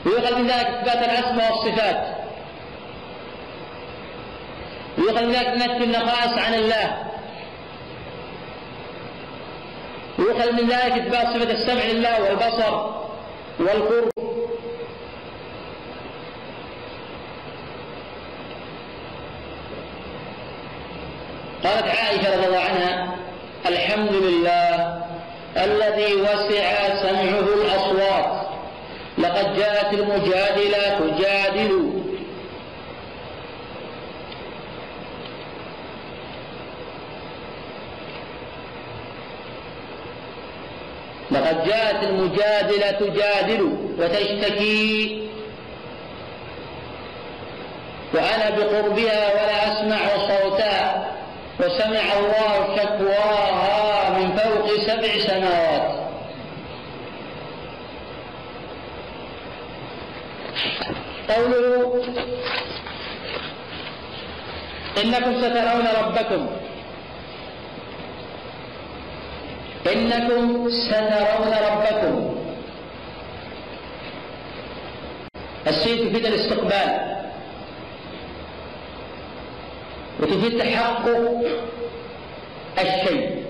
ويؤخذ 0.06 0.36
من 0.36 0.48
ذلك 0.48 0.68
إثبات 0.68 1.10
الأسماء 1.10 1.52
والصفات. 1.52 2.08
ويؤخذ 4.98 5.26
من 5.26 5.32
ذلك 5.32 5.48
نفي 5.48 5.84
النقائص 5.84 6.34
عن 6.34 6.54
الله. 6.54 7.04
ويؤخذ 10.20 10.52
من 10.52 10.70
ذلك 10.70 10.92
إثبات 10.92 11.28
صفة 11.28 11.52
السمع 11.52 11.84
لله 11.84 12.24
والبصر 12.24 12.74
والقرب. 13.60 14.10
قالت 21.64 21.88
عائشة 21.88 22.36
رضي 22.36 22.48
الله 22.48 22.60
عنها 22.60 23.16
الحمد 23.66 24.12
لله 24.12 25.02
الذي 25.58 26.14
وسع 26.16 26.96
سمعه 27.02 27.48
الأصوات. 27.62 28.48
لقد 29.18 29.58
جاءت 29.58 29.94
المجادلة 29.94 31.00
تجادل 31.00 31.37
لقد 41.38 41.68
جاءت 41.68 42.04
المجادلة 42.04 42.92
تجادل 42.92 43.78
وتشتكي. 44.00 45.28
وأنا 48.14 48.50
بقربها 48.50 49.34
ولا 49.34 49.68
أسمع 49.72 49.98
صوتها 50.28 51.08
وسمع 51.60 52.06
الله 52.20 52.76
شكواها 52.78 54.10
من 54.10 54.38
فوق 54.38 54.80
سبع 54.80 55.20
سماوات 55.28 55.98
قوله 61.30 62.04
إنكم 65.04 65.42
سترون 65.42 65.88
ربكم. 66.04 66.48
إنكم 69.94 70.70
سترون 70.70 71.54
ربكم. 71.72 72.36
السين 75.68 75.98
تفيد 76.10 76.26
الاستقبال. 76.26 77.18
وتفيد 80.20 80.60
تحقق 80.60 81.08
الشيء. 82.80 83.46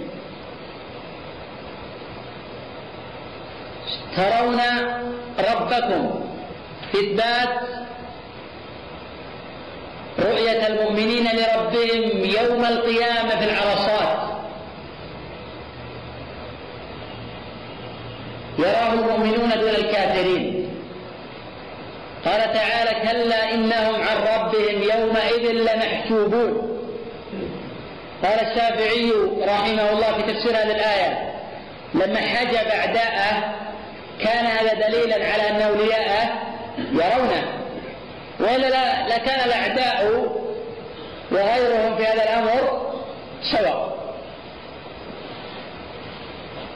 ترون 4.17 4.61
ربكم. 5.39 6.23
إثبات 6.95 7.59
رؤية 10.19 10.67
المؤمنين 10.67 11.23
لربهم 11.23 12.25
يوم 12.25 12.65
القيامة 12.65 13.29
في 13.29 13.45
العرصات. 13.45 14.26
يراه 18.59 18.93
المؤمنون 18.93 19.49
دون 19.59 19.69
الكافرين. 19.69 20.69
قال 22.25 22.53
تعالى 22.53 23.09
كلا 23.11 23.53
إنهم 23.53 23.95
عن 23.95 24.17
ربهم 24.17 24.81
يومئذ 24.83 25.51
لمحجوبون. 25.51 26.79
قال 28.23 28.39
الشافعي 28.47 29.11
رحمه 29.47 29.91
الله 29.91 30.13
في 30.13 30.33
تفسير 30.33 30.51
هذه 30.51 30.71
الآية 30.71 31.33
لما 31.93 32.19
حجب 32.19 32.67
أعداءه 32.67 33.55
كان 34.23 34.45
هذا 34.45 34.73
دليلا 34.87 35.15
على 35.15 35.49
أن 35.49 35.61
أولياءه 35.61 36.29
يرونه. 36.91 37.43
وإلا 38.39 39.07
لكان 39.07 39.49
الأعداء 39.49 40.27
وغيرهم 41.31 41.97
في 41.97 42.03
هذا 42.03 42.23
الأمر 42.23 42.91
سواء. 43.51 43.97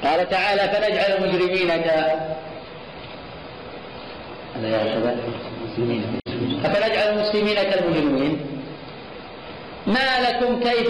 قال 0.03 0.29
تعالى 0.29 0.61
فنجعل 0.61 1.11
المجرمين 1.11 1.67
ك 1.67 1.87
أفنجعل 6.65 7.09
المسلمين 7.09 7.55
كالمجرمين. 7.55 8.39
ما 9.87 10.21
لكم 10.29 10.59
كيف 10.59 10.89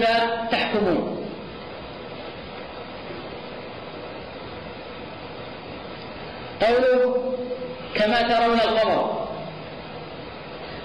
تحكمون؟ 0.50 1.22
قوله 6.62 7.34
كما 7.94 8.22
ترون 8.22 8.60
القمر 8.60 9.28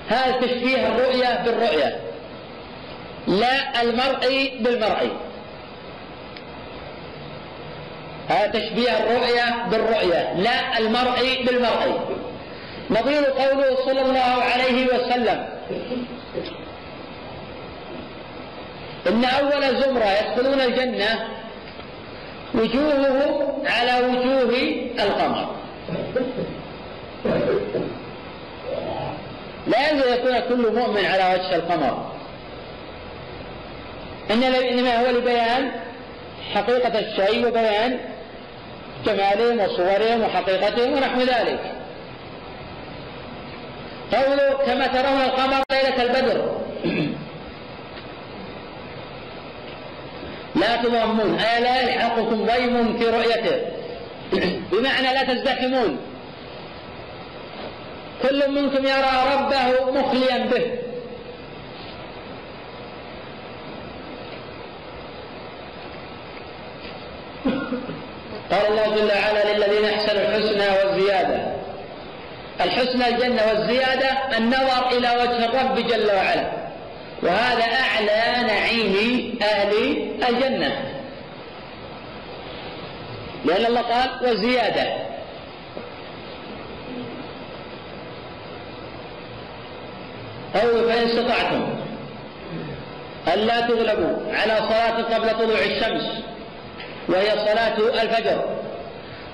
هذا 0.09 0.31
تشبيه 0.31 0.87
الرؤية 0.87 1.43
بالرؤية 1.45 1.99
لا 3.27 3.81
المرء 3.81 4.51
بالمرء 4.61 4.99
هذا 4.99 5.17
تشبيه 8.29 8.91
الرؤية 8.97 9.65
بالرؤية 9.71 10.33
لا 10.33 10.77
المرء 10.77 11.43
بالمرء. 11.45 11.99
نظير 12.89 13.25
قوله 13.25 13.75
صلى 13.85 14.01
الله 14.01 14.43
عليه 14.43 14.87
وسلم 14.87 15.47
إن 19.07 19.25
أول 19.25 19.81
زمرة 19.81 20.05
يدخلون 20.05 20.61
الجنة 20.61 21.27
وجوههم 22.55 23.63
على 23.65 24.05
وجوه 24.05 24.53
القمر. 24.99 25.55
لا 29.67 29.89
يلزم 29.89 30.13
يكون 30.13 30.39
كل 30.39 30.75
مؤمن 30.79 31.05
على 31.05 31.33
وجه 31.33 31.55
القمر. 31.55 32.11
إنما 34.31 35.01
هو 35.01 35.11
لبيان 35.11 35.71
حقيقة 36.53 36.99
الشيء 36.99 37.47
وبيان 37.47 37.99
جمالهم 39.05 39.59
وصورهم 39.59 40.23
وحقيقتهم 40.23 40.93
ونحو 40.93 41.19
ذلك. 41.19 41.59
قوله 44.13 44.53
كما 44.65 44.87
ترون 44.87 45.21
القمر 45.21 45.63
ليلة 45.71 46.03
البدر. 46.03 46.57
لا 50.61 50.75
تضامون 50.75 51.39
أي 51.39 51.61
لا 51.61 51.81
يلحقكم 51.81 52.45
ضيم 52.45 52.97
في 52.97 53.09
رؤيته. 53.09 53.61
بمعنى 54.71 55.13
لا 55.13 55.23
تزدحمون. 55.23 55.97
كل 58.21 58.51
منكم 58.51 58.85
يرى 58.85 59.23
ربه 59.33 59.91
مخليا 59.91 60.37
به. 60.37 60.86
قال 68.51 68.67
الله 68.67 68.95
جل 68.95 69.11
وعلا 69.11 69.53
للذين 69.53 69.85
أحسنوا 69.85 70.21
الحسنى 70.21 70.67
والزيادة. 70.77 71.57
الحسنى 72.61 73.07
الجنة 73.07 73.41
والزيادة 73.47 74.37
النظر 74.37 74.91
إلى 74.91 75.09
وجه 75.09 75.45
الرب 75.45 75.75
جل 75.87 76.11
وعلا. 76.15 76.51
وهذا 77.23 77.63
أعلى 77.63 78.47
نعيم 78.47 79.39
أهل 79.41 79.73
الجنة. 80.29 80.93
لأن 83.45 83.65
الله 83.65 83.81
قال 83.81 84.09
وزيادة. 84.29 85.07
أو 90.55 90.89
فإن 90.89 91.07
استطعتم 91.07 91.75
ألا 93.33 93.59
تغلبوا 93.61 94.33
على 94.33 94.57
صلاة 94.57 95.15
قبل 95.15 95.29
طلوع 95.29 95.59
الشمس. 95.59 96.23
وهي 97.09 97.29
صلاة 97.29 98.01
الفجر 98.01 98.57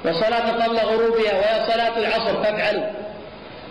وصلاة 0.06 0.64
قبل 0.64 0.78
غروبها 0.80 1.34
وهي 1.34 1.66
صلاة 1.74 1.98
العصر 1.98 2.44
فافعلوا. 2.44 2.84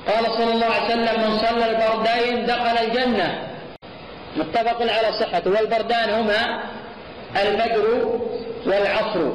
قال 0.07 0.25
صلى 0.39 0.53
الله 0.53 0.67
عليه 0.67 0.87
وسلم 0.87 1.31
من 1.31 1.39
صلى 1.39 1.71
البردين 1.71 2.47
دخل 2.47 2.79
الجنة. 2.85 3.49
متفق 4.37 4.83
على 4.83 5.13
صحته. 5.21 5.51
والبردان 5.51 6.11
هما 6.11 6.63
الفجر 7.37 8.19
والعصر. 8.67 9.33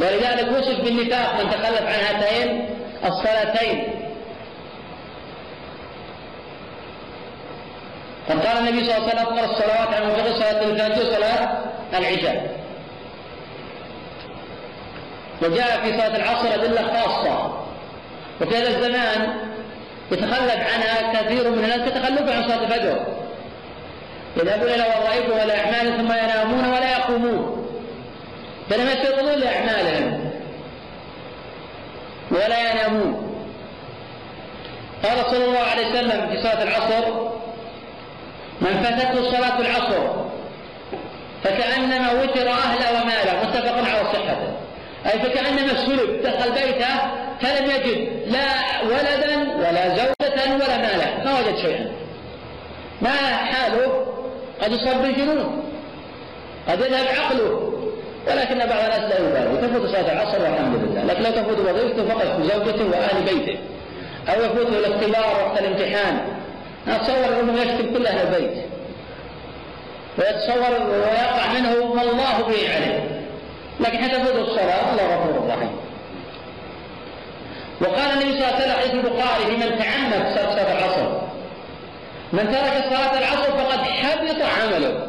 ولذلك 0.00 0.58
وصف 0.58 0.80
بالنفاق 0.80 1.40
من 1.40 1.50
تخلف 1.50 1.82
عن 1.82 2.16
هاتين 2.16 2.68
الصلاتين. 3.04 3.88
قد 8.32 8.46
قال 8.46 8.58
النبي 8.58 8.84
صلى 8.84 8.96
الله 8.96 9.08
عليه 9.08 9.12
وسلم 9.12 9.26
أفضل 9.26 9.44
الصلوات 9.44 9.94
عن 9.94 10.10
وفق 10.10 10.36
صلاة 10.36 10.62
الفجر 10.62 11.04
صلاه 11.04 11.58
العشاء. 11.94 12.62
وجاء 15.42 15.80
في 15.84 15.98
صلاة 15.98 16.16
العصر 16.16 16.54
أدلة 16.54 16.82
خاصة. 16.82 17.64
وفي 18.40 18.56
هذا 18.56 18.68
الزمان 18.68 19.36
يتخلف 20.12 20.74
عنها 20.74 21.22
كثير 21.22 21.50
من 21.50 21.64
الناس 21.64 21.90
كتخلف 21.90 22.36
عن 22.36 22.42
صلاة 22.42 22.62
الفجر. 22.64 23.06
يذهبون 24.36 24.68
إلى 24.68 24.82
وظائفهم 24.82 25.32
ولا 25.32 25.60
اعمالهم 25.60 25.96
ثم 25.96 26.12
ينامون 26.12 26.64
ولا 26.64 26.92
يقومون. 26.92 27.66
بينما 28.70 28.92
يستيقظون 28.92 29.34
لأعمالهم. 29.34 30.30
ولا 32.30 32.70
ينامون. 32.70 33.44
قال 35.04 35.18
صلى 35.30 35.44
الله 35.44 35.58
عليه 35.58 35.86
وسلم 35.86 36.28
في 36.30 36.42
صلاة 36.42 36.62
العصر 36.62 37.32
من 38.62 38.82
فاتته 38.82 39.30
صلاة 39.30 39.58
العصر. 39.60 40.02
فكأنما 41.44 42.08
وتر 42.12 42.48
أهله 42.48 42.88
وماله 43.02 43.32
متفق 43.42 43.76
على 43.90 44.02
صحته. 44.12 44.40
أي 45.06 45.18
فكأنما 45.18 45.74
سلب 45.86 46.22
دخل 46.22 46.50
بيته 46.52 46.94
فلم 47.40 47.70
يجد 47.70 47.98
لا 48.26 48.48
ولدا 48.84 49.34
ولا 49.58 49.88
زوجة 49.88 50.54
ولا 50.54 50.76
مالا 50.76 51.24
ما 51.24 51.32
وجد 51.38 51.56
شيئا. 51.56 51.92
ما 53.02 53.16
حاله؟ 53.50 54.06
قد 54.62 54.72
يصاب 54.72 55.02
بالجنون 55.02 55.62
قد 56.68 56.80
يذهب 56.80 57.06
عقله. 57.06 57.72
ولكن 58.26 58.58
بعض 58.58 58.84
الناس 58.84 59.10
لا 59.10 59.18
يبالي 59.18 59.68
تفوت 59.68 59.86
صلاة 59.90 60.12
العصر 60.12 60.42
والحمد 60.42 60.74
لله. 60.74 61.04
لكن 61.04 61.22
لا 61.22 61.30
تفوت 61.30 61.58
وظيفته 61.58 62.08
فقط 62.08 62.40
زوجته 62.42 62.84
وأهل 62.84 63.22
بيته 63.22 63.58
أو 64.28 64.42
يفوته 64.42 64.78
الاختبار 64.78 65.46
وقت 65.46 65.60
الامتحان 65.62 66.41
أتصور 66.88 67.40
أنه 67.40 67.62
يشتم 67.62 67.94
كل 67.94 68.06
أهل 68.06 68.26
البيت. 68.26 68.64
ويتصور 70.18 70.86
ويقع 70.88 71.52
منه 71.52 71.94
ما 71.94 72.02
الله 72.02 72.38
به 72.48 72.74
عليه 72.74 73.22
لكن 73.80 73.98
حتى 73.98 74.18
تفوت 74.18 74.48
الصلاة 74.48 74.90
الله 74.92 75.16
غفور 75.16 75.48
رحيم. 75.48 75.76
وقال 77.80 78.10
النبي 78.10 78.32
صلى 78.32 78.48
الله 78.48 78.54
عليه 78.54 78.64
وسلم 78.64 79.00
في 79.00 79.08
البخاري 79.08 79.56
من 79.56 79.78
تعنف 79.78 80.38
صلاة 80.38 80.78
العصر 80.78 81.22
من 82.32 82.52
ترك 82.52 82.84
صلاة 82.90 83.18
العصر 83.18 83.52
فقد 83.52 83.80
حبط 83.80 84.42
عمله. 84.42 85.06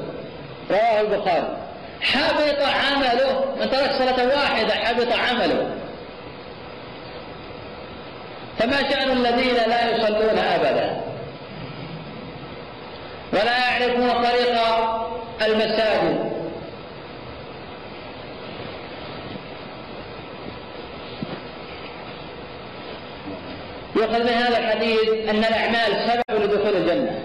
رواه 0.72 1.02
البخاري. 1.02 1.58
حبط 2.02 2.62
عمله 2.62 3.46
من 3.60 3.70
ترك 3.70 3.92
صلاة 3.92 4.28
واحدة 4.28 4.74
حبط 4.74 5.08
عمله. 5.14 5.72
فما 8.60 8.90
شأن 8.90 9.12
الذين 9.12 9.56
لا 9.56 9.92
يصلون 9.92 10.38
أبدا؟ 10.40 10.93
ولا 13.34 13.58
يعرفون 13.58 14.10
طريق 14.12 14.60
المساجد. 15.42 16.34
يؤخذ 23.96 24.24
من 24.24 24.30
هذا 24.30 24.58
الحديث 24.58 25.30
أن 25.30 25.40
الأعمال 25.40 26.10
سبب 26.10 26.42
لدخول 26.44 26.76
الجنة. 26.76 27.20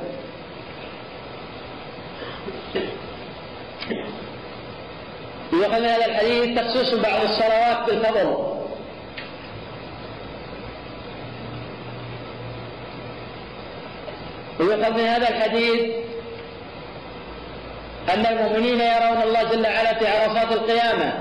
يؤخذ 5.53 5.81
من 5.81 5.87
هذا 5.87 6.07
الحديث 6.07 6.59
تخصيص 6.59 6.95
بعض 6.95 7.23
الصلوات 7.23 7.87
بالفضل. 7.87 8.58
ويؤخذ 14.61 14.93
من 14.93 15.05
هذا 15.05 15.29
الحديث 15.29 15.81
أن 18.15 18.27
المؤمنين 18.27 18.81
يرون 18.81 19.23
الله 19.23 19.43
جل 19.43 19.67
وعلا 19.67 19.95
في 19.95 20.07
عرصات 20.07 20.53
القيامة 20.53 21.13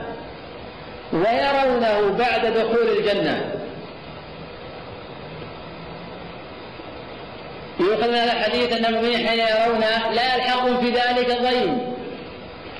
ويرونه 1.14 2.18
بعد 2.18 2.45
دخول 2.45 2.89
الجنة. 2.97 3.51
يؤخذ 7.80 8.07
من 8.07 8.15
هذا 8.15 8.34
الحديث 8.34 8.73
أن 8.73 8.85
المؤمنين 8.85 9.27
حين 9.27 9.39
يرون 9.39 9.80
لا 10.15 10.35
يلحقهم 10.35 10.77
في 10.81 10.89
ذلك 10.89 11.41
ضيم 11.41 11.93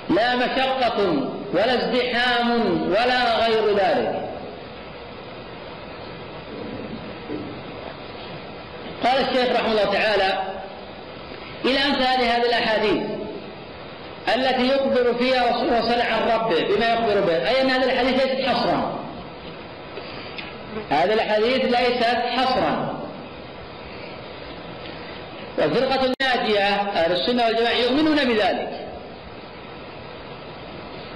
لا 0.10 0.36
مشقة 0.36 1.28
ولا 1.54 1.74
ازدحام 1.74 2.82
ولا 2.88 3.46
غير 3.46 3.76
ذلك. 3.76 4.27
قال 9.04 9.30
الشيخ 9.30 9.56
رحمه 9.56 9.72
الله 9.72 9.94
تعالى 9.94 10.44
إلى 11.66 11.80
أمثال 11.80 12.22
هذه 12.22 12.46
الأحاديث 12.46 13.04
التي 14.36 14.68
يخبر 14.68 15.14
فيها 15.14 15.50
رسول 15.50 15.68
الله 15.68 15.82
صلى 15.82 15.94
الله 15.94 16.04
عليه 16.04 16.04
وسلم 16.04 16.14
عن 16.14 16.40
ربه 16.40 16.76
بما 16.76 16.94
يخبر 16.94 17.22
به. 17.22 17.50
أي 17.50 17.62
أن 17.62 17.70
هذه 17.70 17.84
الأحاديث 17.84 18.14
ليست 18.14 18.48
حصرا. 18.48 19.00
هذه 20.90 21.14
الأحاديث 21.14 21.66
ليست 21.66 22.18
حصرا. 22.38 22.98
والفرقة 25.58 26.06
الناجية 26.06 26.68
أهل 26.76 27.12
السنة 27.12 27.46
والجماعة 27.46 27.74
يؤمنون 27.74 28.16
بذلك. 28.16 28.88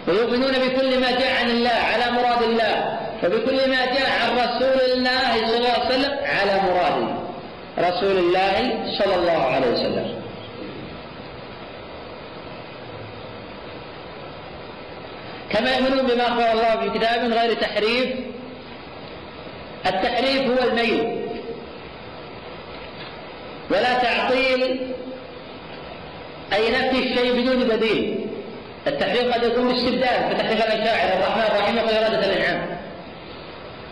ويؤمنون 0.08 0.52
بكل 0.52 1.00
ما 1.00 1.12
جاء 1.12 1.44
عن 1.44 1.50
الله 1.50 1.70
على 1.70 2.12
مراد 2.12 2.42
الله. 2.44 3.00
وبكل 3.24 3.70
ما 3.70 3.86
جاء 3.86 4.10
عن 4.22 4.38
رسول 4.38 4.92
الله 4.92 5.48
صلى 5.48 5.58
الله 5.58 5.70
عليه 5.70 5.86
وسلم 5.86 6.20
على 6.24 6.62
مراد 6.62 7.21
رسول 7.80 8.18
الله 8.18 8.84
صلى 9.00 9.16
الله 9.16 9.32
عليه 9.32 9.72
وسلم. 9.72 10.22
كما 15.50 15.76
يؤمنون 15.76 16.08
بما 16.08 16.28
أخبر 16.28 16.52
الله 16.52 16.80
في 16.80 17.00
كتاب 17.00 17.24
من 17.24 17.34
غير 17.34 17.54
تحريف 17.54 18.16
التحريف 19.86 20.42
هو 20.42 20.70
الميل. 20.70 21.22
ولا 23.72 23.94
تعطيل 23.94 24.94
أي 26.54 26.72
نفي 26.72 27.00
الشيء 27.00 27.42
بدون 27.42 27.68
بديل 27.78 28.28
التحريف 28.88 29.34
قد 29.34 29.44
يكون 29.44 29.72
استبدال 29.72 30.34
كتحريف 30.34 30.66
الأشاعر 30.66 31.18
الرحمن 31.18 31.44
الرحيم 31.44 31.78
وقد 31.78 31.94
إرادة 31.94 32.26
الإنعام. 32.26 32.78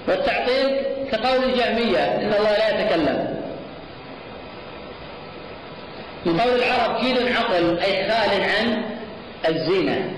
والتعطيل 0.07 0.81
كقول 1.11 1.43
الجهمية 1.43 2.15
إن 2.15 2.33
الله 2.33 2.51
لا 2.51 2.81
يتكلم. 2.81 3.38
من 6.25 6.39
قول 6.39 6.63
العرب 6.63 7.01
جيل 7.01 7.37
عقل 7.37 7.79
أي 7.79 8.11
خال 8.11 8.41
عن 8.43 8.85
الزينة 9.47 10.15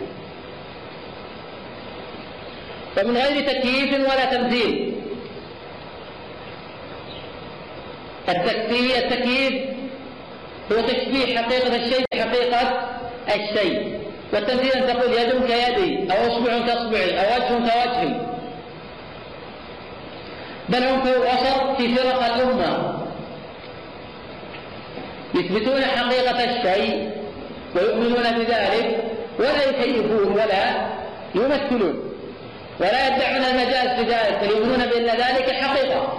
ومن 2.97 3.17
غير 3.17 3.47
تكييف 3.47 3.93
ولا 3.93 4.25
تمثيل 4.25 4.93
التكفير 8.29 8.97
التكييف 8.97 9.63
هو 10.71 10.81
تشبيه 10.81 11.37
حقيقة 11.37 11.75
الشيء 11.75 12.05
بحقيقة 12.13 12.89
الشيء. 13.35 14.01
والتمثيل 14.33 14.71
أن 14.71 14.87
تقول 14.87 15.13
يد 15.13 15.45
كيدي 15.45 16.13
أو 16.13 16.27
أصبع 16.27 16.59
كأصبعي 16.67 17.19
أو 17.19 17.55
وجه 17.55 17.59
كوجهي. 17.59 18.15
بل 20.69 20.83
هم 20.83 21.01
وسط 21.01 21.77
في 21.77 21.95
فرق 21.95 22.23
الأمة. 22.23 23.00
يثبتون 25.35 25.81
حقيقة 25.85 26.43
الشيء 26.43 27.11
ويؤمنون 27.75 28.23
بذلك 28.23 29.03
ولا 29.39 29.69
يكيفون 29.69 30.31
ولا 30.31 30.91
يمثلون 31.35 32.11
ولا 32.79 33.07
يدعون 33.07 33.45
المجاز 33.45 33.99
في 33.99 34.11
ذلك 34.11 34.39
بل 34.41 34.49
يؤمنون 34.49 34.85
بأن 34.85 35.05
ذلك 35.05 35.51
حقيقة. 35.51 36.17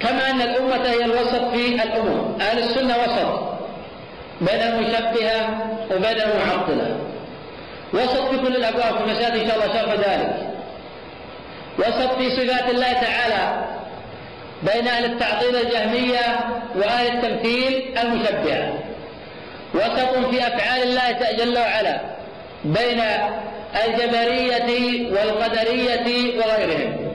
كما 0.00 0.30
أن 0.30 0.40
الأمة 0.40 0.88
هي 0.88 1.04
الوسط 1.04 1.50
في 1.54 1.82
الأمم 1.82 2.40
أهل 2.40 2.58
السنة 2.58 2.94
وسط. 2.96 3.52
بين 4.40 4.60
المشبهة 4.60 5.58
وبين 5.90 6.20
المعطلة 6.20 6.96
وسط 7.94 8.28
في 8.28 8.38
كل 8.38 8.56
الأبواب 8.56 8.96
في 8.96 9.04
المساجد 9.04 9.42
إن 9.42 9.48
شاء 9.48 9.56
الله 9.56 9.74
شرح 9.74 9.94
ذلك. 9.94 10.51
وسط 11.78 12.14
في 12.18 12.30
صفات 12.30 12.70
الله 12.70 12.92
تعالى 12.92 13.64
بين 14.62 14.88
أهل 14.88 15.04
التعطيل 15.04 15.56
الجهمية 15.56 16.40
وأهل 16.76 17.06
التمثيل 17.06 17.98
المشبهة. 17.98 18.74
وسط 19.74 20.26
في 20.30 20.46
أفعال 20.46 20.82
الله 20.82 21.12
جل 21.38 21.58
وعلا 21.58 22.00
بين 22.64 23.02
الجبرية 23.86 25.10
والقدرية 25.12 26.38
وغيرهم. 26.38 27.14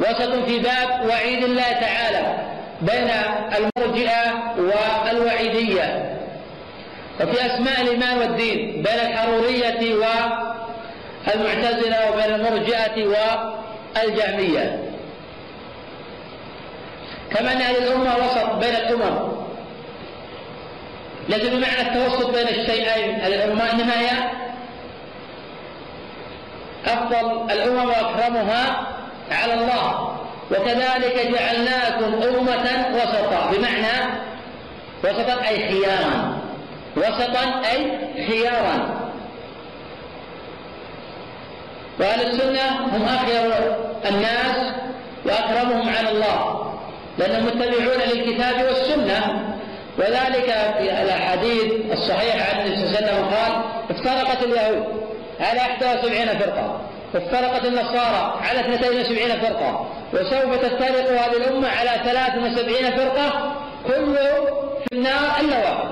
وسط 0.00 0.44
في 0.46 0.58
باب 0.58 1.06
وعيد 1.08 1.44
الله 1.44 1.72
تعالى 1.72 2.36
بين 2.82 3.10
المرجئة 3.58 4.54
والوعيدية. 4.58 6.14
وفي 7.20 7.46
أسماء 7.46 7.80
الإيمان 7.80 8.18
والدين 8.18 8.82
بين 8.82 9.00
الحرورية 9.10 9.94
والمعتزلة 11.26 12.10
وبين 12.12 12.34
المرجئة 12.34 13.06
والجهمية 14.06 14.84
كما 17.30 17.52
أن 17.52 17.56
هذه 17.56 17.78
الأمة 17.78 18.16
وسط 18.16 18.54
بين 18.54 18.76
الأمم. 18.76 19.28
ليس 21.28 21.48
بمعنى 21.48 21.80
التوسط 21.80 22.30
بين 22.30 22.48
الشيئين. 22.48 23.20
الأمة 23.20 23.72
إنما 23.72 24.00
هي 24.00 24.08
أفضل 26.86 27.52
الأمم 27.52 27.88
وأكرمها 27.88 28.86
على 29.30 29.54
الله. 29.54 30.16
وكذلك 30.50 31.34
جعلناكم 31.34 32.22
أمة 32.22 32.86
وسطا. 32.94 33.50
بمعنى 33.52 34.12
وسطا 35.04 35.48
أي 35.48 35.68
خيارا. 35.68 36.38
وسطا 36.96 37.62
أي 37.72 37.98
خيارا. 38.28 38.97
وأهل 42.00 42.26
السنة 42.26 42.86
هم 42.96 43.02
أخير 43.04 43.52
الناس 44.08 44.72
وأكرمهم 45.26 45.88
على 45.88 46.10
الله 46.10 46.72
لأنهم 47.18 47.46
متبعون 47.46 48.00
للكتاب 48.14 48.64
والسنة. 48.66 49.44
وذلك 49.98 50.74
في 50.78 51.02
الأحاديث 51.02 51.72
الصحيحة 51.92 52.54
عن 52.54 52.60
النبي 52.66 52.76
صلى 52.76 52.98
الله 52.98 52.98
عليه 52.98 53.06
وسلم 53.06 53.24
قال 53.24 53.62
افترقت 53.90 54.42
اليهود 54.44 54.86
على 55.40 55.60
71 55.60 56.38
فرقة 56.38 56.80
وافترقت 57.14 57.64
النصارى 57.64 58.40
على 58.48 58.60
72 58.60 59.40
فرقة 59.40 59.86
وسوف 60.12 60.54
تفترق 60.62 61.10
هذه 61.10 61.36
الأمة 61.36 61.68
على 61.68 61.90
73 62.04 62.90
فرقة 62.96 63.54
كل 63.86 64.14
في 64.88 64.96
النار 64.96 65.40
إلا 65.40 65.58
واحد 65.58 65.88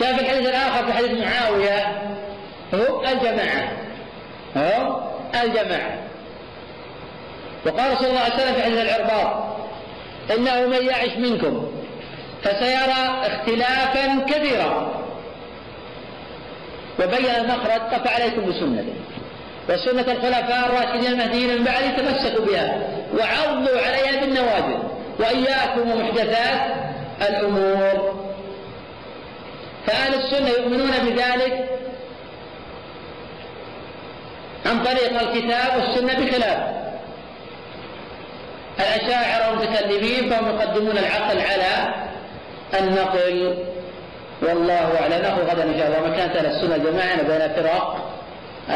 جاء 0.00 0.14
في 0.14 0.20
الحديث 0.20 0.48
الآخر 0.48 0.84
في 0.86 0.92
حديث 0.92 1.10
معاوية 1.10 2.02
الجماعة. 3.12 3.72
الجماعة. 5.44 5.98
وقال 7.66 7.98
صلى 7.98 8.08
الله 8.08 8.20
عليه 8.20 8.34
وسلم 8.34 8.54
في 8.54 8.62
حديث 8.62 8.78
العرباط 8.78 9.44
إنه 10.30 10.66
من 10.66 10.86
يعش 10.86 11.16
منكم 11.16 11.72
فسيرى 12.42 13.20
اختلافا 13.22 14.24
كثيرا 14.26 15.04
وبين 17.00 17.30
المخرج 17.30 17.80
قف 17.80 18.20
عليكم 18.20 18.46
بسنته. 18.46 18.94
وسنة 19.68 20.12
الخلفاء 20.12 20.66
الراشدين 20.66 21.12
المهديين 21.12 21.58
من 21.58 21.64
بعد 21.64 21.96
تمسكوا 21.96 22.44
بها. 22.44 22.82
وعضوا 23.18 23.80
عليها 23.86 24.20
بالنواجذ. 24.20 24.82
وإياكم 25.18 25.90
ومحدثات 25.90 26.60
الأمور. 27.28 28.14
فأهل 29.86 30.14
السنة 30.14 30.48
يؤمنون 30.48 30.90
بذلك 30.90 31.68
عن 34.66 34.84
طريق 34.84 35.20
الكتاب 35.20 35.76
والسنة 35.76 36.26
بخلاف. 36.26 36.74
الأشاعرة 38.78 39.52
المتكلمين 39.52 40.30
فهم 40.30 40.48
يقدمون 40.48 40.98
العقل 40.98 41.40
على 41.40 41.94
النقل 42.80 43.54
والله 44.42 45.00
أعلم 45.00 45.22
نأخذ 45.22 45.42
غدا 45.42 45.64
إن 45.64 45.78
شاء 45.78 45.86
الله 45.86 46.10
مكانة 46.10 46.32
أهل 46.32 46.46
السنة 46.46 46.76
جماعة 46.76 47.22
بين 47.22 47.54
فرق 47.54 48.10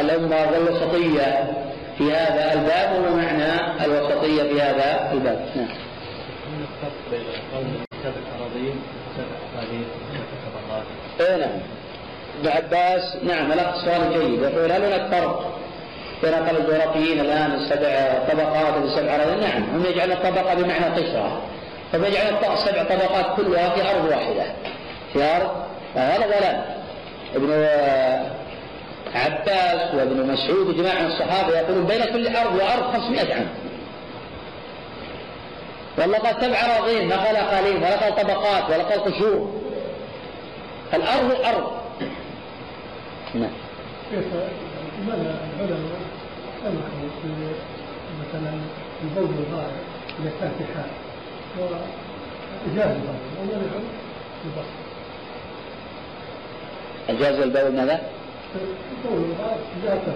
الأمة 0.01 0.37
والوسطية 0.53 1.53
في 1.99 2.13
هذا 2.13 2.53
الباب 2.53 2.97
وما 2.99 3.23
معنى 3.23 3.85
الوسطية 3.85 4.43
في 4.43 4.63
هذا 4.63 5.13
الباب. 5.13 5.39
نعم. 5.55 5.69
اي 11.21 11.37
نعم. 11.37 11.51
ابن 12.41 12.49
عباس 12.49 13.17
نعم 13.23 13.53
الأخ 13.53 13.85
سؤال 13.85 14.13
جيد 14.13 14.43
يقول 14.43 14.73
هل 14.73 14.85
هناك 14.85 15.11
فرق 15.11 15.59
قال 16.23 16.57
الجغرافيين 16.57 17.21
الآن 17.21 17.53
السبع 17.53 18.13
طبقات 18.33 18.99
اراضي 18.99 19.41
نعم 19.41 19.63
هم 19.63 19.85
يجعلون 19.87 20.17
الطبقة 20.17 20.55
بمعنى 20.55 20.85
قشره 20.85 21.43
فبيجعلون 21.93 22.39
السبع 22.53 22.83
طبقات 22.83 23.37
كلها 23.37 23.71
في 23.71 23.91
أرض 23.91 24.05
واحدة. 24.05 24.45
في 25.13 25.25
أرض 25.25 25.51
هذا 25.95 26.27
ضلال 26.27 26.65
ابن 27.35 27.53
عباس 29.15 29.95
وابن 29.95 30.33
مسعود 30.33 30.67
وجماعة 30.69 31.01
من 31.01 31.07
الصحابة 31.07 31.59
يقولون 31.59 31.87
بين 31.87 32.05
كل 32.05 32.37
أرض 32.37 32.55
وأرض 32.55 32.93
500 32.93 33.35
عام. 33.35 33.49
والله 35.99 36.19
قال 36.19 36.35
سبع 36.41 36.57
أراضين 36.57 37.09
ما 37.09 37.17
قال 37.17 37.37
أقاليم 37.37 37.77
ولا 37.77 37.97
قال 37.97 38.17
طبقات 38.17 38.71
ولا 38.71 38.83
قال 38.85 39.05
قشور. 39.05 39.61
الأرض 40.95 41.37
أرض. 41.45 41.71
نعم. 43.35 43.51
مثلا 48.21 48.53
البول 49.05 49.25
الغائب 49.49 49.77
إذا 50.21 50.31
كان 50.41 50.51
في 50.59 50.65
حال 50.75 50.91
وإجازة 51.59 53.01
ومنعوا 53.41 53.81
البصر 54.45 54.79
أجاز 57.09 57.41
البول 57.41 57.77
ماذا؟ 57.77 58.01
البول 59.05 59.25
الغائب 59.25 59.61
إجازة 59.83 60.15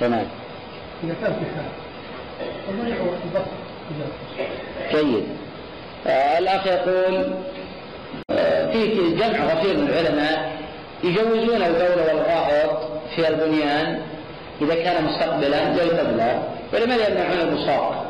تمام 0.00 0.26
إذا 1.04 1.14
كان 1.22 1.32
في 1.32 1.44
حال 1.54 1.70
ومنعوا 2.68 3.12
البصر 3.24 3.56
جيد 4.92 5.26
آه 6.06 6.38
الأخ 6.38 6.66
يقول 6.66 7.32
آه 8.30 8.72
في 8.72 9.10
جمع 9.14 9.44
غفير 9.44 9.76
من 9.76 9.88
العلماء 9.88 10.58
يجوزون 11.04 11.62
البول 11.62 12.02
والغائط 12.08 12.78
في 13.16 13.28
البنيان 13.28 14.02
إذا 14.62 14.74
كان 14.74 15.04
مستقبلا 15.04 15.74
زي 15.76 15.88
قبله 15.90 16.42
ولماذا 16.72 17.08
يمنعون 17.08 17.40
البصاق؟ 17.40 18.04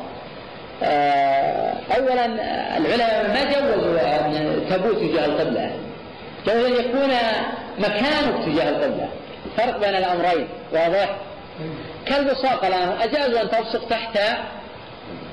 آه 0.82 1.74
أولا 1.96 2.26
العلماء 2.76 3.28
ما 3.28 3.44
جوزوا 3.44 4.00
أن 4.00 4.60
تبوت 4.70 4.96
تجاه 4.96 5.24
القبلة 5.26 5.70
جوز 6.46 6.64
أن 6.64 6.72
يكون 6.72 7.10
مكانك 7.78 8.44
تجاه 8.46 8.68
القبلة 8.68 9.08
فرق 9.56 9.78
بين 9.78 9.94
الأمرين 9.94 10.48
واضح؟ 10.72 11.16
كالبصاق 12.06 12.64
الآن 12.64 12.88
أجازوا 13.02 13.40
أن 13.42 13.50
تبصق 13.50 13.88
تحت 13.88 14.18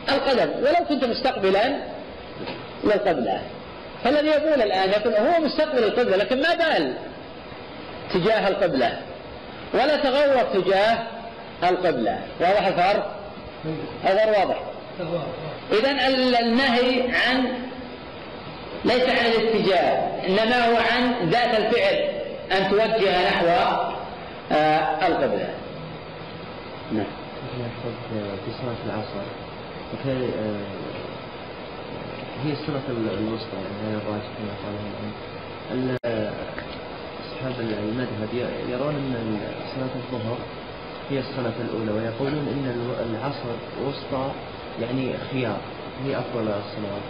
القدم 0.10 0.50
ولو 0.60 0.86
كنت 0.90 1.06
مستقبلا 1.06 1.76
للقبلة 2.84 3.42
فالذي 4.04 4.28
يقول 4.28 4.62
الآن 4.62 4.90
يقول 4.90 5.14
هو 5.14 5.40
مستقبل 5.46 5.84
القبلة 5.84 6.18
لكن 6.18 6.42
ما 6.42 6.54
بال 6.56 6.94
تجاه 8.14 8.48
القبلة 8.48 8.98
ولا 9.74 9.96
تغور 9.96 10.62
تجاه 10.62 10.98
القبلة. 11.64 12.20
واضح 12.40 12.68
الفرق؟ 12.68 13.16
هذا 14.04 14.26
واضح. 14.40 14.60
إذا 15.72 15.92
النهي 16.40 17.02
عن 17.02 17.48
ليس 18.86 19.10
عن 19.10 19.26
الاتجاه 19.26 20.28
إنما 20.28 20.68
هو 20.68 20.76
عن 20.76 21.30
ذات 21.30 21.60
الفعل 21.60 21.96
أن 22.52 22.70
توجه 22.72 23.28
نحو 23.30 23.48
آه 24.52 25.08
القبلة. 25.08 25.50
نعم. 26.92 27.06
في 28.46 28.52
صلاة 28.62 28.76
العصر 28.86 29.26
آه 30.08 30.86
هي 32.44 32.52
السنة 32.52 32.82
الوسطى 32.90 33.56
يعني 33.56 33.94
هي 33.94 33.98
الراجح 33.98 34.26
كما 34.38 34.54
قال 35.70 35.98
أصحاب 37.46 37.66
المذهب 37.90 38.50
يرون 38.70 38.96
أن 38.96 39.40
صلاة 39.76 39.96
الظهر 39.96 40.38
هي 41.10 41.20
الصلاة 41.20 41.54
الأولى 41.62 41.92
ويقولون 41.92 42.48
أن 42.48 43.16
العصر 43.16 43.50
وسطى 43.88 44.32
يعني 44.82 45.14
خيار 45.32 45.58
هي 46.06 46.18
أفضل 46.18 46.42
الصلوات 46.42 47.06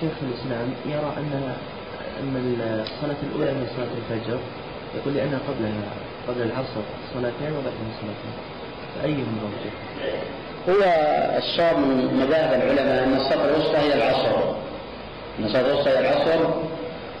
شيخ 0.00 0.12
الإسلام 0.22 0.70
يرى 0.86 1.12
أن 1.16 1.54
أن 2.20 2.56
الصلاة 2.82 3.16
الأولى 3.22 3.50
هي 3.50 3.66
صلاة 3.76 3.88
الفجر 3.98 4.38
يقول 4.96 5.14
لأن 5.14 5.38
قبلها 5.48 5.90
قبل 6.28 6.42
العصر 6.42 6.80
صلاتين 7.14 7.52
وبعدها 7.52 7.90
صلاتين 8.00 8.34
فأيهم 8.94 9.38
مرجح؟ 9.42 9.74
هو 10.68 10.82
الصواب 11.38 11.78
من 11.78 12.24
مذاهب 12.26 12.62
العلماء 12.62 13.04
أن 13.04 13.16
الصلاة 13.16 13.44
الوسطى 13.44 13.76
هي 13.78 13.94
العصر. 13.94 14.54
أن 15.38 15.44
الصلاة 15.44 15.66
الوسطى 15.72 15.90
هي 15.90 16.00
العصر 16.00 16.50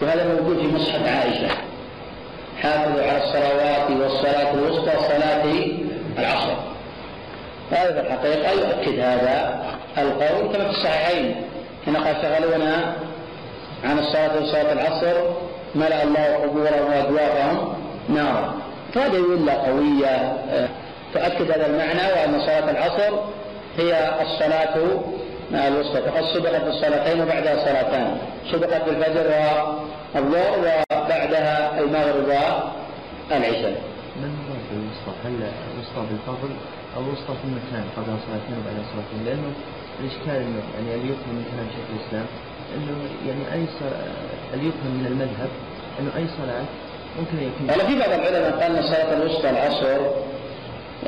وهذا 0.04 0.34
موجود 0.34 0.58
في 0.58 0.66
مصحف 0.66 1.08
عائشة. 1.08 1.48
حافظوا 2.62 3.02
على 3.02 3.24
الصلوات 3.24 3.90
والصلاة 3.90 4.54
الوسطى 4.54 4.92
صلاة 5.08 5.44
العصر. 6.18 6.56
هذا 7.70 7.92
في 7.92 8.00
الحقيقة 8.00 8.50
يؤكد 8.52 8.98
هذا 9.00 9.64
القول 9.98 10.52
كما 10.52 10.64
في 10.64 10.70
الصحيحين. 10.70 11.36
حين 11.84 11.96
قال 11.96 12.16
شغلونا 12.22 12.94
عن 13.84 13.98
الصلاة 13.98 14.42
وصلاة 14.42 14.72
العصر 14.72 15.14
ملأ 15.74 16.02
الله 16.02 16.34
قبورهم 16.42 16.86
وأدوارهم 16.90 17.74
نارا 18.08 18.54
فهذه 18.94 19.20
ولا 19.20 19.52
قوية. 19.52 20.36
تؤكد 21.14 21.50
هذا 21.50 21.66
المعنى 21.66 22.12
وأن 22.12 22.40
صلاة 22.40 22.70
العصر 22.70 23.16
هي 23.78 24.10
الصلاة 24.22 24.74
الوسطى 25.56 26.02
فقد 26.02 26.24
سبقت 26.34 26.64
بالصلاتين 26.64 27.20
وبعدها 27.22 27.64
صلاتان. 27.64 28.18
سبقت 28.52 28.84
بالفجر 28.84 29.30
والظهر 30.14 30.58
وبعدها 30.92 31.80
المغرب 31.80 32.28
والعشاء. 33.30 33.76
من 34.16 34.24
المراد 34.30 34.64
بالوسطى؟ 34.70 35.12
هل 35.24 35.34
الوسطى 35.74 36.02
بالفضل 36.10 36.50
أو 36.96 37.00
الوسطى 37.00 37.34
في 37.40 37.44
المكان؟ 37.50 37.84
قبل 37.96 38.06
صلاتين 38.26 38.54
وبعدها 38.60 38.84
صلاتين؟ 38.92 39.20
لأنه 39.26 39.50
الإشكال 40.00 40.36
إنه 40.46 40.62
يعني 40.74 40.94
اللي 40.94 41.12
يفهم 41.12 41.34
من 41.38 41.44
كلام 41.52 41.66
شيخ 41.76 41.86
الإسلام؟ 41.94 42.26
إنه 42.76 42.96
يعني 43.28 43.44
أي 43.54 43.66
اللي 44.54 44.68
يفهم 44.68 44.92
من 44.98 45.06
المذهب 45.12 45.50
إنه 46.00 46.10
أي 46.16 46.26
صلاة 46.38 46.64
ممكن 47.18 47.36
يكون؟ 47.46 47.86
في 47.86 47.94
بعض 47.98 48.10
العلماء 48.20 48.50
قال 48.60 48.76
أن 48.76 48.82
صلاة 48.82 49.12
الوسطى 49.16 49.50
العصر 49.50 50.00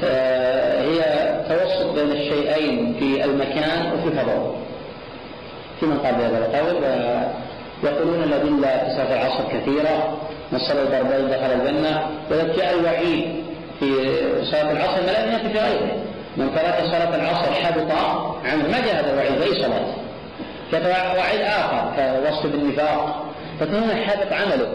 هي 0.01 1.01
توسط 1.49 1.95
بين 1.95 2.13
الشيئين 2.13 2.95
في 2.99 3.25
المكان 3.25 3.93
وفي 3.93 4.09
الفضاء. 4.09 4.57
في 5.81 5.87
من 5.87 5.99
قال 5.99 6.15
بهذا 6.15 6.39
القول؟ 6.39 6.77
يقولون 7.85 8.23
الأدلة 8.23 8.69
في 8.69 8.91
صلاة 8.91 9.13
العصر 9.15 9.45
كثيرة 9.53 10.19
من 10.53 10.59
صلى 10.59 10.83
الضربين 10.83 11.29
دخل 11.31 11.53
الجنة 11.53 12.11
وقد 12.31 12.57
جاء 12.57 12.79
الوعيد 12.79 13.45
في 13.81 13.87
صلاة 14.45 14.73
العصر 14.73 15.03
ما 15.03 15.11
لم 15.11 15.33
يأتي 15.33 15.49
في 15.49 15.59
غيره. 15.59 15.97
من 16.37 16.51
ترك 16.55 16.85
صلاة 16.85 17.15
العصر 17.17 17.53
حبط 17.53 17.93
عنه 18.45 18.69
ما 18.69 18.81
جاء 18.87 18.95
هذا 18.95 19.13
الوعيد؟ 19.13 19.43
أي 19.43 19.63
صلاة. 19.63 19.87
جاء 20.73 21.17
وعيد 21.19 21.41
آخر 21.41 21.93
كوصف 21.97 22.47
بالنفاق. 22.47 23.25
فكان 23.61 23.97
حبط 23.97 24.33
عمله. 24.33 24.69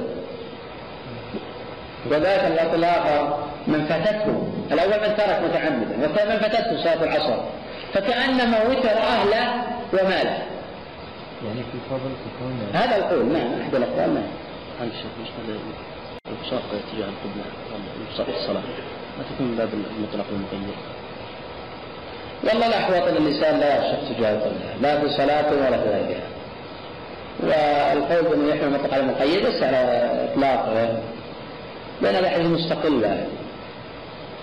وذاك 2.12 2.48
الأصل 2.48 2.76
الآخر 2.76 3.38
من 3.68 3.86
فاتته 3.86 4.48
الأول 4.72 5.10
من 5.10 5.16
ترك 5.18 5.42
متعمدا 5.44 6.02
والثاني 6.02 6.30
من 6.34 6.40
فاتته 6.40 6.84
صلاة 6.84 7.04
العصر. 7.04 7.44
فكأنما 7.94 8.64
وتر 8.64 8.90
أهله 8.90 9.64
وماله. 9.94 10.38
يعني 11.46 11.62
في 11.72 11.78
الفضل 11.86 12.12
تكون 12.26 12.70
هذا 12.74 12.98
القول 12.98 13.26
نعم 13.26 13.62
أحد 13.62 13.76
الأقوال 13.76 14.14
نعم. 14.14 14.24
عن 14.82 14.88
الشيخ 14.88 15.12
مش 15.22 15.28
هذا 15.28 15.60
البصاق 16.28 16.62
تجاه 16.94 17.06
القبلة 17.06 17.44
في 18.26 18.40
الصلاة؟ 18.42 18.62
ما 19.18 19.24
تكون 19.36 19.48
من 19.48 19.56
باب 19.58 19.70
المطلق 19.74 20.26
والمقيد. 20.32 20.76
والله 22.44 22.68
الأحوط 22.68 23.08
أن 23.08 23.18
اللسان 23.18 23.60
لا 23.60 23.76
يرشق 23.76 24.16
تجاه 24.16 24.32
القبلة 24.32 24.76
لا 24.82 25.00
في 25.00 25.10
صلاته 25.10 25.56
ولا 25.56 25.78
في 25.78 25.90
غيرها 25.90 26.28
والقول 27.44 28.24
بأنه 28.24 28.56
يحمل 28.56 28.70
مطلق 28.74 28.94
على 28.94 29.04
المقيد 29.04 29.46
ليس 29.46 29.64
على 29.64 30.10
إطلاقه. 30.32 31.02
لأن 32.02 32.16
الأحاديث 32.16 32.48
مستقلة 32.48 33.26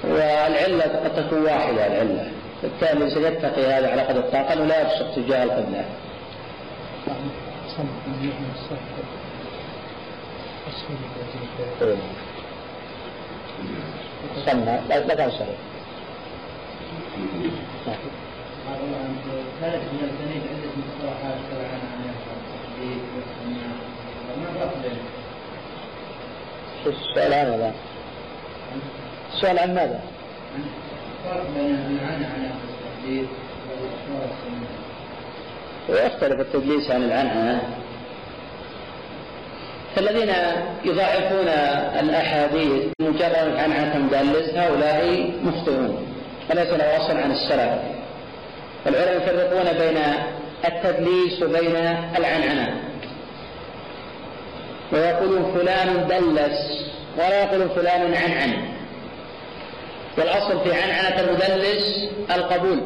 والعلة 0.05 0.83
قد 0.83 1.15
تكون 1.17 1.43
واحدة 1.43 1.87
العلة. 1.87 2.33
بالتالي 2.63 3.11
سيتقي 3.11 3.67
هذا 3.67 3.91
على 3.91 4.03
قدر 4.03 4.21
الطاقة 4.21 4.53
أنه 4.53 4.65
لا 4.65 4.81
يرشق 4.81 5.15
تجاه 5.15 5.45
القبلة. 5.45 5.85
سمى. 14.47 14.81
لا 14.89 15.07
لا 15.07 15.15
تنصرف 15.15 15.49
ثالث 19.61 19.83
من 19.93 19.99
عدة 20.49 20.71
مصطلحات؟ 20.77 21.39
السؤال 29.35 29.59
عن 29.59 29.75
ماذا؟ 29.75 30.01
ويختلف 35.89 36.41
التدليس 36.41 36.91
عن 36.91 37.03
العنعنة 37.03 37.63
فالذين 39.97 40.35
يضاعفون 40.85 41.49
الأحاديث 42.01 42.85
مجرد 43.01 43.57
عنعنة 43.57 43.99
مدلس 43.99 44.55
هؤلاء 44.55 45.31
مخطئون 45.43 46.07
وليس 46.51 46.69
له 46.69 46.97
أصل 46.97 47.17
عن 47.17 47.31
السلف 47.31 47.99
والعلماء 48.87 49.17
يفرقون 49.17 49.79
بين 49.79 49.99
التدليس 50.65 51.43
وبين 51.43 51.77
العنعنة. 52.19 52.75
ويقولون 54.93 55.53
فلان 55.55 56.07
دلس 56.09 56.59
ولا 57.17 57.43
يقولون 57.43 57.69
فلان 57.69 58.15
عنعن. 58.15 58.78
والأصل 60.19 60.61
في 60.65 60.73
عنعنة 60.73 61.21
المدلس 61.21 62.09
القبول. 62.31 62.81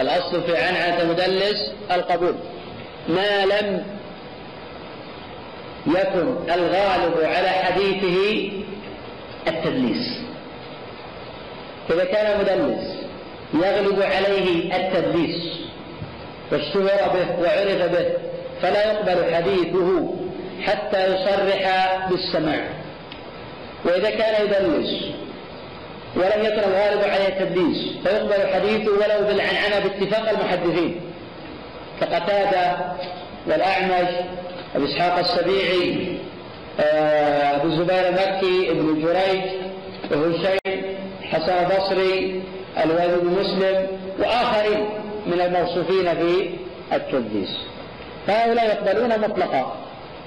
الأصل 0.00 0.42
في 0.42 0.56
عنعنة 0.56 1.02
المدلس 1.02 1.72
القبول. 1.90 2.34
ما 3.08 3.44
لم 3.44 3.84
يكن 5.86 6.52
الغالب 6.54 7.14
على 7.22 7.48
حديثه 7.48 8.50
التدليس. 9.48 10.20
إذا 11.90 12.04
كان 12.04 12.40
مدلس 12.40 12.96
يغلب 13.54 14.02
عليه 14.02 14.76
التدليس 14.76 15.42
واشتهر 16.52 17.08
به 17.08 17.40
وعرف 17.40 17.92
به 17.92 18.06
فلا 18.62 18.92
يقبل 18.92 19.34
حديثه 19.34 20.14
حتى 20.62 21.06
يصرح 21.06 22.08
بالسماع. 22.10 22.68
وإذا 23.84 24.10
كان 24.10 24.46
يدلس 24.46 25.16
ولم 26.16 26.44
يكن 26.44 26.58
الغالب 26.58 27.04
عليه 27.04 27.28
التدليس 27.28 27.96
فيقبل 28.04 28.54
حديثه 28.54 28.90
ولو 28.92 29.26
بالعنعنة 29.26 29.78
باتفاق 29.78 30.28
المحدثين. 30.28 31.00
كقتادة 32.00 32.76
والأعمش 33.46 34.08
أبي 34.76 34.84
إسحاق 34.84 35.18
السبيعي 35.18 36.16
آه، 36.80 37.56
أبو 37.56 37.68
الزبير 37.68 38.08
المكي 38.08 38.70
ابن 38.70 39.02
جريج 39.02 39.42
وهشيم 40.10 40.96
حسن 41.22 41.52
البصري 41.52 42.42
الوليد 42.84 43.10
بن 43.20 43.40
مسلم 43.40 43.86
وآخرين 44.18 44.88
من 45.26 45.40
الموصوفين 45.40 46.14
في 46.14 46.50
التدليس 46.92 47.56
فهؤلاء 48.26 48.64
يقبلون 48.66 49.20
مطلقا 49.20 49.76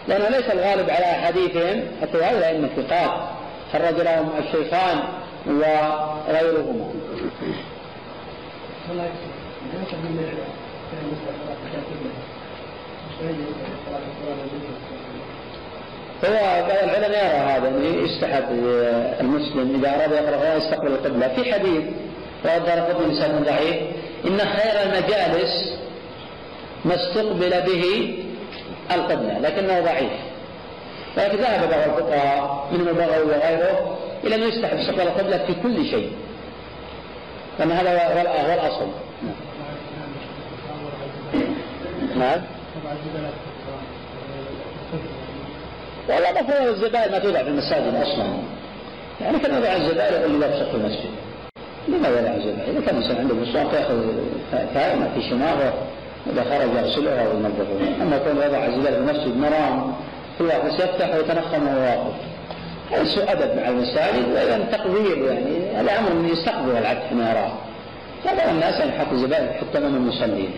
لأنه 0.07 0.29
ليس 0.29 0.49
الغالب 0.49 0.89
على 0.89 1.05
أحاديثهم 1.05 1.83
حتى 2.01 2.17
هؤلاء 2.17 2.57
من 2.57 2.65
الثقات 2.65 3.11
خرج 3.73 4.01
لهم 4.01 4.29
الشيخان 4.39 4.99
وغيرهما. 5.47 6.91
هو 16.25 16.65
العلماء 16.83 17.25
يرى 17.25 17.39
هذا 17.51 17.67
انه 17.69 18.03
يستحب 18.03 18.45
المسلم 19.21 19.75
إذا 19.79 19.89
أراد 19.95 20.11
يقرأ 20.11 20.35
القران 20.35 20.57
يستقبل 20.57 20.87
القبلة. 20.87 21.27
في 21.27 21.53
حديث 21.53 21.83
وأدار 22.45 22.79
قبل 22.79 23.03
انسان 23.03 23.43
ضعيف 23.43 23.77
إن 24.25 24.39
خير 24.39 24.81
المجالس 24.83 25.79
ما 26.85 26.95
استقبل 26.95 27.49
به 27.49 28.15
القبلة 28.91 29.39
لكنه 29.39 29.79
ضعيف. 29.79 30.11
ولكن 31.19 31.37
ذهب 31.37 31.69
بعض 31.69 31.81
الفقهاء 31.89 32.67
منهم 32.71 32.87
البغوي 32.87 33.23
وغيره 33.23 33.97
إلى 34.23 34.35
انه 34.35 34.45
يستحب 34.45 34.77
استقبال 34.77 35.07
القبلة 35.07 35.37
في 35.37 35.53
كل 35.63 35.85
شيء. 35.85 36.11
لأن 37.59 37.71
هذا 37.71 37.91
هو 37.91 38.53
الأصل. 38.53 38.87
نعم. 42.15 42.41
والله 46.09 46.41
مفهوم 46.41 46.67
الزبائن 46.67 47.11
ما 47.11 47.19
توضع 47.19 47.43
في 47.43 47.49
المساجد 47.49 47.95
أصلا. 47.95 48.25
يعني 49.21 49.39
كان 49.39 49.57
يضع 49.57 49.75
الزبائن 49.75 50.23
اللي 50.23 50.47
يبصق 50.47 50.71
في 50.71 50.77
المسجد. 50.77 51.09
لماذا 51.87 52.19
يضع 52.19 52.35
الزبائن؟ 52.35 52.77
إذا 52.77 52.85
كان 52.85 52.97
الانسان 52.97 53.17
عنده 53.17 53.35
مصواك 53.35 53.73
ياخذ 53.73 54.03
كائنه 54.73 55.11
في 55.15 55.29
شماغة 55.29 55.73
إذا 56.33 56.43
خرج 56.43 56.85
يغسلها 56.85 57.27
وينظفها. 57.27 58.03
أما 58.03 58.17
كون 58.17 58.37
يضع 58.37 58.65
الزبائن 58.65 59.05
في 59.05 59.11
المسجد 59.11 59.37
مرام 59.37 59.93
واحد 60.41 60.73
يفتح 60.79 61.15
ويتنخم 61.15 61.67
وهو 61.67 62.03
واقف 62.91 63.07
سوء 63.07 63.31
أدب 63.31 63.57
مع 63.57 63.69
المساجد 63.69 64.31
وأيضا 64.33 64.57
تقدير 64.71 65.17
يعني 65.25 65.79
أمر 65.99 66.13
من 66.13 66.29
يستقبل 66.29 66.77
العبد 66.77 67.01
حين 67.09 67.19
يراه. 67.19 67.51
هذا 68.25 68.51
الناس 68.51 68.79
يحط 68.79 69.11
الزبائن 69.11 69.53
حتى 69.53 69.77
امام 69.77 69.95
المصلين. 69.95 70.51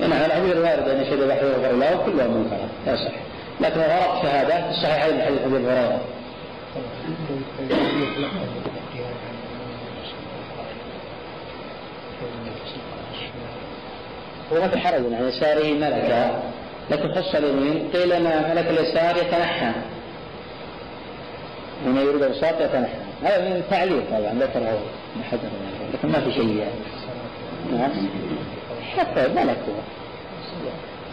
نعم 0.00 0.12
الحديث 0.12 0.52
الوارد 0.52 0.88
أن 0.88 1.02
يشهد 1.02 1.28
بحر 1.28 1.44
يغفر 1.46 1.72
له 1.72 2.02
كلها 2.06 2.26
منكرات 2.26 2.68
لا 2.86 2.96
صح. 2.96 3.12
لكن 3.60 3.80
ورق 3.80 4.20
في 4.20 4.70
الصحيحين 4.70 5.14
من 5.14 5.22
حديث 5.22 5.40
أبي 5.42 5.56
هريرة. 5.56 6.00
هو 14.52 14.60
ما 14.60 14.68
في 14.68 14.78
حرج 14.78 15.00
عن 15.12 15.28
يساره 15.28 15.72
ملكا 15.72 16.42
لكن 16.90 17.14
خص 17.14 17.34
اليمين 17.34 17.90
قيل 17.92 18.12
أن 18.12 18.50
ملك 18.50 18.66
اليسار 18.70 19.16
يتنحى. 19.16 19.72
من 21.86 21.96
يريد 21.96 22.22
الوساط 22.22 22.60
يتنحى. 22.60 22.96
هذا 23.22 23.48
من 23.48 23.56
التعليق 23.56 24.04
طبعا 24.10 24.34
ذكره 24.40 24.78
حجر 25.30 25.48
لكن 25.94 26.08
ما 26.08 26.20
في 26.20 26.32
شيء 26.32 26.56
يعني. 26.56 26.70
نعم. 27.72 27.90
حتى 28.96 29.28
ملك 29.28 29.58
هو. 29.68 29.80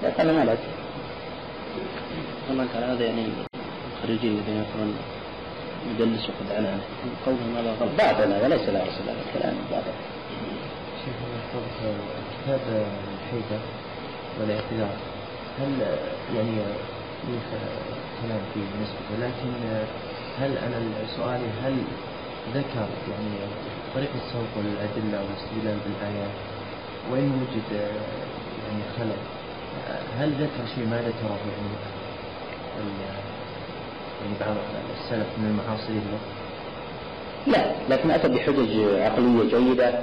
لكن 0.04 0.28
ملك. 0.28 0.58
والله 2.50 2.68
كان 2.74 2.84
هذا 2.84 3.06
يعني 3.06 3.26
خريجين 4.04 4.32
الذين 4.32 4.64
يقولون 4.64 4.96
يدلس 5.92 6.30
وقد 6.30 6.52
عنعنه 6.52 6.82
قولهم 7.26 7.58
هذا 7.58 7.72
غلط. 7.82 7.92
باطل 7.98 8.34
هذا 8.34 8.48
ليس 8.48 8.70
له 8.70 8.84
أصل 8.84 9.04
هذا 9.04 9.18
الكلام 9.28 9.56
باطل. 9.72 9.94
شيخ 11.06 11.16
الله 11.54 11.96
كتاب 12.44 12.86
الحيدة 13.30 13.60
والاعتذار 14.40 14.96
هل 15.60 15.72
يعني 16.36 16.52
لي 17.28 17.38
كلام 18.22 18.42
فيه 18.54 18.62
بالنسبة 18.74 19.28
لكن 19.28 19.52
هل 20.40 20.58
أنا 20.58 21.08
سؤالي 21.18 21.50
هل 21.64 21.76
ذكر 22.54 22.88
يعني 23.12 23.32
طريقة 23.96 24.16
السوق 24.26 24.50
والأدلة 24.58 25.24
والاستدلال 25.24 25.78
بالآيات؟ 25.86 26.36
وإن 27.12 27.32
وجد 27.42 27.72
يعني 28.66 28.84
خلل 28.98 29.22
هل 30.20 30.32
ذكر 30.32 30.76
شيء 30.76 30.86
ما 30.86 30.98
ذكره 30.98 31.38
يعني 32.78 32.90
يعني 34.22 34.34
بعض 34.40 34.56
السلف 35.04 35.28
من 35.38 35.48
المعاصرين؟ 35.50 36.02
لا 37.48 37.72
لكن 37.90 38.12
أتى 38.12 38.28
بحجج 38.28 39.00
عقلية 39.02 39.60
جيدة 39.60 40.00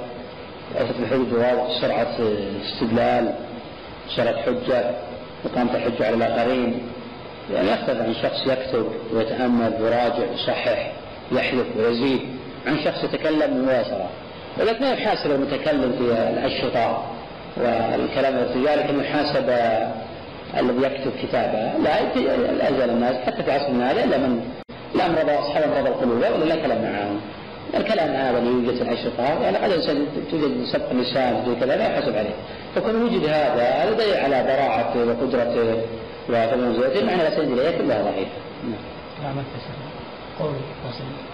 أتت 0.75 1.01
بحجج 1.01 1.33
واضحة 1.33 1.81
سرعة 1.81 2.15
استدلال 2.65 3.33
سرعة 4.15 4.41
حجة 4.41 4.91
وقام 5.45 5.67
تحج 5.67 6.01
على 6.01 6.15
الآخرين. 6.15 6.81
يعني 7.53 7.71
يختلف 7.71 8.01
عن 8.01 8.13
شخص 8.13 8.47
يكتب 8.47 8.87
ويتأمل 9.13 9.73
ويراجع 9.81 10.29
ويصحح 10.31 10.91
يحذف 11.31 11.65
ويزيد 11.77 12.21
عن 12.67 12.77
شخص 12.85 13.03
يتكلم 13.03 13.63
مباشرة. 13.63 14.09
ولكن 14.59 14.81
ما 14.81 14.91
يحاسب 14.91 15.31
المتكلم 15.31 15.91
في 15.97 16.03
الأشرطة 16.29 17.03
والكلام 17.57 18.33
الارتجالي 18.33 18.83
كما 18.83 19.03
يحاسب 19.03 19.49
الذي 20.57 20.85
يكتب 20.85 21.11
كتابه. 21.23 21.77
لا 21.83 21.99
يزال 22.69 22.89
الناس 22.89 23.15
حتى 23.15 23.43
في 23.43 23.51
عصرنا 23.51 23.91
هذا 23.91 24.03
إلا 24.03 24.17
من 24.17 24.41
لا 24.95 25.05
امرض 25.05 25.29
أصحاب 25.29 25.63
امراض 25.63 25.85
القلوب 25.87 26.17
ولا 26.17 26.45
لا 26.45 26.55
كلام 26.55 26.81
معهم. 26.81 27.21
الكلام 27.75 28.09
هذا 28.09 28.37
اللي 28.37 28.49
يوجد 28.49 28.75
في 28.75 28.81
الاشرطه 28.81 29.23
يعني 29.23 29.57
قد 29.57 29.71
انسان 29.71 30.07
توجد 30.31 30.65
سبق 30.65 30.93
لسان 30.93 31.43
زي 31.45 31.55
كذا 31.55 31.75
لا 31.75 31.91
يحاسب 31.91 32.15
عليه. 32.15 32.35
فكون 32.75 33.03
وجد 33.03 33.23
هذا 33.23 33.63
هذا 33.69 33.93
دليل 33.93 34.13
على 34.13 34.43
براعته 34.43 34.99
وقدرته 34.99 35.81
وتميزاته 36.29 37.05
معنى 37.05 37.23
لا 37.23 37.35
سند 37.35 37.51
اليه 37.51 37.77
كلها 37.77 38.01
ضعيفة. 38.03 38.31
نعم. 39.23 39.35
ما 39.35 39.43
قول 40.39 40.53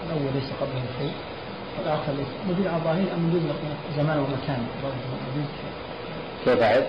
الأول 0.06 0.32
ليس 0.34 0.50
قبله 0.60 0.82
شيء. 0.98 1.12
والآخر 1.78 2.12
ليس. 2.18 2.26
مدير 2.48 2.68
على 2.70 2.82
ظاهر 2.84 3.06
أم 3.14 3.28
مدير 3.28 3.40
زمان 3.96 4.18
ومكان؟ 4.18 4.66
كيف 6.44 6.62
أعد؟ 6.62 6.84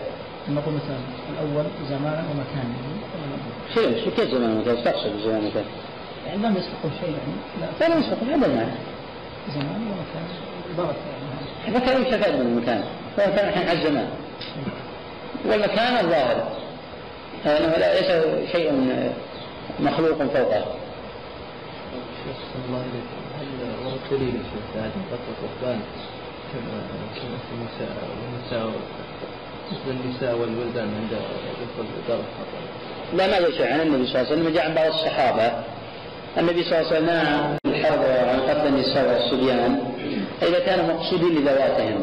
نقول 0.50 0.74
مثلا 0.74 0.98
الأول 1.34 1.66
زمانا 1.90 2.24
ومكانا 2.32 2.76
شيء 3.74 4.12
كيف 4.16 4.32
زمان 4.32 4.58
ومكان؟ 4.58 4.84
تقصد 4.84 5.20
زمان 5.26 5.44
ومكان؟ 5.44 5.66
يعني 6.28 6.38
لم 6.38 6.56
يسبق 6.58 6.94
شيء 7.02 7.10
يعني. 7.10 7.70
لا. 7.80 7.88
لا 7.88 7.96
يسبق 8.00 8.24
هذا 8.24 8.46
المعنى. 8.46 8.72
زمان 9.54 9.82
ومكان 9.88 10.26
ضغط 10.78 10.96
يعني 11.64 11.78
مكان 11.78 12.02
يستفاد 12.02 12.34
من 12.34 12.42
المكان. 12.42 12.84
كان 13.18 13.50
الحين 13.50 13.70
على 13.70 13.80
الزمان. 13.80 14.10
والمكان 15.46 16.06
الظاهر. 16.06 16.48
أنه 17.46 17.76
ليس 17.78 18.52
شيء 18.52 18.72
مخلوق 19.80 20.18
فوقه. 20.18 20.66
الله 22.68 22.82
إليك 22.82 23.10
هل 23.40 23.48
ورد 23.86 24.00
دليل 24.12 24.32
في 24.74 24.80
هذه 24.80 24.92
الفترة 25.04 25.36
الرهبان 25.38 25.80
كما 26.54 26.78
كما 27.16 27.38
في 27.46 27.52
النساء 27.56 27.98
والنساء 28.10 28.72
مثل 29.72 30.00
النساء 30.06 30.36
والولدان 30.36 30.88
عند 30.88 31.12
دخول 31.62 31.86
دار 32.08 32.20
الحرب 32.20 33.18
لا 33.18 33.28
ما 33.28 33.40
جاء 33.40 33.52
شيء 33.52 33.74
عن 33.74 33.82
النبي 33.82 34.08
صلى 34.08 34.22
الله 34.22 34.32
عليه 34.32 34.42
وسلم 34.42 34.54
جاء 34.54 34.66
عن 34.66 34.74
بعض 34.76 34.88
الصحابة 34.88 35.64
النبي 36.38 36.64
صلى 36.64 36.80
الله 36.80 36.88
عليه 36.88 36.98
وسلم 36.98 37.58
الحرب 37.66 38.00
عن 38.30 38.40
قتل 38.40 38.68
النساء 38.68 39.08
والصبيان 39.14 39.80
إذا 40.42 40.60
كانوا 40.60 40.86
مقصودين 40.94 41.36
لذواتهم 41.36 42.02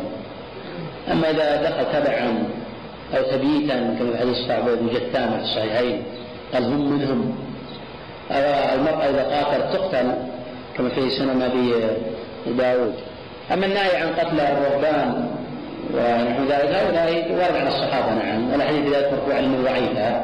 أما 1.13 1.31
إذا 1.31 1.63
دخل 1.63 1.93
تبعا 1.93 2.45
أو 3.17 3.23
تبيتا 3.23 3.97
كما 3.99 4.13
في 4.13 4.19
حديث 4.19 4.37
صعب 4.49 4.65
بن 4.65 4.89
جثامة 4.95 5.37
في 5.37 5.43
الصحيحين 5.43 6.03
قال 6.55 6.65
هم 6.65 6.93
منهم. 6.93 7.35
المرأة 8.75 9.05
إذا 9.11 9.23
قاتلت 9.23 9.73
تقتل 9.73 10.13
كما 10.77 10.89
في 10.89 11.11
سنن 11.11 11.43
أبي 11.43 11.75
داود. 12.59 12.95
أما 13.53 13.67
النهي 13.67 13.97
عن 13.97 14.09
قتل 14.09 14.41
الرهبان 14.41 15.29
ونحو 15.95 16.43
ذلك 16.43 16.75
هؤلاء 16.75 17.33
وارد 17.33 17.57
عن 17.57 17.67
الصحابة 17.67 18.15
نعم 18.15 18.53
والحديث 18.53 18.95
ذلك 18.95 19.13
مرفوع 19.13 19.41
من 19.41 19.65
ضعيفة 19.65 20.23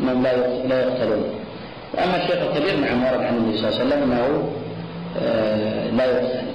لا 0.00 0.68
لا 0.68 0.82
يقتلون. 0.82 1.24
وأما 1.98 2.16
الشيخ 2.16 2.36
الكبير 2.42 2.76
نعم 2.76 3.04
ورد 3.04 3.20
عن 3.24 3.36
النبي 3.36 3.58
صلى 3.58 3.68
الله 3.68 3.80
عليه 3.80 3.86
وسلم 3.86 4.02
أنه 4.02 4.52
آه، 5.22 5.90
لا 5.90 6.04
يقتل 6.04 6.48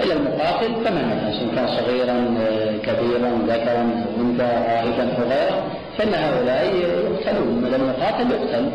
إلا 0.00 0.14
المقاتل 0.14 0.72
كما 0.84 1.32
سواء 1.38 1.54
كان 1.54 1.68
صغيرا 1.68 2.34
آه، 2.40 2.76
كبيرا 2.76 3.30
ذكرا 3.48 4.04
أنثى 4.20 4.42
راهبا 4.42 5.16
أو 5.16 5.28
غيره 5.30 5.68
فإن 5.98 6.14
هؤلاء 6.14 6.74
يقتلون. 6.74 7.60
ما 7.62 7.70
دام 7.70 7.88
يقاتل 7.88 8.30
يقتل. 8.30 8.70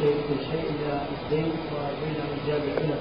شيء 0.00 0.14
شيء 0.50 0.70
الدين 1.24 1.52
وبين 1.72 2.94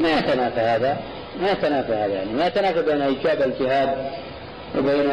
ما 0.00 0.18
يتنافى 0.18 0.60
هذا؟ 0.60 0.96
ما 1.42 1.50
يتنافى 1.50 1.92
هذا 1.92 2.14
يعني. 2.14 2.32
ما 2.32 2.46
يتنافى 2.46 2.82
بين 2.82 3.02
إيجاب 3.02 3.42
الجهاد 3.42 4.10
وبين 4.78 5.10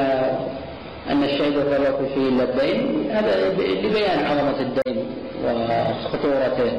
أن 1.11 1.23
الشيء 1.23 1.47
يتطرق 1.47 2.09
فيه 2.15 2.29
الا 2.29 2.43
الدين 2.43 3.11
هذا 3.11 3.49
لبيان 3.59 4.25
عظمه 4.25 4.59
الدين 4.59 5.05
وخطورته 5.45 6.71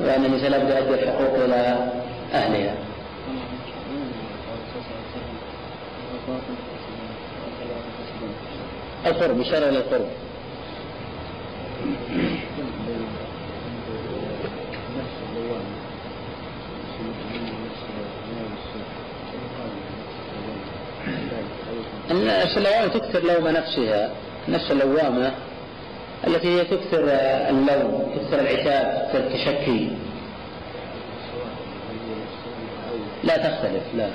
وأن 0.00 0.24
الإنسان 0.24 0.50
لابد 0.50 0.70
يؤدي 0.70 1.02
الحقوق 1.02 1.44
إلى 1.44 1.90
أهلها. 2.34 2.74
القرب 9.06 9.40
إشارة 9.40 9.68
إلى 9.68 9.78
القرب 9.78 10.06
النفس 22.30 22.56
اللوامة 22.56 22.88
تكثر 22.88 23.22
لوم 23.22 23.48
نفسها 23.48 24.10
النفس 24.48 24.70
اللوامة 24.70 25.32
التي 26.26 26.48
هي 26.48 26.64
تكثر 26.64 27.04
اللوم 27.50 28.12
تكثر 28.16 28.40
العتاب 28.40 29.08
تكثر 29.12 29.18
التشكي. 29.26 29.90
لا 33.24 33.36
تختلف 33.36 33.82
لا. 33.96 34.08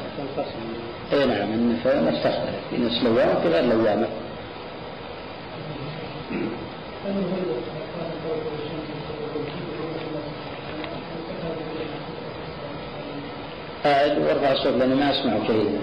أي 1.14 1.26
نعم 1.26 1.54
النفس 1.86 2.24
تختلف. 2.24 2.74
النفس 2.74 3.04
لوامة 3.04 3.46
غير 3.46 3.64
لوامة. 3.64 4.08
قاعد 13.84 14.18
وارفع 14.18 14.52
الصوت 14.52 14.74
لأني 14.74 14.96
ما 14.96 15.12
أسمع 15.12 15.38
جيدا 15.48 15.80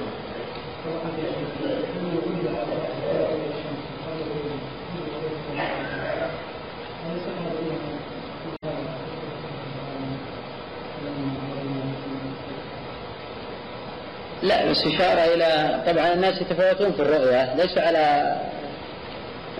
لا 14.42 14.70
بس 14.70 14.86
إشارة 14.86 15.34
إلى 15.34 15.80
طبعا 15.86 16.12
الناس 16.12 16.40
يتفاوتون 16.40 16.92
في 16.92 17.02
الرؤية 17.02 17.54
ليس 17.54 17.78
على 17.78 18.36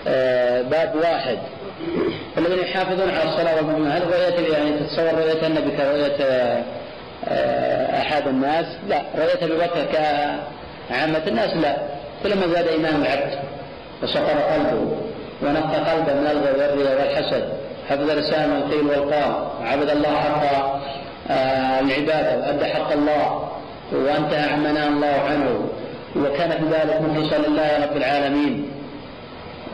آه، 0.07 0.61
باب 0.61 0.95
واحد. 0.95 1.37
الذين 2.37 2.59
يحافظون 2.59 3.09
على 3.09 3.29
الصلاة 3.29 3.55
والمؤمنين 3.55 3.91
هل 3.91 4.01
رؤية 4.07 4.53
يعني 4.53 4.79
تتصور 4.79 5.13
رؤية 5.13 5.47
النبي 5.47 5.71
كرؤية 5.77 6.15
آه، 7.29 8.01
أحد 8.01 8.27
الناس؟ 8.27 8.65
لا. 8.89 9.01
رؤية 9.17 9.45
أبي 9.45 9.53
بكر 9.57 9.85
كعامة 9.93 11.21
الناس؟ 11.27 11.53
لا. 11.53 11.77
كلما 12.23 12.47
زاد 12.47 12.67
إيمان 12.67 12.95
العبد 12.95 13.39
وسطر 14.03 14.39
قلبه 14.53 14.97
ونقى 15.41 15.91
قلبه 15.91 16.13
من 16.13 16.27
الغي 16.31 16.51
والرياء 16.51 16.99
والحسد 16.99 17.49
حفظ 17.89 18.09
لسانه 18.09 18.57
القيل 18.57 18.85
والقال 18.87 19.47
عبد 19.61 19.89
الله 19.89 20.15
حق 20.15 20.43
آه، 21.31 21.79
العبادة 21.79 22.37
وأدى 22.37 22.65
حق 22.65 22.91
الله. 22.91 23.48
وانتهى 23.91 24.49
عما 24.49 24.71
نهى 24.71 24.87
الله 24.87 25.21
عنه 25.29 25.69
وكان 26.15 26.49
في 26.49 26.65
ذلك 26.65 27.01
مخلصا 27.01 27.37
لله 27.37 27.85
رب 27.85 27.97
العالمين. 27.97 28.71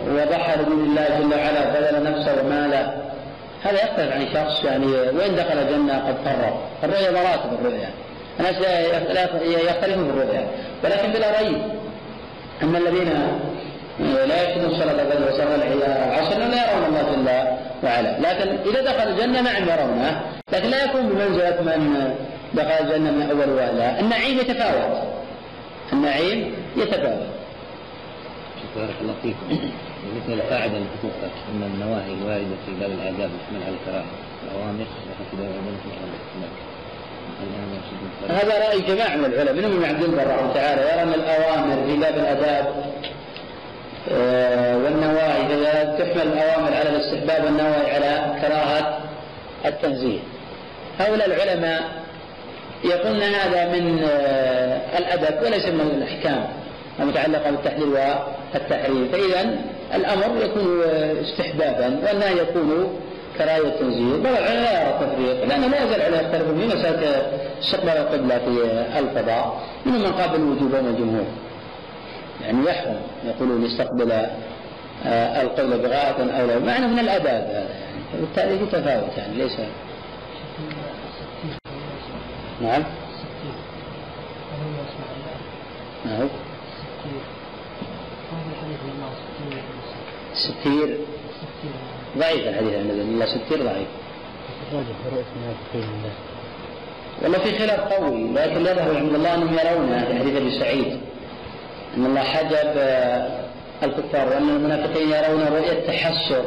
وضحى 0.07 0.61
لدين 0.61 0.79
الله 0.79 1.07
جل 1.19 1.33
وعلا 1.33 1.63
بذل 1.73 2.03
نفسه 2.11 2.43
وماله. 2.43 2.93
هذا 3.63 3.83
يختلف 3.83 4.11
عن 4.13 4.27
شخص 4.33 4.63
يعني 4.63 4.85
وين 4.85 5.35
دخل 5.35 5.57
الجنة 5.57 6.07
قد 6.07 6.15
فرق 6.25 6.59
الرؤيا 6.83 7.11
مراتب 7.11 7.53
الرؤيا 7.59 7.89
الناس 8.39 8.55
يختلفون 9.43 10.05
في 10.05 10.11
الرؤيا. 10.11 10.47
ولكن 10.83 11.11
بلا 11.11 11.41
ريب. 11.41 11.57
أن 12.63 12.75
الذين 12.75 13.09
لا 13.99 14.49
يشهدون 14.49 14.79
صلاة 14.79 14.91
الفجر 14.91 15.27
وصلاة 15.33 15.55
العصر 16.07 16.37
لا 16.37 16.71
يرون 16.71 16.85
الله 16.87 17.03
جل 17.11 17.29
وعلا. 17.83 18.19
لكن 18.19 18.57
إذا 18.69 18.81
دخل 18.81 19.07
الجنة 19.07 19.41
نعم 19.41 19.63
يرونه. 19.63 20.21
لكن 20.53 20.69
لا 20.69 20.83
يكون 20.83 21.01
بمنزلة 21.01 21.61
من 21.61 22.15
دخل 22.55 22.85
الجنة 22.85 23.11
من 23.11 23.29
أول 23.31 23.49
وهلة 23.49 23.99
النعيم 23.99 24.39
يتفاوت. 24.39 25.03
النعيم 25.93 26.55
يتفاوت. 26.77 27.27
بارك 28.75 28.95
الله 29.01 29.13
فيكم. 29.21 29.71
مثل 30.15 30.33
القاعدة 30.33 30.77
التي 30.77 30.97
تذكر 31.03 31.31
أن 31.51 31.63
النواهي 31.73 32.13
الواردة 32.13 32.55
في 32.65 32.71
باب 32.79 32.91
الآداب 32.91 33.29
تحمل 33.29 33.63
على 33.65 33.75
الكراهة. 33.75 34.05
الأوامر 34.43 34.85
الآداب 38.29 38.43
هذا 38.43 38.67
رأي 38.67 38.81
جماعة 38.81 39.15
من 39.15 39.25
العلماء. 39.25 39.53
منهم 39.53 39.75
ابن 39.75 39.85
عبد 39.85 40.03
الله 40.03 40.23
رحمه 40.23 40.53
تعالى. 40.53 40.81
يرى 40.81 41.03
أن 41.03 41.13
الأوامر 41.13 41.85
في 41.85 41.97
باب 41.97 42.17
الآداب. 42.17 42.85
آه، 44.11 44.77
والنواهي. 44.77 45.25
تحمل 45.97 46.21
الأوامر 46.21 46.73
على 46.73 46.89
الاستحباب 46.89 47.45
والنواهي 47.45 47.91
على 47.91 48.41
كراهة 48.41 48.99
التنزيه. 49.65 50.19
هؤلاء 50.99 51.27
العلماء 51.27 52.04
يقولون 52.85 53.21
هذا 53.21 53.71
من 53.71 54.03
آه، 54.03 54.97
الأدب 54.97 55.43
وليس 55.45 55.65
من 55.65 55.81
الأحكام 55.81 56.45
المتعلقة 56.99 57.51
بالتحليل 57.51 57.87
والتحريم. 57.87 59.07
فإذا 59.11 59.55
الأمر 59.95 60.43
يكون 60.43 60.81
آه، 60.85 61.21
استحبابا 61.21 61.85
والنهي 61.85 62.37
يكون 62.37 62.89
بعض 64.23 64.33
العلماء 64.37 64.63
لا 64.63 64.81
يرى 64.81 64.89
التفريق 64.89 65.45
لأن 65.45 65.71
لا 65.71 65.83
يزال 65.83 66.01
العلماء 66.01 66.23
يختلفون 66.23 66.59
في 66.59 66.67
مسألة 66.67 67.31
استقبال 67.61 67.89
القبلة 67.89 68.37
في 68.37 68.99
الفضاء. 68.99 69.61
منهم 69.85 70.01
من 70.01 70.11
قابل 70.11 70.35
الوجوب 70.35 70.75
الجمهور. 70.75 71.25
يعني 72.43 72.65
يحرم 72.69 72.97
يقولون 73.25 73.65
يستقبل 73.65 74.11
آه، 75.05 75.41
القبلة 75.41 75.77
بغاية 75.77 76.41
أو 76.41 76.47
لا. 76.47 76.59
معنى 76.59 76.87
من 76.87 76.99
الآداب 76.99 77.27
هذا. 77.27 77.51
يعني 77.51 77.67
فبالتالي 78.13 78.59
في 78.59 78.65
تفاوت 78.65 79.17
يعني 79.17 79.33
ليس 79.37 79.57
نعم. 82.65 82.83
نعم. 86.05 86.27
ستير. 90.33 90.97
ضعيف 92.17 92.47
الحديث 92.47 92.73
عن 92.73 92.79
النبي. 92.79 93.01
الله 93.01 93.25
ستير 93.25 93.63
ضعيف. 93.63 93.87
والله 97.21 97.39
في 97.39 97.59
خلاف 97.59 97.79
قوي 97.79 98.33
لكن 98.33 98.63
لا 98.63 98.71
يظهر 98.71 98.97
عند 98.97 99.13
الله 99.13 99.35
أنهم 99.35 99.53
يرونه 99.53 100.05
في 100.05 100.19
حديث 100.19 100.35
أبي 100.35 100.59
سعيد. 100.59 100.99
أن 101.97 102.05
الله 102.05 102.23
حجب 102.23 102.73
آه، 102.77 103.45
الكفار 103.83 104.27
وأن 104.27 104.49
المنافقين 104.49 105.09
يرون 105.09 105.41
رؤية 105.41 105.87
تحسر 105.87 106.45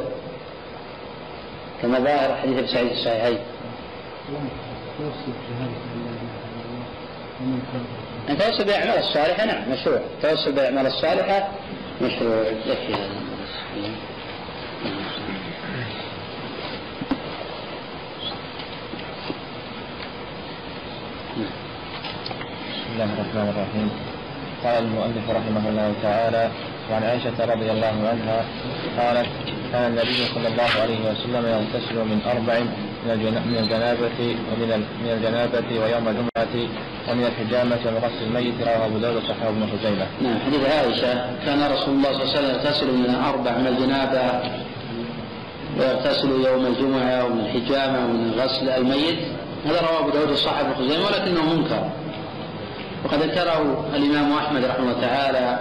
كما 1.83 1.99
ظاهر 1.99 2.37
حديث 2.37 2.59
أبي 2.59 2.67
سعيد 2.67 2.91
الصحيحين. 2.91 3.39
التوسل 8.29 8.65
بالاعمال 8.65 8.99
الصالحة 8.99 9.45
نعم 9.45 9.71
مشروع. 9.73 10.01
التوسل 10.17 10.53
بالاعمال 10.53 10.87
الصالحة 10.87 11.49
مشروع. 12.03 12.43
يكفي 12.67 12.95
هذا 12.95 13.29
بسم 22.73 22.93
الله 22.95 23.05
الرحمن 23.05 23.49
الرحيم. 23.55 23.91
قال 24.65 24.85
المؤلف 24.85 25.31
رحمه 25.31 25.69
الله 25.69 25.95
تعالى 26.03 26.51
وعن 26.91 27.03
عائشة 27.03 27.45
رضي 27.55 27.71
الله 27.71 27.95
عنها 28.11 28.45
قالت 28.99 29.29
كان 29.73 29.91
النبي 29.91 30.25
صلى 30.35 30.49
الله 30.49 30.71
عليه 30.83 31.01
وسلم 31.11 31.47
يغتسل 31.47 31.95
من 31.95 32.21
أربع 32.27 32.57
من 33.09 33.15
الجنا- 33.15 33.41
من 33.41 33.57
الجنابة 33.59 34.19
ومن 34.53 34.85
من 35.05 35.11
الجنابة 35.17 35.81
ويوم 35.83 36.09
الجمعة 36.09 36.69
ومن 37.11 37.25
الحجامة 37.25 37.79
وغسل 37.87 38.23
الميت 38.27 38.55
رواه 38.61 38.87
أبو 38.87 38.99
داود 38.99 39.17
وصححه 39.17 39.49
ابن 39.49 39.67
خزيمة. 39.73 40.07
نعم 40.23 40.39
حديث 40.47 40.61
عائشة 40.73 41.13
كان 41.47 41.73
رسول 41.73 41.95
الله 41.95 42.13
صلى 42.13 42.23
الله 42.23 42.31
عليه 42.37 42.39
وسلم 42.39 42.51
يغتسل 42.55 42.87
من 42.87 43.15
أربع 43.15 43.51
من 43.59 43.67
الجنابة 43.67 44.23
ويغتسل 45.79 46.29
يوم 46.47 46.67
الجمعة 46.67 47.25
ومن 47.25 47.41
الحجامة 47.41 48.05
ومن 48.05 48.33
غسل 48.39 48.69
الميت 48.69 49.19
هذا 49.67 49.81
رواه 49.81 50.01
أبو 50.01 50.11
داود 50.11 50.31
وصححه 50.31 50.61
ابن 50.61 50.75
خزيمة 50.75 51.07
ولكنه 51.07 51.55
منكر 51.55 51.91
وقد 53.05 53.19
ذكره 53.23 53.85
الإمام 53.95 54.33
أحمد 54.33 54.65
رحمه 54.65 54.85
الله 54.91 55.01
تعالى 55.01 55.59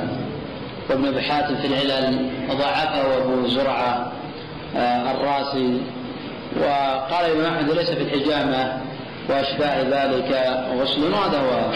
وابن 0.89 1.05
أبي 1.05 1.21
حاتم 1.21 1.55
في 1.55 1.67
العلل 1.67 2.29
وضعفه 2.49 3.17
أبو 3.17 3.47
زرعة 3.47 4.11
آه، 4.77 5.11
الراسي 5.11 5.77
وقال 6.55 7.25
الإمام 7.25 7.53
أحمد 7.53 7.71
ليس 7.71 7.89
في 7.89 8.01
الحجامة 8.01 8.81
وأشباه 9.29 9.81
ذلك 9.81 10.59
غسل 10.81 11.13
وهذا 11.13 11.39
هو 11.39 11.71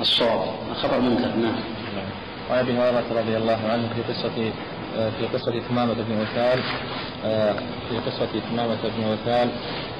الصواب 0.00 0.40
خبر 0.82 1.00
منكر 1.00 1.26
نعم. 1.26 1.54
وعن 2.50 2.58
أبي 2.58 2.72
هريرة 2.72 3.04
رضي 3.10 3.36
الله 3.36 3.58
عنه 3.72 3.88
في 3.94 4.12
قصة 4.12 4.52
في 5.18 5.26
قصة 5.38 5.60
ثمامه 5.68 5.94
بن 5.94 6.20
وثال 6.20 6.60
في 7.88 7.96
قصة 8.06 8.40
ثمامه 8.50 8.76
بن 8.84 9.12
وثال 9.12 9.48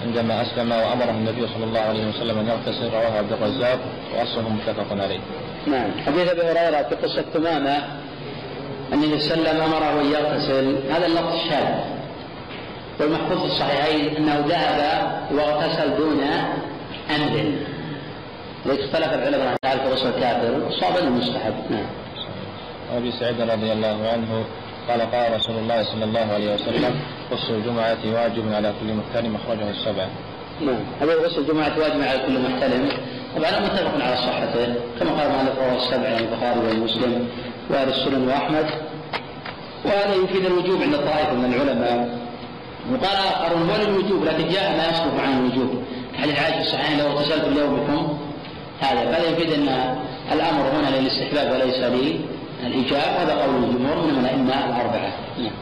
عندما 0.06 0.42
أسلم 0.42 0.72
وأمره 0.72 1.10
النبي 1.10 1.46
صلى 1.54 1.64
الله 1.64 1.80
عليه 1.80 2.08
وسلم 2.08 2.38
أن 2.38 2.48
يغتسل 2.48 2.90
رواه 2.90 3.18
عبد 3.18 3.32
الرزاق 3.32 3.78
وأصله 4.14 4.48
متفق 4.48 5.02
عليه. 5.02 5.20
نعم. 5.66 5.90
حديث 6.06 6.28
أبي 6.28 6.42
هريرة 6.42 6.82
في 6.88 6.94
قصة 6.94 7.22
ثمامه 7.34 7.76
أن 8.92 9.04
النبي 9.04 9.18
صلى 9.18 9.34
الله 9.34 9.48
عليه 9.48 9.58
وسلم 9.58 9.74
أمره 9.74 10.00
أن 10.00 10.06
يغتسل 10.12 10.76
هذا 10.92 11.06
اللفظ 11.06 11.36
شاذ 11.48 11.97
والمحفوظ 13.00 13.38
في 13.38 13.44
الصحيحين 13.44 14.16
أنه 14.16 14.44
ذهب 14.48 14.80
واغتسل 15.32 15.96
دون 15.96 16.20
أمر. 17.16 17.52
لذلك 18.66 18.80
اختلف 18.80 19.12
العلماء 19.12 19.56
هل 19.64 19.78
في 19.80 19.88
غسل 19.88 20.08
الكافر. 20.08 20.66
الصواب 20.66 20.96
أنه 20.96 21.10
مستحب. 21.10 21.54
نعم. 21.70 21.86
أبي 22.96 23.12
سعيد 23.12 23.40
رضي 23.40 23.72
الله 23.72 24.08
عنه 24.12 24.44
قال 24.88 25.00
قال 25.00 25.36
رسول 25.36 25.56
الله 25.56 25.82
صلى 25.82 26.04
الله 26.04 26.26
عليه 26.34 26.54
وسلم 26.54 27.00
غسل 27.32 27.54
الجمعة 27.54 27.98
واجب 28.14 28.52
على 28.52 28.72
كل 28.80 28.94
محترم 28.94 29.36
أخرجه 29.36 29.70
السبعة. 29.70 30.08
نعم. 30.60 30.80
هذا 31.00 31.14
غسل 31.14 31.40
الجمعة 31.40 31.78
واجب 31.78 32.02
على 32.02 32.18
كل 32.26 32.38
محتلم 32.40 32.88
طبعا 33.36 33.50
متفق 33.60 34.04
على 34.04 34.16
صحته. 34.16 34.74
كما 35.00 35.10
قال 35.10 35.28
مالك 35.32 35.58
رواه 35.58 35.76
السبع 35.76 36.08
عن 36.08 36.24
البخاري 36.24 36.80
ومسلم 36.80 37.28
واهل 37.70 37.88
السنن 37.88 38.28
وأحمد. 38.28 38.66
وهذا 39.84 40.14
يفيد 40.14 40.44
الوجوب 40.44 40.82
عند 40.82 40.96
طائفه 40.96 41.34
من 41.34 41.54
العلماء. 41.54 42.27
وقال 42.92 43.16
اخرون 43.16 43.70
ولا 43.70 43.82
الوجوب 43.82 44.24
لكن 44.24 44.48
جاء 44.48 44.76
ما 44.76 44.84
يصرف 44.88 45.20
عن 45.20 45.38
الوجوب 45.38 45.82
حديث 46.18 46.38
عائشه 46.38 46.60
الصحيحين 46.60 46.98
لو 46.98 47.06
اغتسلتم 47.06 47.54
ليومكم 47.54 48.18
هذا 48.80 49.12
فهذا 49.12 49.30
يفيد 49.30 49.52
أن 49.52 49.68
الأمر 50.32 50.62
هنا 50.62 50.96
للاستحباب 50.96 51.52
وليس 51.52 51.76
للإيجاب. 51.76 53.12
هذا 53.20 53.34
قول 53.34 53.64
الجمهور 53.64 54.06
من 54.06 54.18
الأئمة 54.20 54.54
الأربعة. 54.64 55.12
نعم. 55.38 55.52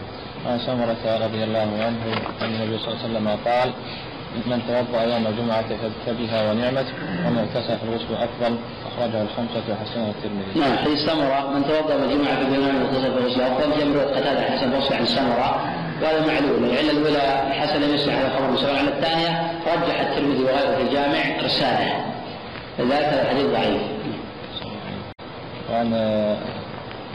عن 0.47 0.59
سمرة 0.59 1.25
رضي 1.27 1.45
الله 1.45 1.69
عنه 1.87 2.03
أن 2.43 2.55
النبي 2.55 2.79
صلى 2.79 2.89
الله 2.89 2.99
عليه 3.03 3.09
وسلم 3.11 3.29
قال 3.47 3.71
من 4.47 4.63
توضأ 4.69 5.03
يوم 5.03 5.27
الجمعة 5.27 5.65
فبها 6.07 6.53
ونعمت 6.53 6.87
ومن 7.27 7.39
اغتسل 7.39 7.77
فالغسل 7.79 8.15
أفضل. 8.15 8.57
أخرجه 8.89 9.23
الخمسة 9.23 9.65
وحسنه 9.71 10.13
الترمذي. 10.15 10.61
نعم 10.61 10.79
حديث 10.79 10.99
سمرة 10.99 11.51
من 11.55 11.63
توضأ 11.65 11.95
الجمعة 12.05 12.37
في 12.37 12.43
الجماعة 12.43 12.85
واغتسل 12.85 13.13
فالغسل 13.13 13.41
أفضل. 13.41 13.81
جمع 13.81 14.03
قتادة 14.03 14.41
حسن 14.41 14.79
بصري 14.79 14.97
عن 14.97 15.07
سمرة. 15.07 15.51
وهذا 16.03 16.27
معلول. 16.27 16.65
العلة 16.65 16.91
الأولى 16.91 17.47
الحسن 17.47 17.81
لم 17.81 17.95
يصلح 17.95 18.15
هذا 18.15 18.27
الخبر 18.27 18.57
سواء 18.57 18.77
على 18.77 18.89
الثانية 18.89 19.31
رجح 19.67 20.01
الترمذي 20.01 20.45
وغيره 20.45 20.77
في 20.77 20.83
الجامع 20.83 21.43
رسالة 21.45 22.05
لذلك 22.79 23.05
هذا 23.05 23.23
الحديث 23.23 23.47
ضعيف. 23.47 23.83
وعن 25.71 25.95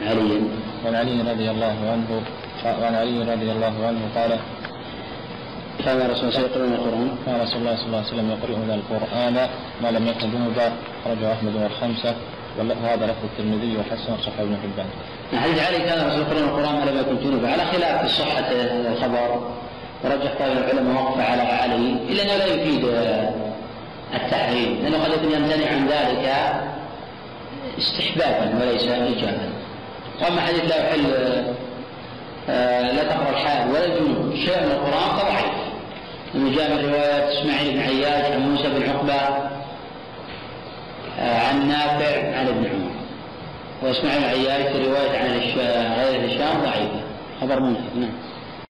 علي. 0.02 0.42
وعن 0.86 0.96
علي 0.96 1.32
رضي 1.32 1.52
الله 1.52 1.76
عنه 1.92 2.22
وعن 2.82 2.96
علي 2.96 3.34
رضي 3.34 3.52
الله 3.52 3.76
عنه 3.88 4.02
قال 4.16 4.32
كان 5.86 6.12
رسول 6.12 6.30
الله 6.30 6.40
يقرؤون 6.40 6.74
القرآن. 6.74 7.10
كان 7.26 7.42
رسول 7.42 7.60
الله 7.62 7.76
صلى 7.76 7.86
الله 7.86 7.98
عليه 7.98 8.08
وسلم 8.08 8.32
يقرئنا 8.32 8.76
القرآن 8.76 9.36
ما 9.84 9.92
لم 9.92 10.08
يكن 10.08 10.32
جنبا 10.32 10.72
أخرجه 11.06 11.34
أحمد 11.34 11.56
والخمسة. 11.56 12.16
وهذا 12.58 13.06
لفظ 13.06 13.24
الترمذي 13.24 13.78
وحسن 13.78 14.18
صحيح 14.18 14.40
ابن 14.40 14.58
حبان. 14.64 14.86
حديث 15.42 15.68
علي 15.68 15.80
كان 15.80 16.00
الرسول 16.00 16.22
يقرؤون 16.22 16.44
القرآن 16.44 16.76
ما 16.76 16.92
لم 16.92 17.00
يكن 17.00 17.24
جنبا 17.24 17.52
على 17.52 17.66
خلاف 17.66 18.12
صحة 18.12 18.40
هذا 18.40 18.94
الخبر 18.94 19.42
ورجح 20.04 20.32
طائفة 20.40 20.72
العلماء 20.72 21.04
وقف 21.04 21.20
على 21.20 21.42
علي 21.42 21.96
إلا 22.10 22.24
أنه 22.24 22.36
لا 22.36 22.46
يفيد 22.46 22.86
التحريم 24.14 24.80
لأنه 24.84 25.04
قد 25.04 25.14
يكون 25.14 25.32
يمتنع 25.32 25.72
عن 25.72 25.88
ذلك 25.88 26.34
استحبابا 27.78 28.54
وليس 28.62 28.88
إيجابا. 28.88 29.50
وأما 30.22 30.42
حديث 30.42 30.64
لا 30.72 30.88
يحل 30.88 31.06
آه، 32.50 32.92
لا 32.92 33.04
تقرأ 33.04 33.30
الحائض 33.30 33.70
ولا 33.70 33.86
الجنوب 33.86 34.36
شيء 34.36 34.60
من 34.66 34.72
القرآن 34.72 35.18
فضعيف. 35.20 35.62
من 36.34 36.56
رواية 36.58 37.40
إسماعيل 37.40 37.74
بن 37.74 37.80
عياش 37.80 38.32
عن 38.32 38.50
موسى 38.50 38.70
بن 38.70 38.90
عقبة 38.90 39.14
آه، 39.14 39.51
عن 41.20 41.68
نافع 41.68 42.38
عن 42.38 42.48
ابن 42.48 42.66
عمر. 42.66 42.92
وإسماعيل 43.84 44.22
بن 44.22 44.28
عياش 44.28 44.72
في 44.72 44.86
رواية 44.86 45.18
عن 45.18 45.28
غير 45.94 46.28
هشام 46.28 46.62
ضعيفة. 46.62 47.02
خبر 47.42 47.60
منكر 47.60 47.82
نعم. 47.96 48.10